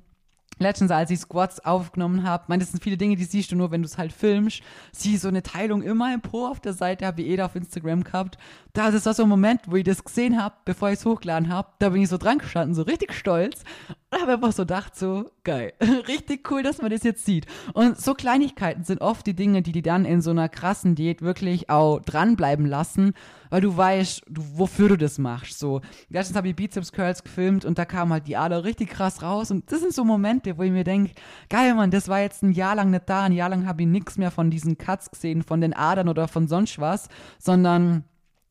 Letztens, 0.59 0.91
als 0.91 1.11
ich 1.11 1.21
Squats 1.21 1.61
aufgenommen 1.61 2.23
habe, 2.23 2.45
meine, 2.49 2.63
das 2.63 2.71
sind 2.71 2.83
viele 2.83 2.97
Dinge, 2.97 3.17
die 3.17 3.25
siehst 3.25 3.53
du 3.53 3.57
nur, 3.57 3.71
wenn 3.71 3.83
du 3.83 3.87
es 3.87 3.99
halt 3.99 4.13
filmst. 4.13 4.63
Sieh 4.91 5.19
so 5.19 5.29
eine 5.29 5.43
Teilung 5.43 5.83
immer 5.83 6.15
im 6.15 6.23
Po 6.23 6.47
auf 6.47 6.61
der 6.61 6.73
Seite, 6.73 7.05
habe 7.05 7.21
ich 7.21 7.29
eh 7.29 7.37
da 7.37 7.47
auf 7.47 7.57
Instagram 7.57 8.05
gehabt. 8.05 8.39
Da 8.73 8.89
ist 8.89 9.05
das 9.05 9.19
so 9.19 9.25
ein 9.25 9.29
Moment, 9.29 9.61
wo 9.67 9.77
ich 9.77 9.85
das 9.85 10.03
gesehen 10.03 10.43
habe, 10.43 10.55
bevor 10.65 10.89
ich 10.89 10.99
es 10.99 11.05
hochgeladen 11.05 11.51
habe. 11.51 11.69
Da 11.79 11.91
bin 11.91 12.01
ich 12.01 12.09
so 12.09 12.17
dran 12.17 12.39
gestanden, 12.39 12.75
so 12.75 12.83
richtig 12.83 13.13
stolz. 13.13 13.65
Und 14.11 14.23
habe 14.23 14.35
einfach 14.35 14.53
so 14.53 14.63
gedacht, 14.63 14.95
so 14.95 15.33
geil, 15.43 15.73
richtig 16.07 16.49
cool, 16.51 16.63
dass 16.63 16.81
man 16.81 16.93
das 16.93 17.03
jetzt 17.03 17.25
sieht. 17.25 17.47
Und 17.75 18.01
so 18.01 18.15
Kleinigkeiten 18.15 18.85
sind 18.85 19.01
oft 19.01 19.27
die 19.27 19.35
Dinge, 19.35 19.63
die 19.63 19.73
die 19.73 19.83
dann 19.83 20.05
in 20.05 20.21
so 20.21 20.31
einer 20.31 20.49
krassen 20.49 20.95
Diät 20.95 21.23
wirklich 21.23 21.71
auch 21.71 21.99
dranbleiben 21.99 22.67
lassen, 22.67 23.15
weil 23.51 23.63
du 23.63 23.77
weißt, 23.77 24.23
du, 24.29 24.43
wofür 24.55 24.91
du 24.91 24.97
das 24.97 25.19
machst. 25.19 25.59
So, 25.59 25.81
letztens 26.09 26.37
habe 26.37 26.49
ich 26.49 26.55
Bizeps 26.55 26.93
Curls 26.93 27.25
gefilmt 27.25 27.65
und 27.65 27.79
da 27.79 27.85
kam 27.85 28.13
halt 28.13 28.29
die 28.29 28.37
Ader 28.37 28.63
richtig 28.63 28.91
krass 28.91 29.23
raus. 29.23 29.51
Und 29.51 29.73
das 29.73 29.81
sind 29.81 29.93
so 29.93 30.05
Momente, 30.05 30.57
wo 30.57 30.63
ich 30.63 30.71
mir 30.71 30.85
denke, 30.85 31.13
geil, 31.49 31.75
Mann, 31.75 31.91
das 31.91 32.07
war 32.07 32.21
jetzt 32.21 32.45
ein 32.45 32.53
Jahr 32.53 32.77
lang 32.77 32.91
nicht 32.91 33.09
da. 33.09 33.25
Ein 33.25 33.33
Jahr 33.33 33.49
lang 33.49 33.67
habe 33.67 33.83
ich 33.83 33.89
nichts 33.89 34.19
mehr 34.19 34.31
von 34.31 34.51
diesen 34.51 34.79
Cuts 34.79 35.11
gesehen, 35.11 35.43
von 35.43 35.61
den 35.61 35.75
Adern 35.75 36.09
oder 36.09 36.29
von 36.29 36.47
sonst 36.47 36.79
was, 36.79 37.09
sondern 37.41 38.05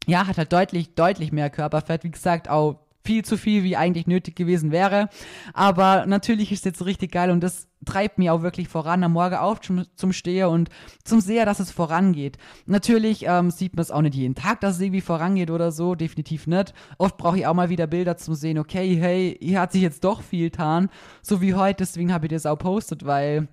ja, 0.06 0.28
hat 0.28 0.38
halt 0.38 0.52
deutlich, 0.52 0.96
deutlich 0.96 1.32
mehr 1.32 1.50
Körperfett. 1.50 2.04
Wie 2.04 2.12
gesagt, 2.12 2.50
auch 2.50 2.85
viel 3.06 3.24
zu 3.24 3.38
viel, 3.38 3.64
wie 3.64 3.78
eigentlich 3.78 4.08
nötig 4.08 4.36
gewesen 4.36 4.72
wäre. 4.72 5.10
Aber 5.54 6.06
natürlich 6.06 6.52
ist 6.52 6.60
es 6.60 6.66
jetzt 6.66 6.86
richtig 6.86 7.12
geil 7.12 7.32
und 7.32 7.42
das 7.42 7.68
treibt 7.86 8.18
mich 8.18 8.30
auch 8.30 8.42
wirklich 8.42 8.68
voran, 8.68 9.04
am 9.04 9.14
Morgen 9.14 9.36
auf 9.36 9.62
zum, 9.62 9.86
zum 9.96 10.12
Steher 10.12 10.50
und 10.50 10.70
zum 11.04 11.22
Seher, 11.22 11.46
dass 11.46 11.60
es 11.60 11.72
vorangeht. 11.72 12.38
Natürlich 12.66 13.26
ähm, 13.28 13.52
sieht 13.52 13.76
man 13.76 13.84
es 13.84 13.92
auch 13.92 14.02
nicht 14.02 14.16
jeden 14.16 14.36
Tag, 14.36 14.60
dass 14.62 14.76
es 14.76 14.82
irgendwie 14.82 15.02
vorangeht 15.02 15.52
oder 15.52 15.72
so, 15.72 15.94
definitiv 15.96 16.48
nicht. 16.48 16.74
Oft 16.98 17.18
brauche 17.18 17.38
ich 17.38 17.46
auch 17.46 17.54
mal 17.54 17.70
wieder 17.70 17.88
Bilder 17.88 18.18
zum 18.18 18.34
Sehen, 18.34 18.58
okay, 18.58 18.96
hey, 19.00 19.38
hier 19.40 19.62
hat 19.62 19.72
sich 19.72 19.82
jetzt 19.82 20.04
doch 20.04 20.22
viel 20.22 20.50
getan, 20.50 20.90
so 21.22 21.42
wie 21.42 21.54
heute, 21.54 21.78
deswegen 21.78 22.12
habe 22.12 22.26
ich 22.26 22.32
das 22.32 22.46
auch 22.46 22.58
postet, 22.58 23.06
weil 23.06 23.48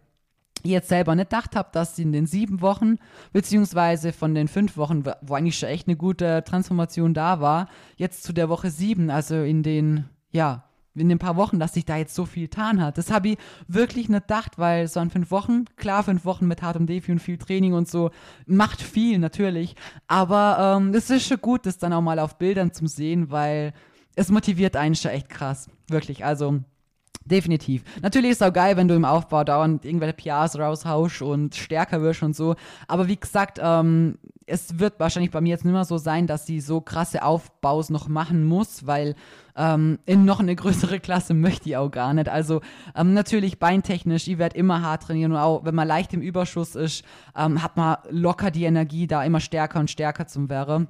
jetzt 0.70 0.88
selber 0.88 1.14
nicht 1.14 1.31
gedacht 1.31 1.57
habe, 1.57 1.68
dass 1.72 1.96
sie 1.96 2.03
in 2.03 2.12
den 2.12 2.27
sieben 2.27 2.61
Wochen, 2.61 2.96
beziehungsweise 3.33 4.12
von 4.12 4.35
den 4.35 4.48
fünf 4.48 4.77
Wochen, 4.77 5.05
wo 5.20 5.35
eigentlich 5.35 5.59
schon 5.59 5.68
echt 5.68 5.88
eine 5.88 5.96
gute 5.96 6.44
Transformation 6.44 7.14
da 7.14 7.40
war, 7.40 7.68
jetzt 7.96 8.22
zu 8.22 8.33
der 8.33 8.48
Woche 8.48 8.70
sieben, 8.70 9.11
also 9.11 9.42
in 9.42 9.62
den, 9.62 10.05
ja, 10.31 10.64
in 10.94 11.09
den 11.09 11.18
paar 11.18 11.37
Wochen, 11.37 11.59
dass 11.59 11.75
sich 11.75 11.85
da 11.85 11.96
jetzt 11.96 12.14
so 12.14 12.27
viel 12.27 12.44
getan 12.44 12.83
hat. 12.83 12.98
Das 12.98 13.11
habe 13.11 13.31
ich 13.31 13.38
wirklich 13.66 14.09
nicht 14.09 14.29
gedacht, 14.29 14.59
weil 14.59 14.87
so 14.88 15.01
an 15.01 15.11
fünf 15.11 15.31
Wochen, 15.31 15.64
klar, 15.77 16.03
fünf 16.03 16.25
Wochen 16.25 16.46
mit 16.46 16.62
hartem 16.62 16.87
Defi 16.87 17.12
und 17.12 17.18
viel 17.18 17.38
Training 17.38 17.72
und 17.72 17.88
so, 17.88 18.11
macht 18.46 18.83
viel 18.83 19.18
natürlich. 19.18 19.75
Aber 20.07 20.77
ähm, 20.77 20.92
es 20.94 21.09
ist 21.09 21.27
schon 21.27 21.40
gut, 21.40 21.66
das 21.66 21.79
dann 21.79 21.92
auch 21.92 22.03
mal 22.03 22.18
auf 22.18 22.38
Bildern 22.38 22.72
zu 22.72 22.87
sehen, 22.87 23.31
weil 23.31 23.72
es 24.16 24.31
motiviert 24.31 24.77
einen 24.77 24.94
schon 24.94 25.12
echt 25.12 25.31
krass. 25.31 25.70
Wirklich. 25.88 26.25
Also 26.25 26.61
Definitiv. 27.25 27.85
Natürlich 28.03 28.33
ist 28.33 28.40
es 28.40 28.48
auch 28.48 28.53
geil, 28.53 28.77
wenn 28.77 28.88
du 28.88 28.94
im 28.94 29.05
Aufbau 29.05 29.44
dauernd 29.44 29.85
irgendwelche 29.85 30.14
PRs 30.14 30.59
raushaust 30.59 31.22
und 31.22 31.55
stärker 31.55 32.03
wirst 32.03 32.22
und 32.22 32.35
so. 32.35 32.57
Aber 32.88 33.07
wie 33.07 33.16
gesagt, 33.16 33.61
ähm, 33.62 34.18
es 34.46 34.79
wird 34.79 34.98
wahrscheinlich 34.98 35.31
bei 35.31 35.40
mir 35.40 35.51
jetzt 35.51 35.64
nicht 35.64 35.72
mehr 35.72 35.85
so 35.85 35.98
sein, 35.98 36.27
dass 36.27 36.46
sie 36.46 36.61
so 36.61 36.81
krasse 36.81 37.22
Aufbaus 37.22 37.90
noch 37.90 38.09
machen 38.09 38.44
muss, 38.44 38.87
weil 38.87 39.14
ähm, 39.57 39.98
in 40.05 40.25
noch 40.25 40.40
eine 40.40 40.57
größere 40.57 40.98
Klasse 40.98 41.33
möchte 41.33 41.68
ich 41.68 41.77
auch 41.77 41.90
gar 41.90 42.12
nicht. 42.12 42.29
Also 42.29 42.61
ähm, 42.96 43.14
natürlich 43.14 43.59
beintechnisch, 43.61 44.27
ich 44.27 44.38
werde 44.38 44.57
immer 44.57 44.83
hart 44.83 45.05
trainieren 45.05 45.33
und 45.33 45.38
auch 45.38 45.64
wenn 45.64 45.75
man 45.75 45.87
leicht 45.87 46.12
im 46.14 46.22
Überschuss 46.22 46.75
ist, 46.75 47.05
ähm, 47.37 47.62
hat 47.62 47.77
man 47.77 47.98
locker 48.11 48.51
die 48.51 48.64
Energie, 48.64 49.07
da 49.07 49.22
immer 49.22 49.40
stärker 49.40 49.79
und 49.79 49.90
stärker 49.90 50.27
zum 50.27 50.51
wäre 50.51 50.88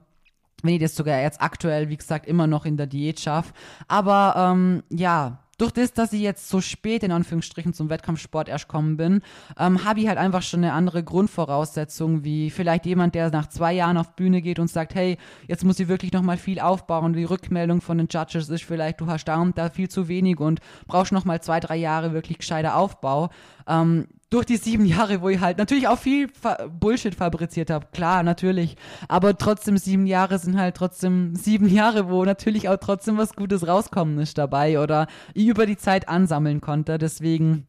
wenn 0.65 0.75
ich 0.75 0.81
das 0.81 0.95
sogar 0.95 1.21
jetzt 1.21 1.43
aktuell, 1.43 1.89
wie 1.89 1.97
gesagt, 1.97 2.27
immer 2.27 2.47
noch 2.47 2.65
in 2.65 2.77
der 2.77 2.87
Diät 2.87 3.19
schaffe. 3.19 3.53
Aber 3.89 4.35
ähm, 4.37 4.85
ja, 4.91 5.41
durch 5.63 5.73
das, 5.73 5.93
dass 5.93 6.13
ich 6.13 6.21
jetzt 6.21 6.49
so 6.49 6.61
spät 6.61 7.05
in 7.05 7.13
Anführungsstrichen 7.13 7.73
zum 7.73 7.89
Wettkampfsport 7.89 8.49
erst 8.49 8.67
kommen 8.67 8.97
bin, 8.97 9.23
ähm, 9.57 9.85
habe 9.85 10.01
ich 10.01 10.09
halt 10.09 10.19
einfach 10.19 10.43
schon 10.43 10.65
eine 10.65 10.73
andere 10.73 11.05
Grundvoraussetzung, 11.05 12.25
wie 12.25 12.51
vielleicht 12.51 12.85
jemand, 12.85 13.15
der 13.15 13.31
nach 13.31 13.49
zwei 13.49 13.73
Jahren 13.73 13.97
auf 13.97 14.17
Bühne 14.17 14.43
geht 14.43 14.59
und 14.59 14.69
sagt, 14.69 14.97
hey, 14.97 15.19
jetzt 15.47 15.65
muss 15.65 15.79
ich 15.79 15.87
wirklich 15.87 16.13
nochmal 16.13 16.37
viel 16.37 16.59
aufbauen. 16.59 17.13
Die 17.13 17.23
Rückmeldung 17.23 17.81
von 17.81 17.97
den 17.97 18.09
Judges 18.11 18.49
ist 18.49 18.65
vielleicht, 18.65 19.01
du 19.01 19.07
hast 19.07 19.25
da 19.27 19.37
und 19.41 19.57
da 19.57 19.71
viel 19.71 19.89
zu 19.89 20.09
wenig 20.09 20.41
und 20.41 20.59
brauchst 20.89 21.13
nochmal 21.13 21.41
zwei, 21.41 21.61
drei 21.61 21.77
Jahre 21.77 22.13
wirklich 22.13 22.39
gescheiter 22.39 22.77
Aufbau. 22.77 23.31
Ähm, 23.69 24.09
durch 24.33 24.47
die 24.47 24.57
sieben 24.57 24.87
Jahre, 24.87 25.21
wo 25.21 25.29
ich 25.29 25.41
halt 25.41 25.59
natürlich 25.59 25.89
auch 25.89 25.99
viel 25.99 26.29
Fa 26.29 26.67
Bullshit 26.69 27.15
fabriziert 27.15 27.71
habe, 27.71 27.87
klar, 27.93 28.23
natürlich. 28.23 28.77
Aber 29.09 29.37
trotzdem, 29.37 29.77
sieben 29.77 30.07
Jahre 30.07 30.39
sind 30.39 30.59
halt 30.59 30.75
trotzdem 30.75 31.37
sieben 31.37 31.69
Jahre, 31.69 32.09
wo 32.09 32.25
natürlich 32.25 32.69
auch 32.69 32.79
trotzdem 32.79 33.19
was 33.19 33.35
Gutes 33.35 33.67
rauskommen 33.67 34.19
ist 34.19 34.39
dabei 34.39 34.81
oder 34.81 35.07
ich 35.35 35.47
über 35.47 35.67
die 35.67 35.77
Zeit 35.77 36.09
ansammeln 36.09 36.61
konnte. 36.61 36.99
Deswegen 36.99 37.67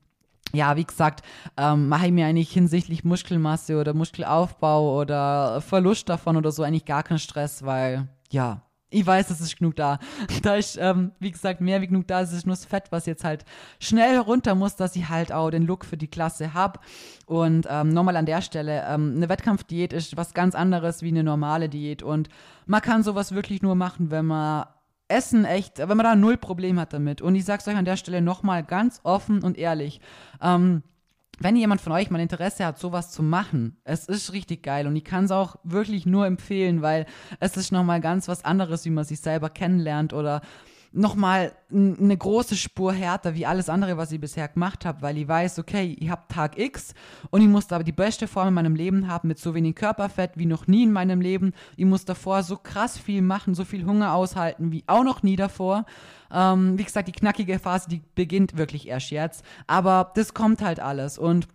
ja, 0.53 0.77
wie 0.77 0.85
gesagt, 0.85 1.23
ähm, 1.57 1.89
mache 1.89 2.07
ich 2.07 2.11
mir 2.11 2.27
eigentlich 2.27 2.51
hinsichtlich 2.51 3.03
Muskelmasse 3.03 3.79
oder 3.79 3.93
Muskelaufbau 3.93 4.99
oder 4.99 5.61
Verlust 5.61 6.09
davon 6.09 6.37
oder 6.37 6.51
so 6.51 6.61
eigentlich 6.61 6.85
gar 6.85 7.01
keinen 7.01 7.17
Stress, 7.17 7.65
weil 7.65 8.07
ja, 8.31 8.61
ich 8.93 9.05
weiß, 9.05 9.29
es 9.29 9.41
ist 9.41 9.57
genug 9.57 9.75
da. 9.75 9.99
Da 10.41 10.55
ist, 10.55 10.77
ähm, 10.77 11.11
wie 11.19 11.31
gesagt, 11.31 11.61
mehr 11.61 11.81
wie 11.81 11.87
genug 11.87 12.07
da. 12.07 12.21
Es 12.21 12.33
ist 12.33 12.45
nur 12.45 12.55
das 12.55 12.65
Fett, 12.65 12.91
was 12.91 13.05
jetzt 13.05 13.23
halt 13.23 13.45
schnell 13.79 14.13
herunter 14.13 14.55
muss, 14.55 14.75
dass 14.75 14.95
ich 14.95 15.09
halt 15.09 15.31
auch 15.31 15.49
den 15.49 15.63
Look 15.63 15.85
für 15.85 15.97
die 15.97 16.07
Klasse 16.07 16.53
habe. 16.53 16.79
Und 17.25 17.67
ähm, 17.69 17.89
nochmal 17.89 18.15
an 18.17 18.25
der 18.25 18.41
Stelle, 18.41 18.83
ähm, 18.87 19.13
eine 19.15 19.29
Wettkampfdiät 19.29 19.93
ist 19.93 20.17
was 20.17 20.33
ganz 20.33 20.55
anderes 20.55 21.01
wie 21.01 21.09
eine 21.09 21.23
normale 21.23 21.69
Diät. 21.69 22.03
Und 22.03 22.29
man 22.65 22.81
kann 22.81 23.03
sowas 23.03 23.33
wirklich 23.33 23.61
nur 23.61 23.75
machen, 23.75 24.11
wenn 24.11 24.25
man 24.25 24.65
Essen 25.07 25.45
echt, 25.45 25.79
wenn 25.79 25.97
man 25.97 26.03
da 26.05 26.15
null 26.15 26.37
Problem 26.37 26.79
hat 26.79 26.93
damit. 26.93 27.21
Und 27.21 27.35
ich 27.35 27.45
sag's 27.45 27.67
euch 27.67 27.75
an 27.75 27.85
der 27.85 27.97
Stelle 27.97 28.21
nochmal 28.21 28.63
ganz 28.63 28.99
offen 29.03 29.43
und 29.43 29.57
ehrlich. 29.57 30.01
Ähm, 30.41 30.83
wenn 31.39 31.55
jemand 31.55 31.81
von 31.81 31.93
euch 31.93 32.09
mal 32.09 32.19
Interesse 32.21 32.65
hat, 32.65 32.79
sowas 32.79 33.11
zu 33.11 33.23
machen, 33.23 33.77
es 33.83 34.05
ist 34.05 34.33
richtig 34.33 34.63
geil 34.63 34.87
und 34.87 34.95
ich 34.95 35.03
kann 35.03 35.25
es 35.25 35.31
auch 35.31 35.55
wirklich 35.63 36.05
nur 36.05 36.25
empfehlen, 36.25 36.81
weil 36.81 37.05
es 37.39 37.57
ist 37.57 37.71
nochmal 37.71 38.01
ganz 38.01 38.27
was 38.27 38.45
anderes, 38.45 38.85
wie 38.85 38.91
man 38.91 39.03
sich 39.03 39.19
selber 39.19 39.49
kennenlernt 39.49 40.13
oder 40.13 40.41
nochmal 40.93 41.53
eine 41.71 42.15
große 42.15 42.55
Spur 42.55 42.93
härter 42.93 43.33
wie 43.33 43.45
alles 43.45 43.67
andere, 43.67 43.97
was 43.97 44.11
ich 44.11 44.21
bisher 44.21 44.47
gemacht 44.47 44.85
habe, 44.85 45.01
weil 45.01 45.17
ich 45.17 45.27
weiß, 45.27 45.59
okay, 45.59 45.97
ich 45.99 46.09
habe 46.09 46.21
Tag 46.29 46.57
X 46.57 46.93
und 47.31 47.41
ich 47.41 47.47
muss 47.47 47.71
aber 47.71 47.83
die 47.83 47.91
beste 47.91 48.27
Form 48.27 48.49
in 48.49 48.53
meinem 48.53 48.75
Leben 48.75 49.07
haben 49.07 49.27
mit 49.27 49.39
so 49.39 49.55
wenig 49.55 49.75
Körperfett 49.75 50.31
wie 50.35 50.45
noch 50.45 50.67
nie 50.67 50.83
in 50.83 50.91
meinem 50.91 51.19
Leben. 51.19 51.53
Ich 51.75 51.85
muss 51.85 52.05
davor 52.05 52.43
so 52.43 52.57
krass 52.57 52.97
viel 52.97 53.23
machen, 53.23 53.55
so 53.55 53.65
viel 53.65 53.85
Hunger 53.85 54.13
aushalten 54.13 54.71
wie 54.71 54.83
auch 54.85 55.03
noch 55.03 55.23
nie 55.23 55.35
davor. 55.35 55.85
Ähm, 56.31 56.77
wie 56.77 56.83
gesagt, 56.83 57.07
die 57.07 57.11
knackige 57.11 57.57
Phase, 57.57 57.89
die 57.89 58.01
beginnt 58.13 58.57
wirklich 58.57 58.87
erst 58.87 59.09
jetzt, 59.09 59.43
aber 59.65 60.11
das 60.15 60.33
kommt 60.33 60.61
halt 60.61 60.79
alles 60.79 61.17
und 61.17 61.47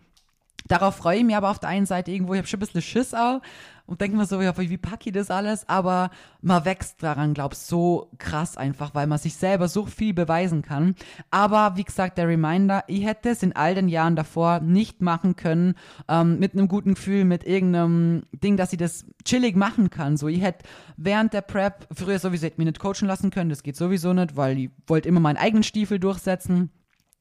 Darauf 0.67 0.97
freue 0.97 1.19
ich 1.19 1.25
mich 1.25 1.35
aber 1.35 1.51
auf 1.51 1.59
der 1.59 1.71
einen 1.71 1.87
Seite 1.87 2.11
irgendwo, 2.11 2.35
ich 2.35 2.39
habe 2.39 2.47
schon 2.47 2.59
ein 2.59 2.61
bisschen 2.61 2.83
Schiss 2.83 3.15
auch 3.15 3.41
und 3.89 4.03
denke 4.03 4.19
mir 4.19 4.27
so, 4.27 4.41
ja, 4.43 4.57
wie 4.57 4.77
packe 4.77 5.09
ich 5.09 5.15
das 5.15 5.31
alles? 5.31 5.67
Aber 5.67 6.11
man 6.43 6.67
wächst 6.67 7.03
daran, 7.03 7.33
glaubst 7.33 7.69
so 7.69 8.11
krass 8.19 8.59
einfach, 8.59 8.95
weil 8.95 9.07
man 9.07 9.19
sich 9.19 9.35
selber 9.35 9.67
so 9.67 9.87
viel 9.87 10.13
beweisen 10.13 10.61
kann. 10.61 10.95
Aber 11.31 11.77
wie 11.77 11.85
gesagt, 11.85 12.19
der 12.19 12.29
Reminder, 12.29 12.85
ich 12.87 13.07
hätte 13.07 13.31
es 13.31 13.43
in 13.43 13.57
all 13.57 13.75
den 13.75 13.89
Jahren 13.89 14.15
davor 14.15 14.61
nicht 14.61 15.01
machen 15.01 15.37
können, 15.37 15.75
ähm, 16.07 16.39
mit 16.39 16.53
einem 16.53 16.69
guten 16.69 16.95
Gefühl, 16.95 17.25
mit 17.25 17.45
irgendeinem 17.45 18.25
Ding, 18.33 18.59
dass 18.59 18.75
ich 18.75 18.79
das 18.79 19.07
chillig 19.25 19.57
machen 19.57 19.89
kann. 19.89 20.19
So, 20.19 20.29
ich 20.29 20.43
hätte 20.43 20.67
während 20.99 21.33
der 21.33 21.41
Prep, 21.41 21.89
früher 21.91 22.19
sowieso 22.19 22.45
hätte 22.45 22.61
mich 22.61 22.67
nicht 22.67 22.81
coachen 22.81 23.09
lassen 23.09 23.31
können, 23.31 23.49
das 23.49 23.63
geht 23.63 23.77
sowieso 23.77 24.13
nicht, 24.13 24.37
weil 24.37 24.59
ich 24.59 24.71
wollte 24.87 25.09
immer 25.09 25.21
meinen 25.21 25.39
eigenen 25.39 25.63
Stiefel 25.63 25.99
durchsetzen. 25.99 26.71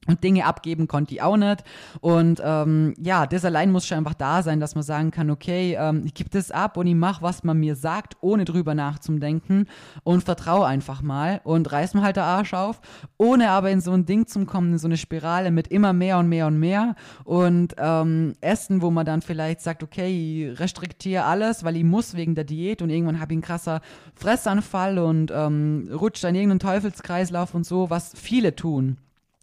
Und 0.06 0.24
Dinge 0.24 0.46
abgeben 0.46 0.88
konnte 0.88 1.14
ich 1.14 1.22
auch 1.22 1.36
nicht. 1.36 1.64
Und 2.00 2.40
ähm, 2.42 2.94
ja, 2.98 3.26
das 3.26 3.44
allein 3.44 3.70
muss 3.70 3.86
schon 3.86 3.98
einfach 3.98 4.14
da 4.14 4.42
sein, 4.42 4.58
dass 4.58 4.74
man 4.74 4.84
sagen 4.84 5.10
kann, 5.10 5.28
okay, 5.28 5.76
ähm, 5.78 6.02
ich 6.06 6.14
gebe 6.14 6.30
das 6.30 6.50
ab 6.50 6.78
und 6.78 6.86
ich 6.86 6.94
mache, 6.94 7.20
was 7.20 7.44
man 7.44 7.58
mir 7.58 7.76
sagt, 7.76 8.16
ohne 8.22 8.46
drüber 8.46 8.74
nachzudenken 8.74 9.66
und 10.04 10.24
vertraue 10.24 10.66
einfach 10.66 11.02
mal 11.02 11.42
und 11.44 11.70
reiß 11.70 11.92
mir 11.92 12.02
halt 12.02 12.16
der 12.16 12.24
Arsch 12.24 12.54
auf, 12.54 12.80
ohne 13.18 13.50
aber 13.50 13.70
in 13.70 13.82
so 13.82 13.92
ein 13.92 14.06
Ding 14.06 14.26
zu 14.26 14.46
kommen, 14.46 14.72
in 14.72 14.78
so 14.78 14.88
eine 14.88 14.96
Spirale 14.96 15.50
mit 15.50 15.68
immer 15.68 15.92
mehr 15.92 16.18
und 16.18 16.28
mehr 16.28 16.46
und 16.46 16.58
mehr 16.58 16.94
und 17.24 17.74
ähm, 17.76 18.32
Essen, 18.40 18.80
wo 18.80 18.90
man 18.90 19.04
dann 19.04 19.20
vielleicht 19.20 19.60
sagt, 19.60 19.82
okay, 19.82 20.08
ich 20.52 20.60
restriktiere 20.60 21.24
alles, 21.24 21.64
weil 21.64 21.76
ich 21.76 21.84
muss 21.84 22.14
wegen 22.14 22.34
der 22.34 22.44
Diät 22.44 22.80
und 22.80 22.88
irgendwann 22.88 23.20
habe 23.20 23.32
ich 23.32 23.36
einen 23.36 23.42
krasser 23.42 23.80
Fressanfall 24.14 24.98
und 24.98 25.32
ähm, 25.34 25.90
rutscht 25.92 26.24
in 26.24 26.34
irgendeinen 26.34 26.60
Teufelskreislauf 26.60 27.54
und 27.54 27.66
so, 27.66 27.90
was 27.90 28.12
viele 28.16 28.56
tun. 28.56 28.96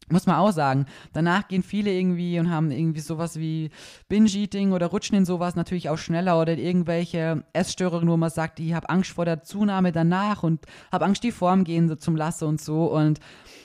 Muss 0.08 0.28
man 0.28 0.36
auch 0.36 0.52
sagen. 0.52 0.86
Danach 1.14 1.48
gehen 1.48 1.64
viele 1.64 1.92
irgendwie 1.92 2.40
und 2.40 2.52
haben 2.52 2.70
irgendwie 2.70 3.00
sowas 3.00 3.40
wie 3.40 3.72
Binge-Eating 4.08 4.72
oder 4.72 4.86
rutschen 4.88 5.18
in 5.18 5.26
sowas 5.26 5.56
natürlich 5.56 5.90
auch 5.90 5.98
schneller 5.98 6.40
oder 6.40 6.56
irgendwelche 6.58 7.44
Essstörungen, 7.54 8.08
wo 8.08 8.16
man 8.16 8.30
sagt, 8.30 8.60
ich 8.60 8.74
habe 8.74 8.90
Angst 8.90 9.12
vor 9.12 9.26
der 9.26 9.42
Zunahme 9.42 9.92
danach 9.92 10.44
und 10.44 10.66
habe 10.92 11.06
Angst, 11.06 11.24
die 11.24 11.32
Form 11.32 11.64
gehen 11.64 11.98
zum 11.98 12.16
Lasse 12.16 12.46
und 12.46 12.62
so. 12.62 12.86
Und 12.86 13.20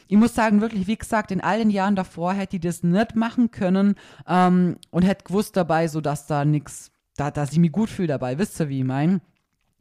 ich 0.08 0.16
muss 0.16 0.34
sagen, 0.34 0.62
wirklich, 0.62 0.86
wie 0.86 0.96
gesagt, 0.96 1.30
in 1.30 1.42
all 1.42 1.58
den 1.58 1.68
Jahren 1.68 1.94
davor 1.94 2.32
hätte 2.32 2.56
ich 2.56 2.62
das 2.62 2.82
nicht 2.82 3.16
machen 3.16 3.50
können 3.50 3.96
ähm, 4.26 4.76
und 4.90 5.02
hätte 5.02 5.24
gewusst 5.24 5.58
dabei, 5.58 5.88
so 5.88 6.00
dass 6.00 6.26
da 6.26 6.46
nichts, 6.46 6.90
da, 7.16 7.30
dass 7.30 7.52
ich 7.52 7.58
mich 7.58 7.70
gut 7.70 7.90
fühle 7.90 8.08
dabei. 8.08 8.38
Wisst 8.38 8.58
ihr, 8.60 8.70
wie 8.70 8.78
ich 8.78 8.84
meine? 8.84 9.20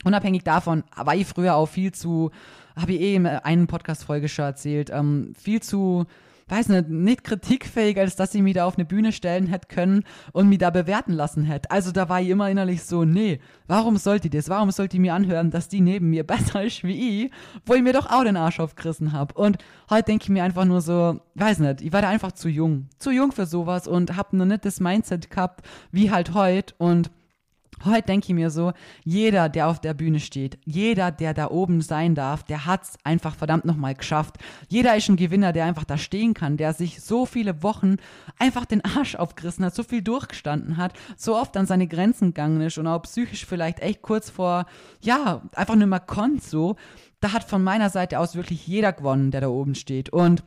Unabhängig 0.03 0.43
davon 0.43 0.83
war 0.95 1.15
ich 1.15 1.25
früher 1.25 1.55
auch 1.55 1.67
viel 1.67 1.93
zu, 1.93 2.31
habe 2.75 2.93
ich 2.93 3.01
eh 3.01 3.15
in 3.15 3.27
einer 3.27 3.65
Podcast-Folge 3.65 4.27
schon 4.27 4.45
erzählt, 4.45 4.89
ähm, 4.93 5.33
viel 5.37 5.61
zu 5.61 6.05
weiß 6.49 6.69
nicht, 6.69 6.89
nicht 6.89 7.23
kritikfähig, 7.23 7.97
als 7.99 8.15
dass 8.15 8.35
ich 8.35 8.41
mich 8.41 8.55
da 8.55 8.65
auf 8.65 8.77
eine 8.77 8.85
Bühne 8.85 9.11
stellen 9.11 9.47
hätte 9.47 9.67
können 9.67 10.03
und 10.31 10.49
mich 10.49 10.57
da 10.59 10.69
bewerten 10.69 11.13
lassen 11.13 11.43
hätte. 11.43 11.71
Also 11.71 11.91
da 11.91 12.09
war 12.09 12.21
ich 12.21 12.29
immer 12.29 12.49
innerlich 12.49 12.83
so, 12.83 13.05
nee, 13.05 13.39
warum 13.67 13.97
sollte 13.97 14.27
ich 14.27 14.31
das? 14.31 14.49
Warum 14.49 14.71
sollte 14.71 14.97
ich 14.97 15.01
mir 15.01 15.13
anhören, 15.13 15.51
dass 15.51 15.67
die 15.67 15.81
neben 15.81 16.09
mir 16.09 16.23
besser 16.27 16.63
ist 16.63 16.83
wie 16.83 17.25
ich, 17.25 17.31
wo 17.65 17.73
ich 17.73 17.81
mir 17.81 17.93
doch 17.93 18.09
auch 18.09 18.23
den 18.23 18.37
Arsch 18.37 18.59
aufgerissen 18.59 19.13
habe? 19.13 19.33
Und 19.35 19.57
heute 19.89 20.05
denke 20.05 20.23
ich 20.23 20.29
mir 20.29 20.43
einfach 20.43 20.65
nur 20.65 20.81
so, 20.81 21.19
weiß 21.35 21.59
nicht, 21.59 21.81
ich 21.81 21.93
war 21.93 22.01
da 22.01 22.09
einfach 22.09 22.31
zu 22.31 22.49
jung. 22.49 22.87
Zu 22.97 23.11
jung 23.11 23.31
für 23.31 23.45
sowas 23.45 23.87
und 23.87 24.15
habe 24.15 24.37
noch 24.37 24.45
nicht 24.45 24.65
das 24.65 24.79
Mindset 24.79 25.29
gehabt 25.29 25.65
wie 25.91 26.11
halt 26.11 26.33
heute 26.33 26.73
und 26.77 27.11
Heute 27.85 28.07
denke 28.07 28.27
ich 28.27 28.33
mir 28.33 28.49
so, 28.49 28.73
jeder, 29.05 29.47
der 29.47 29.67
auf 29.67 29.79
der 29.79 29.93
Bühne 29.93 30.19
steht, 30.19 30.57
jeder, 30.65 31.11
der 31.11 31.33
da 31.33 31.49
oben 31.49 31.81
sein 31.81 32.13
darf, 32.13 32.43
der 32.43 32.65
hat's 32.65 32.97
einfach 33.03 33.35
verdammt 33.35 33.65
nochmal 33.65 33.95
geschafft. 33.95 34.35
Jeder 34.67 34.97
ist 34.97 35.07
ein 35.07 35.15
Gewinner, 35.15 35.53
der 35.53 35.65
einfach 35.65 35.85
da 35.85 35.97
stehen 35.97 36.33
kann, 36.33 36.57
der 36.57 36.73
sich 36.73 37.01
so 37.01 37.25
viele 37.25 37.63
Wochen 37.63 37.95
einfach 38.37 38.65
den 38.65 38.83
Arsch 38.83 39.15
aufgerissen 39.15 39.63
hat, 39.63 39.75
so 39.75 39.83
viel 39.83 40.01
durchgestanden 40.01 40.77
hat, 40.77 40.93
so 41.15 41.37
oft 41.37 41.55
an 41.55 41.65
seine 41.65 41.87
Grenzen 41.87 42.29
gegangen 42.29 42.61
ist 42.61 42.77
und 42.77 42.87
auch 42.87 43.01
psychisch 43.03 43.45
vielleicht 43.45 43.79
echt 43.79 44.01
kurz 44.01 44.29
vor, 44.29 44.65
ja, 45.01 45.41
einfach 45.55 45.75
nur 45.75 45.87
mal 45.87 45.99
konnt 45.99 46.43
so. 46.43 46.75
Da 47.21 47.33
hat 47.33 47.43
von 47.43 47.63
meiner 47.63 47.89
Seite 47.89 48.19
aus 48.19 48.35
wirklich 48.35 48.67
jeder 48.67 48.93
gewonnen, 48.93 49.31
der 49.31 49.41
da 49.41 49.47
oben 49.47 49.75
steht. 49.75 50.09
Und 50.09 50.43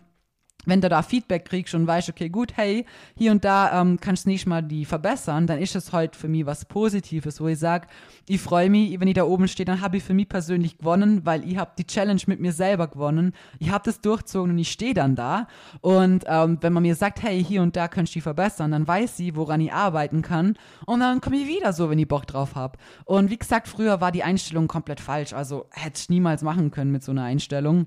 wenn 0.64 0.80
du 0.80 0.88
da 0.88 1.02
Feedback 1.02 1.44
kriegst 1.44 1.74
und 1.74 1.86
weißt, 1.86 2.08
okay, 2.08 2.28
gut, 2.28 2.56
hey, 2.56 2.86
hier 3.16 3.32
und 3.32 3.44
da 3.44 3.80
ähm, 3.80 3.98
kannst 4.00 4.26
du 4.26 4.30
nicht 4.30 4.46
mal 4.46 4.62
die 4.62 4.84
verbessern, 4.84 5.46
dann 5.46 5.58
ist 5.58 5.74
es 5.74 5.92
halt 5.92 6.16
für 6.16 6.28
mich 6.28 6.46
was 6.46 6.64
Positives, 6.64 7.40
wo 7.40 7.48
ich 7.48 7.58
sage, 7.58 7.88
ich 8.28 8.40
freue 8.40 8.70
mich, 8.70 8.98
wenn 9.00 9.08
ich 9.08 9.14
da 9.14 9.24
oben 9.24 9.48
stehe, 9.48 9.64
dann 9.64 9.80
habe 9.80 9.96
ich 9.96 10.04
für 10.04 10.14
mich 10.14 10.28
persönlich 10.28 10.78
gewonnen, 10.78 11.24
weil 11.24 11.48
ich 11.48 11.56
habe 11.56 11.72
die 11.76 11.86
Challenge 11.86 12.20
mit 12.26 12.40
mir 12.40 12.52
selber 12.52 12.86
gewonnen. 12.88 13.32
Ich 13.58 13.70
habe 13.70 13.84
das 13.84 14.00
durchzogen 14.00 14.52
und 14.52 14.58
ich 14.58 14.70
stehe 14.70 14.94
dann 14.94 15.16
da. 15.16 15.48
Und 15.80 16.24
ähm, 16.26 16.58
wenn 16.60 16.72
man 16.72 16.82
mir 16.82 16.94
sagt, 16.94 17.22
hey, 17.22 17.42
hier 17.42 17.62
und 17.62 17.76
da 17.76 17.88
kannst 17.88 18.14
du 18.14 18.18
die 18.18 18.20
verbessern, 18.20 18.70
dann 18.70 18.86
weiß 18.86 19.16
sie, 19.16 19.34
woran 19.34 19.60
ich 19.60 19.72
arbeiten 19.72 20.22
kann. 20.22 20.56
Und 20.86 21.00
dann 21.00 21.20
komme 21.20 21.36
ich 21.36 21.48
wieder 21.48 21.72
so, 21.72 21.90
wenn 21.90 21.98
ich 21.98 22.08
Bock 22.08 22.26
drauf 22.26 22.54
habe. 22.54 22.78
Und 23.04 23.30
wie 23.30 23.38
gesagt, 23.38 23.68
früher 23.68 24.00
war 24.00 24.12
die 24.12 24.22
Einstellung 24.22 24.68
komplett 24.68 25.00
falsch. 25.00 25.32
Also 25.32 25.66
hätte 25.70 26.00
ich 26.00 26.08
niemals 26.08 26.42
machen 26.42 26.70
können 26.70 26.92
mit 26.92 27.02
so 27.02 27.12
einer 27.12 27.24
Einstellung. 27.24 27.86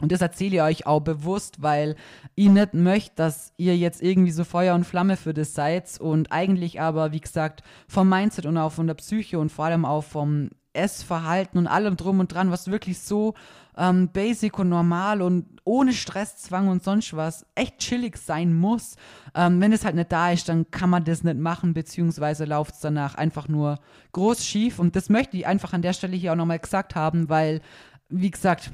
Und 0.00 0.12
das 0.12 0.20
erzähle 0.20 0.56
ich 0.56 0.62
euch 0.62 0.86
auch 0.86 1.00
bewusst, 1.00 1.62
weil 1.62 1.96
ich 2.34 2.50
nicht 2.50 2.74
möchte, 2.74 3.14
dass 3.16 3.54
ihr 3.56 3.76
jetzt 3.76 4.02
irgendwie 4.02 4.30
so 4.30 4.44
Feuer 4.44 4.74
und 4.74 4.84
Flamme 4.84 5.16
für 5.16 5.32
das 5.32 5.54
seid 5.54 5.98
und 6.00 6.32
eigentlich 6.32 6.80
aber, 6.80 7.12
wie 7.12 7.20
gesagt, 7.20 7.62
vom 7.88 8.08
Mindset 8.08 8.44
und 8.44 8.58
auch 8.58 8.72
von 8.72 8.86
der 8.86 8.94
Psyche 8.94 9.38
und 9.38 9.50
vor 9.50 9.64
allem 9.64 9.86
auch 9.86 10.04
vom 10.04 10.50
Essverhalten 10.74 11.58
und 11.58 11.66
allem 11.66 11.96
drum 11.96 12.20
und 12.20 12.32
dran, 12.32 12.50
was 12.50 12.70
wirklich 12.70 13.00
so 13.00 13.32
ähm, 13.78 14.08
basic 14.12 14.58
und 14.58 14.68
normal 14.68 15.22
und 15.22 15.46
ohne 15.64 15.92
Stresszwang 15.92 16.68
und 16.68 16.84
sonst 16.84 17.16
was 17.16 17.46
echt 17.54 17.78
chillig 17.78 18.18
sein 18.18 18.54
muss. 18.54 18.96
Ähm, 19.34 19.60
wenn 19.60 19.72
es 19.72 19.84
halt 19.84 19.96
nicht 19.96 20.12
da 20.12 20.30
ist, 20.30 20.48
dann 20.48 20.70
kann 20.70 20.90
man 20.90 21.04
das 21.04 21.24
nicht 21.24 21.38
machen, 21.38 21.74
beziehungsweise 21.74 22.44
läuft 22.44 22.74
es 22.74 22.80
danach 22.80 23.14
einfach 23.14 23.48
nur 23.48 23.78
groß 24.12 24.44
schief. 24.44 24.78
Und 24.78 24.94
das 24.94 25.08
möchte 25.08 25.36
ich 25.36 25.46
einfach 25.46 25.72
an 25.72 25.82
der 25.82 25.92
Stelle 25.94 26.16
hier 26.16 26.32
auch 26.32 26.36
nochmal 26.36 26.58
gesagt 26.58 26.94
haben, 26.94 27.28
weil, 27.28 27.60
wie 28.08 28.30
gesagt, 28.30 28.72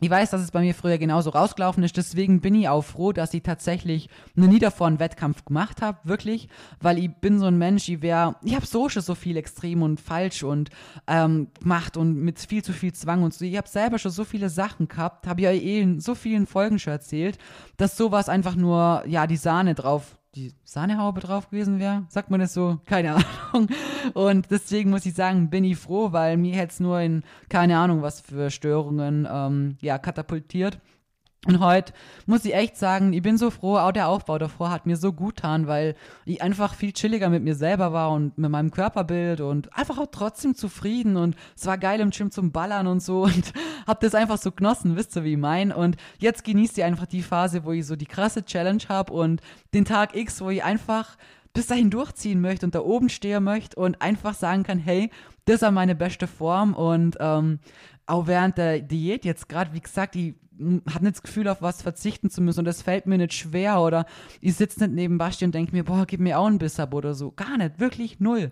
ich 0.00 0.10
weiß, 0.10 0.30
dass 0.30 0.40
es 0.40 0.50
bei 0.50 0.60
mir 0.60 0.74
früher 0.74 0.98
genauso 0.98 1.30
rausgelaufen 1.30 1.82
ist, 1.82 1.96
deswegen 1.96 2.40
bin 2.40 2.54
ich 2.54 2.68
auch 2.68 2.82
froh, 2.82 3.12
dass 3.12 3.34
ich 3.34 3.42
tatsächlich 3.42 4.08
noch 4.34 4.46
nie 4.46 4.58
davor 4.58 4.86
einen 4.86 5.00
Wettkampf 5.00 5.44
gemacht 5.44 5.82
habe, 5.82 5.98
wirklich, 6.04 6.48
weil 6.80 6.98
ich 6.98 7.10
bin 7.16 7.38
so 7.38 7.46
ein 7.46 7.58
Mensch, 7.58 7.88
ich 7.88 8.02
wäre, 8.02 8.36
ich 8.42 8.54
habe 8.54 8.66
so 8.66 8.88
schon 8.88 9.02
so 9.02 9.14
viel 9.14 9.36
extrem 9.36 9.82
und 9.82 10.00
falsch 10.00 10.42
und 10.42 10.70
ähm, 11.06 11.48
gemacht 11.60 11.96
und 11.96 12.16
mit 12.16 12.38
viel 12.38 12.62
zu 12.62 12.72
viel 12.72 12.92
Zwang 12.92 13.22
und 13.22 13.34
so. 13.34 13.44
Ich 13.44 13.56
habe 13.56 13.68
selber 13.68 13.98
schon 13.98 14.12
so 14.12 14.24
viele 14.24 14.50
Sachen 14.50 14.88
gehabt, 14.88 15.26
habe 15.26 15.42
ja 15.42 15.50
eh 15.50 15.80
in 15.80 16.00
so 16.00 16.14
vielen 16.14 16.46
Folgen 16.46 16.78
schon 16.78 16.92
erzählt, 16.92 17.38
dass 17.76 17.96
sowas 17.96 18.28
einfach 18.28 18.54
nur, 18.54 19.02
ja, 19.06 19.26
die 19.26 19.36
Sahne 19.36 19.74
drauf 19.74 20.17
die 20.38 20.52
Sahnehaube 20.64 21.20
drauf 21.20 21.50
gewesen 21.50 21.80
wäre. 21.80 22.04
Sagt 22.08 22.30
man 22.30 22.38
das 22.38 22.54
so? 22.54 22.78
Keine 22.86 23.16
Ahnung. 23.52 23.68
Und 24.14 24.50
deswegen 24.50 24.90
muss 24.90 25.04
ich 25.04 25.14
sagen, 25.14 25.50
bin 25.50 25.64
ich 25.64 25.76
froh, 25.76 26.12
weil 26.12 26.36
mir 26.36 26.54
hätte 26.54 26.72
es 26.72 26.80
nur 26.80 27.00
in 27.00 27.24
keine 27.48 27.78
Ahnung 27.78 28.02
was 28.02 28.20
für 28.20 28.50
Störungen 28.50 29.26
ähm, 29.30 29.76
ja, 29.80 29.98
katapultiert. 29.98 30.78
Und 31.46 31.60
heute 31.60 31.92
muss 32.26 32.44
ich 32.44 32.52
echt 32.52 32.76
sagen, 32.76 33.12
ich 33.12 33.22
bin 33.22 33.38
so 33.38 33.50
froh, 33.50 33.76
auch 33.76 33.92
der 33.92 34.08
Aufbau 34.08 34.38
davor 34.38 34.70
hat 34.70 34.86
mir 34.86 34.96
so 34.96 35.12
gut 35.12 35.36
getan, 35.36 35.68
weil 35.68 35.94
ich 36.24 36.42
einfach 36.42 36.74
viel 36.74 36.92
chilliger 36.92 37.28
mit 37.28 37.44
mir 37.44 37.54
selber 37.54 37.92
war 37.92 38.10
und 38.10 38.36
mit 38.36 38.50
meinem 38.50 38.72
Körperbild 38.72 39.40
und 39.40 39.72
einfach 39.76 39.98
auch 39.98 40.08
trotzdem 40.10 40.56
zufrieden 40.56 41.16
und 41.16 41.36
es 41.56 41.64
war 41.64 41.78
geil 41.78 42.00
im 42.00 42.10
Gym 42.10 42.32
zum 42.32 42.50
Ballern 42.50 42.88
und 42.88 43.00
so 43.00 43.22
und 43.24 43.52
hab 43.86 44.00
das 44.00 44.16
einfach 44.16 44.36
so 44.36 44.50
genossen, 44.50 44.96
wisst 44.96 45.14
ihr, 45.16 45.22
wie 45.22 45.32
ich 45.34 45.38
mein. 45.38 45.70
Und 45.70 45.96
jetzt 46.18 46.42
genießt 46.42 46.76
ihr 46.78 46.86
einfach 46.86 47.06
die 47.06 47.22
Phase, 47.22 47.64
wo 47.64 47.70
ich 47.70 47.86
so 47.86 47.94
die 47.94 48.06
krasse 48.06 48.44
Challenge 48.44 48.82
habe 48.88 49.12
und 49.12 49.40
den 49.74 49.84
Tag 49.84 50.16
X, 50.16 50.40
wo 50.40 50.50
ich 50.50 50.64
einfach 50.64 51.16
bis 51.52 51.68
dahin 51.68 51.90
durchziehen 51.90 52.40
möchte 52.40 52.66
und 52.66 52.74
da 52.74 52.80
oben 52.80 53.08
stehen 53.08 53.44
möchte 53.44 53.76
und 53.78 54.02
einfach 54.02 54.34
sagen 54.34 54.64
kann, 54.64 54.78
hey, 54.78 55.10
das 55.44 55.62
ist 55.62 55.70
meine 55.70 55.94
beste 55.94 56.26
Form 56.26 56.74
und 56.74 57.16
ähm, 57.20 57.60
auch 58.06 58.26
während 58.26 58.58
der 58.58 58.80
Diät 58.80 59.24
jetzt 59.24 59.48
gerade, 59.48 59.72
wie 59.72 59.80
gesagt, 59.80 60.14
die 60.14 60.34
habe 60.58 61.04
nicht 61.04 61.16
das 61.16 61.22
Gefühl, 61.22 61.48
auf 61.48 61.62
was 61.62 61.82
verzichten 61.82 62.30
zu 62.30 62.40
müssen 62.40 62.60
und 62.60 62.64
das 62.64 62.82
fällt 62.82 63.06
mir 63.06 63.18
nicht 63.18 63.34
schwer 63.34 63.80
oder 63.80 64.06
ich 64.40 64.54
sitze 64.54 64.80
nicht 64.80 64.94
neben 64.94 65.18
Basti 65.18 65.44
und 65.44 65.54
denke 65.54 65.72
mir, 65.72 65.84
boah, 65.84 66.04
gib 66.06 66.20
mir 66.20 66.38
auch 66.38 66.46
einen 66.46 66.58
Biss 66.58 66.80
ab 66.80 66.94
oder 66.94 67.14
so. 67.14 67.32
Gar 67.32 67.58
nicht, 67.58 67.80
wirklich 67.80 68.20
null. 68.20 68.50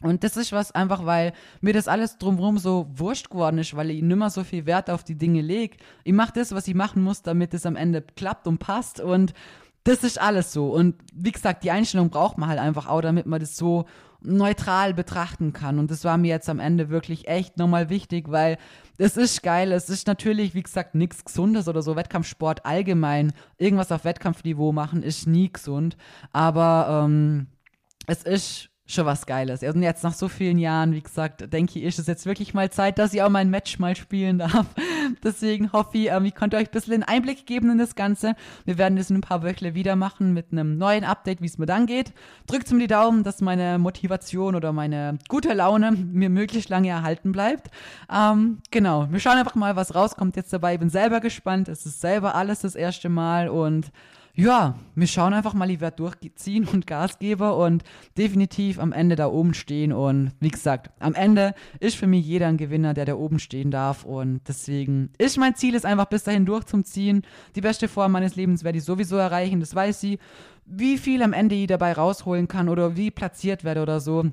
Und 0.00 0.24
das 0.24 0.36
ist 0.36 0.52
was 0.52 0.72
einfach, 0.72 1.06
weil 1.06 1.32
mir 1.60 1.72
das 1.72 1.86
alles 1.88 2.18
drumherum 2.18 2.58
so 2.58 2.88
wurscht 2.94 3.30
geworden 3.30 3.58
ist, 3.58 3.76
weil 3.76 3.90
ich 3.90 4.02
nimmer 4.02 4.30
so 4.30 4.42
viel 4.42 4.66
Wert 4.66 4.90
auf 4.90 5.04
die 5.04 5.16
Dinge 5.16 5.40
lege. 5.40 5.76
Ich 6.04 6.12
mache 6.12 6.32
das, 6.34 6.52
was 6.52 6.66
ich 6.66 6.74
machen 6.74 7.02
muss, 7.02 7.22
damit 7.22 7.54
es 7.54 7.66
am 7.66 7.76
Ende 7.76 8.02
klappt 8.02 8.46
und 8.46 8.58
passt 8.58 9.00
und 9.00 9.32
das 9.84 10.04
ist 10.04 10.20
alles 10.20 10.52
so. 10.52 10.70
Und 10.72 10.96
wie 11.12 11.32
gesagt, 11.32 11.64
die 11.64 11.70
Einstellung 11.70 12.10
braucht 12.10 12.38
man 12.38 12.48
halt 12.48 12.60
einfach 12.60 12.88
auch, 12.88 13.00
damit 13.00 13.26
man 13.26 13.40
das 13.40 13.56
so 13.56 13.86
neutral 14.24 14.94
betrachten 14.94 15.52
kann. 15.52 15.78
Und 15.78 15.90
das 15.90 16.04
war 16.04 16.18
mir 16.18 16.28
jetzt 16.28 16.48
am 16.48 16.60
Ende 16.60 16.88
wirklich 16.88 17.28
echt 17.28 17.56
nochmal 17.58 17.90
wichtig, 17.90 18.30
weil 18.30 18.58
es 18.98 19.16
ist 19.16 19.42
geil. 19.42 19.72
Es 19.72 19.88
ist 19.88 20.06
natürlich, 20.06 20.54
wie 20.54 20.62
gesagt, 20.62 20.94
nichts 20.94 21.24
Gesundes 21.24 21.68
oder 21.68 21.82
so. 21.82 21.96
Wettkampfsport 21.96 22.64
allgemein, 22.64 23.32
irgendwas 23.58 23.92
auf 23.92 24.04
Wettkampfniveau 24.04 24.72
machen, 24.72 25.02
ist 25.02 25.26
nie 25.26 25.52
gesund. 25.52 25.96
Aber 26.32 27.04
ähm, 27.04 27.46
es 28.06 28.22
ist 28.22 28.71
schon 28.86 29.06
was 29.06 29.26
Geiles. 29.26 29.62
Und 29.62 29.82
jetzt 29.82 30.02
nach 30.02 30.12
so 30.12 30.28
vielen 30.28 30.58
Jahren, 30.58 30.92
wie 30.92 31.02
gesagt, 31.02 31.52
denke 31.52 31.78
ich, 31.78 31.84
ist 31.84 31.98
es 31.98 32.06
jetzt 32.06 32.26
wirklich 32.26 32.52
mal 32.52 32.70
Zeit, 32.70 32.98
dass 32.98 33.14
ich 33.14 33.22
auch 33.22 33.28
mein 33.28 33.48
Match 33.48 33.78
mal 33.78 33.94
spielen 33.96 34.38
darf. 34.38 34.66
Deswegen 35.24 35.72
hoffe 35.72 35.98
ich, 35.98 36.10
ähm, 36.10 36.24
ich 36.24 36.34
konnte 36.34 36.56
euch 36.56 36.68
ein 36.68 36.72
bisschen 36.72 36.94
einen 36.94 37.02
Einblick 37.04 37.46
geben 37.46 37.70
in 37.70 37.78
das 37.78 37.94
Ganze. 37.94 38.34
Wir 38.64 38.78
werden 38.78 38.96
das 38.96 39.10
in 39.10 39.16
ein 39.16 39.20
paar 39.20 39.42
Wöchle 39.42 39.74
wieder 39.74 39.96
machen 39.96 40.32
mit 40.32 40.52
einem 40.52 40.78
neuen 40.78 41.04
Update, 41.04 41.40
wie 41.40 41.46
es 41.46 41.58
mir 41.58 41.66
dann 41.66 41.86
geht. 41.86 42.12
Drückt 42.46 42.70
mir 42.72 42.80
die 42.80 42.86
Daumen, 42.86 43.22
dass 43.22 43.40
meine 43.40 43.78
Motivation 43.78 44.54
oder 44.54 44.72
meine 44.72 45.18
gute 45.28 45.52
Laune 45.54 45.92
mir 45.92 46.28
möglichst 46.28 46.68
lange 46.68 46.88
erhalten 46.88 47.32
bleibt. 47.32 47.70
Ähm, 48.12 48.58
genau, 48.70 49.06
wir 49.10 49.20
schauen 49.20 49.38
einfach 49.38 49.54
mal, 49.54 49.76
was 49.76 49.94
rauskommt 49.94 50.36
jetzt 50.36 50.52
dabei. 50.52 50.74
Ich 50.74 50.80
bin 50.80 50.90
selber 50.90 51.20
gespannt. 51.20 51.68
Es 51.68 51.86
ist 51.86 52.00
selber 52.00 52.34
alles 52.34 52.60
das 52.60 52.74
erste 52.74 53.08
Mal 53.08 53.48
und 53.48 53.92
ja, 54.34 54.78
wir 54.94 55.06
schauen 55.06 55.34
einfach 55.34 55.52
mal, 55.52 55.70
ich 55.70 55.80
werde 55.80 55.96
durchziehen 55.96 56.66
und 56.66 56.86
Gas 56.86 57.18
geben 57.18 57.50
und 57.50 57.84
definitiv 58.16 58.78
am 58.78 58.92
Ende 58.92 59.14
da 59.14 59.26
oben 59.28 59.52
stehen. 59.52 59.92
Und 59.92 60.32
wie 60.40 60.48
gesagt, 60.48 60.90
am 61.00 61.14
Ende 61.14 61.54
ist 61.80 61.96
für 61.96 62.06
mich 62.06 62.24
jeder 62.24 62.46
ein 62.46 62.56
Gewinner, 62.56 62.94
der 62.94 63.04
da 63.04 63.14
oben 63.14 63.38
stehen 63.38 63.70
darf. 63.70 64.04
Und 64.04 64.40
deswegen 64.48 65.10
ist 65.18 65.36
mein 65.36 65.54
Ziel, 65.54 65.74
es 65.74 65.84
einfach 65.84 66.06
bis 66.06 66.24
dahin 66.24 66.46
durchzuziehen. 66.46 67.22
Die 67.56 67.60
beste 67.60 67.88
Form 67.88 68.12
meines 68.12 68.34
Lebens 68.34 68.64
werde 68.64 68.78
ich 68.78 68.84
sowieso 68.84 69.16
erreichen, 69.16 69.60
das 69.60 69.74
weiß 69.74 70.00
sie. 70.00 70.18
Wie 70.64 70.96
viel 70.96 71.22
am 71.22 71.34
Ende 71.34 71.54
ich 71.54 71.66
dabei 71.66 71.92
rausholen 71.92 72.48
kann 72.48 72.70
oder 72.70 72.96
wie 72.96 73.10
platziert 73.10 73.64
werde 73.64 73.82
oder 73.82 74.00
so, 74.00 74.30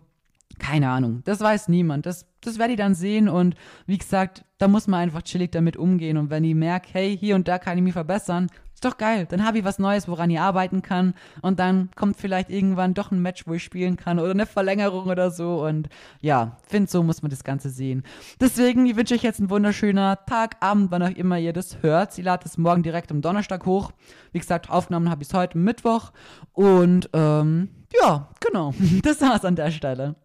keine 0.58 0.90
Ahnung. 0.90 1.22
Das 1.26 1.40
weiß 1.40 1.68
niemand. 1.68 2.06
Das, 2.06 2.26
das 2.42 2.58
werde 2.58 2.74
ich 2.74 2.80
dann 2.80 2.96
sehen. 2.96 3.30
Und 3.30 3.56
wie 3.86 3.98
gesagt, 3.98 4.44
da 4.58 4.68
muss 4.68 4.88
man 4.88 5.02
einfach 5.02 5.22
chillig 5.22 5.52
damit 5.52 5.78
umgehen. 5.78 6.18
Und 6.18 6.30
wenn 6.30 6.44
ich 6.44 6.56
merke, 6.56 6.90
hey, 6.92 7.18
hier 7.18 7.36
und 7.36 7.48
da 7.48 7.60
kann 7.60 7.78
ich 7.78 7.84
mich 7.84 7.94
verbessern, 7.94 8.48
ist 8.74 8.86
doch 8.86 8.98
geil. 8.98 9.26
Dann 9.30 9.46
habe 9.46 9.58
ich 9.58 9.66
was 9.66 9.78
Neues, 9.78 10.08
woran 10.08 10.30
ich 10.30 10.40
arbeiten 10.40 10.82
kann. 10.82 11.14
Und 11.42 11.60
dann 11.60 11.90
kommt 11.96 12.18
vielleicht 12.18 12.50
irgendwann 12.50 12.94
doch 12.94 13.12
ein 13.12 13.22
Match, 13.22 13.46
wo 13.46 13.54
ich 13.54 13.64
spielen 13.64 13.98
kann 13.98 14.20
oder 14.20 14.32
eine 14.32 14.46
Verlängerung 14.46 15.08
oder 15.08 15.32
so. 15.32 15.66
Und 15.66 15.90
ja, 16.22 16.58
finde, 16.66 16.90
so 16.90 17.04
muss 17.04 17.22
man 17.22 17.30
das 17.30 17.44
Ganze 17.44 17.70
sehen. 17.70 18.04
Deswegen, 18.40 18.86
ich 18.86 18.96
wünsche 18.96 19.16
euch 19.16 19.24
jetzt 19.24 19.40
einen 19.40 19.50
wunderschönen 19.50 20.16
Tag, 20.26 20.56
Abend, 20.62 20.92
wann 20.92 21.04
auch 21.04 21.10
immer 21.10 21.38
ihr 21.38 21.52
das 21.52 21.84
hört. 21.84 22.14
Sie 22.14 22.22
ladet 22.22 22.46
es 22.46 22.58
morgen 22.58 22.82
direkt 22.82 23.12
am 23.12 23.22
Donnerstag 23.22 23.66
hoch. 23.66 23.92
Wie 24.32 24.40
gesagt, 24.40 24.70
Aufnahmen 24.70 25.10
habe 25.10 25.24
ich 25.24 25.34
heute 25.34 25.58
Mittwoch. 25.58 26.12
Und 26.54 27.10
ähm, 27.14 27.70
ja, 28.02 28.30
genau. 28.40 28.74
Das 29.04 29.20
war's 29.22 29.44
an 29.44 29.58
der 29.58 29.72
Stelle. 29.72 30.16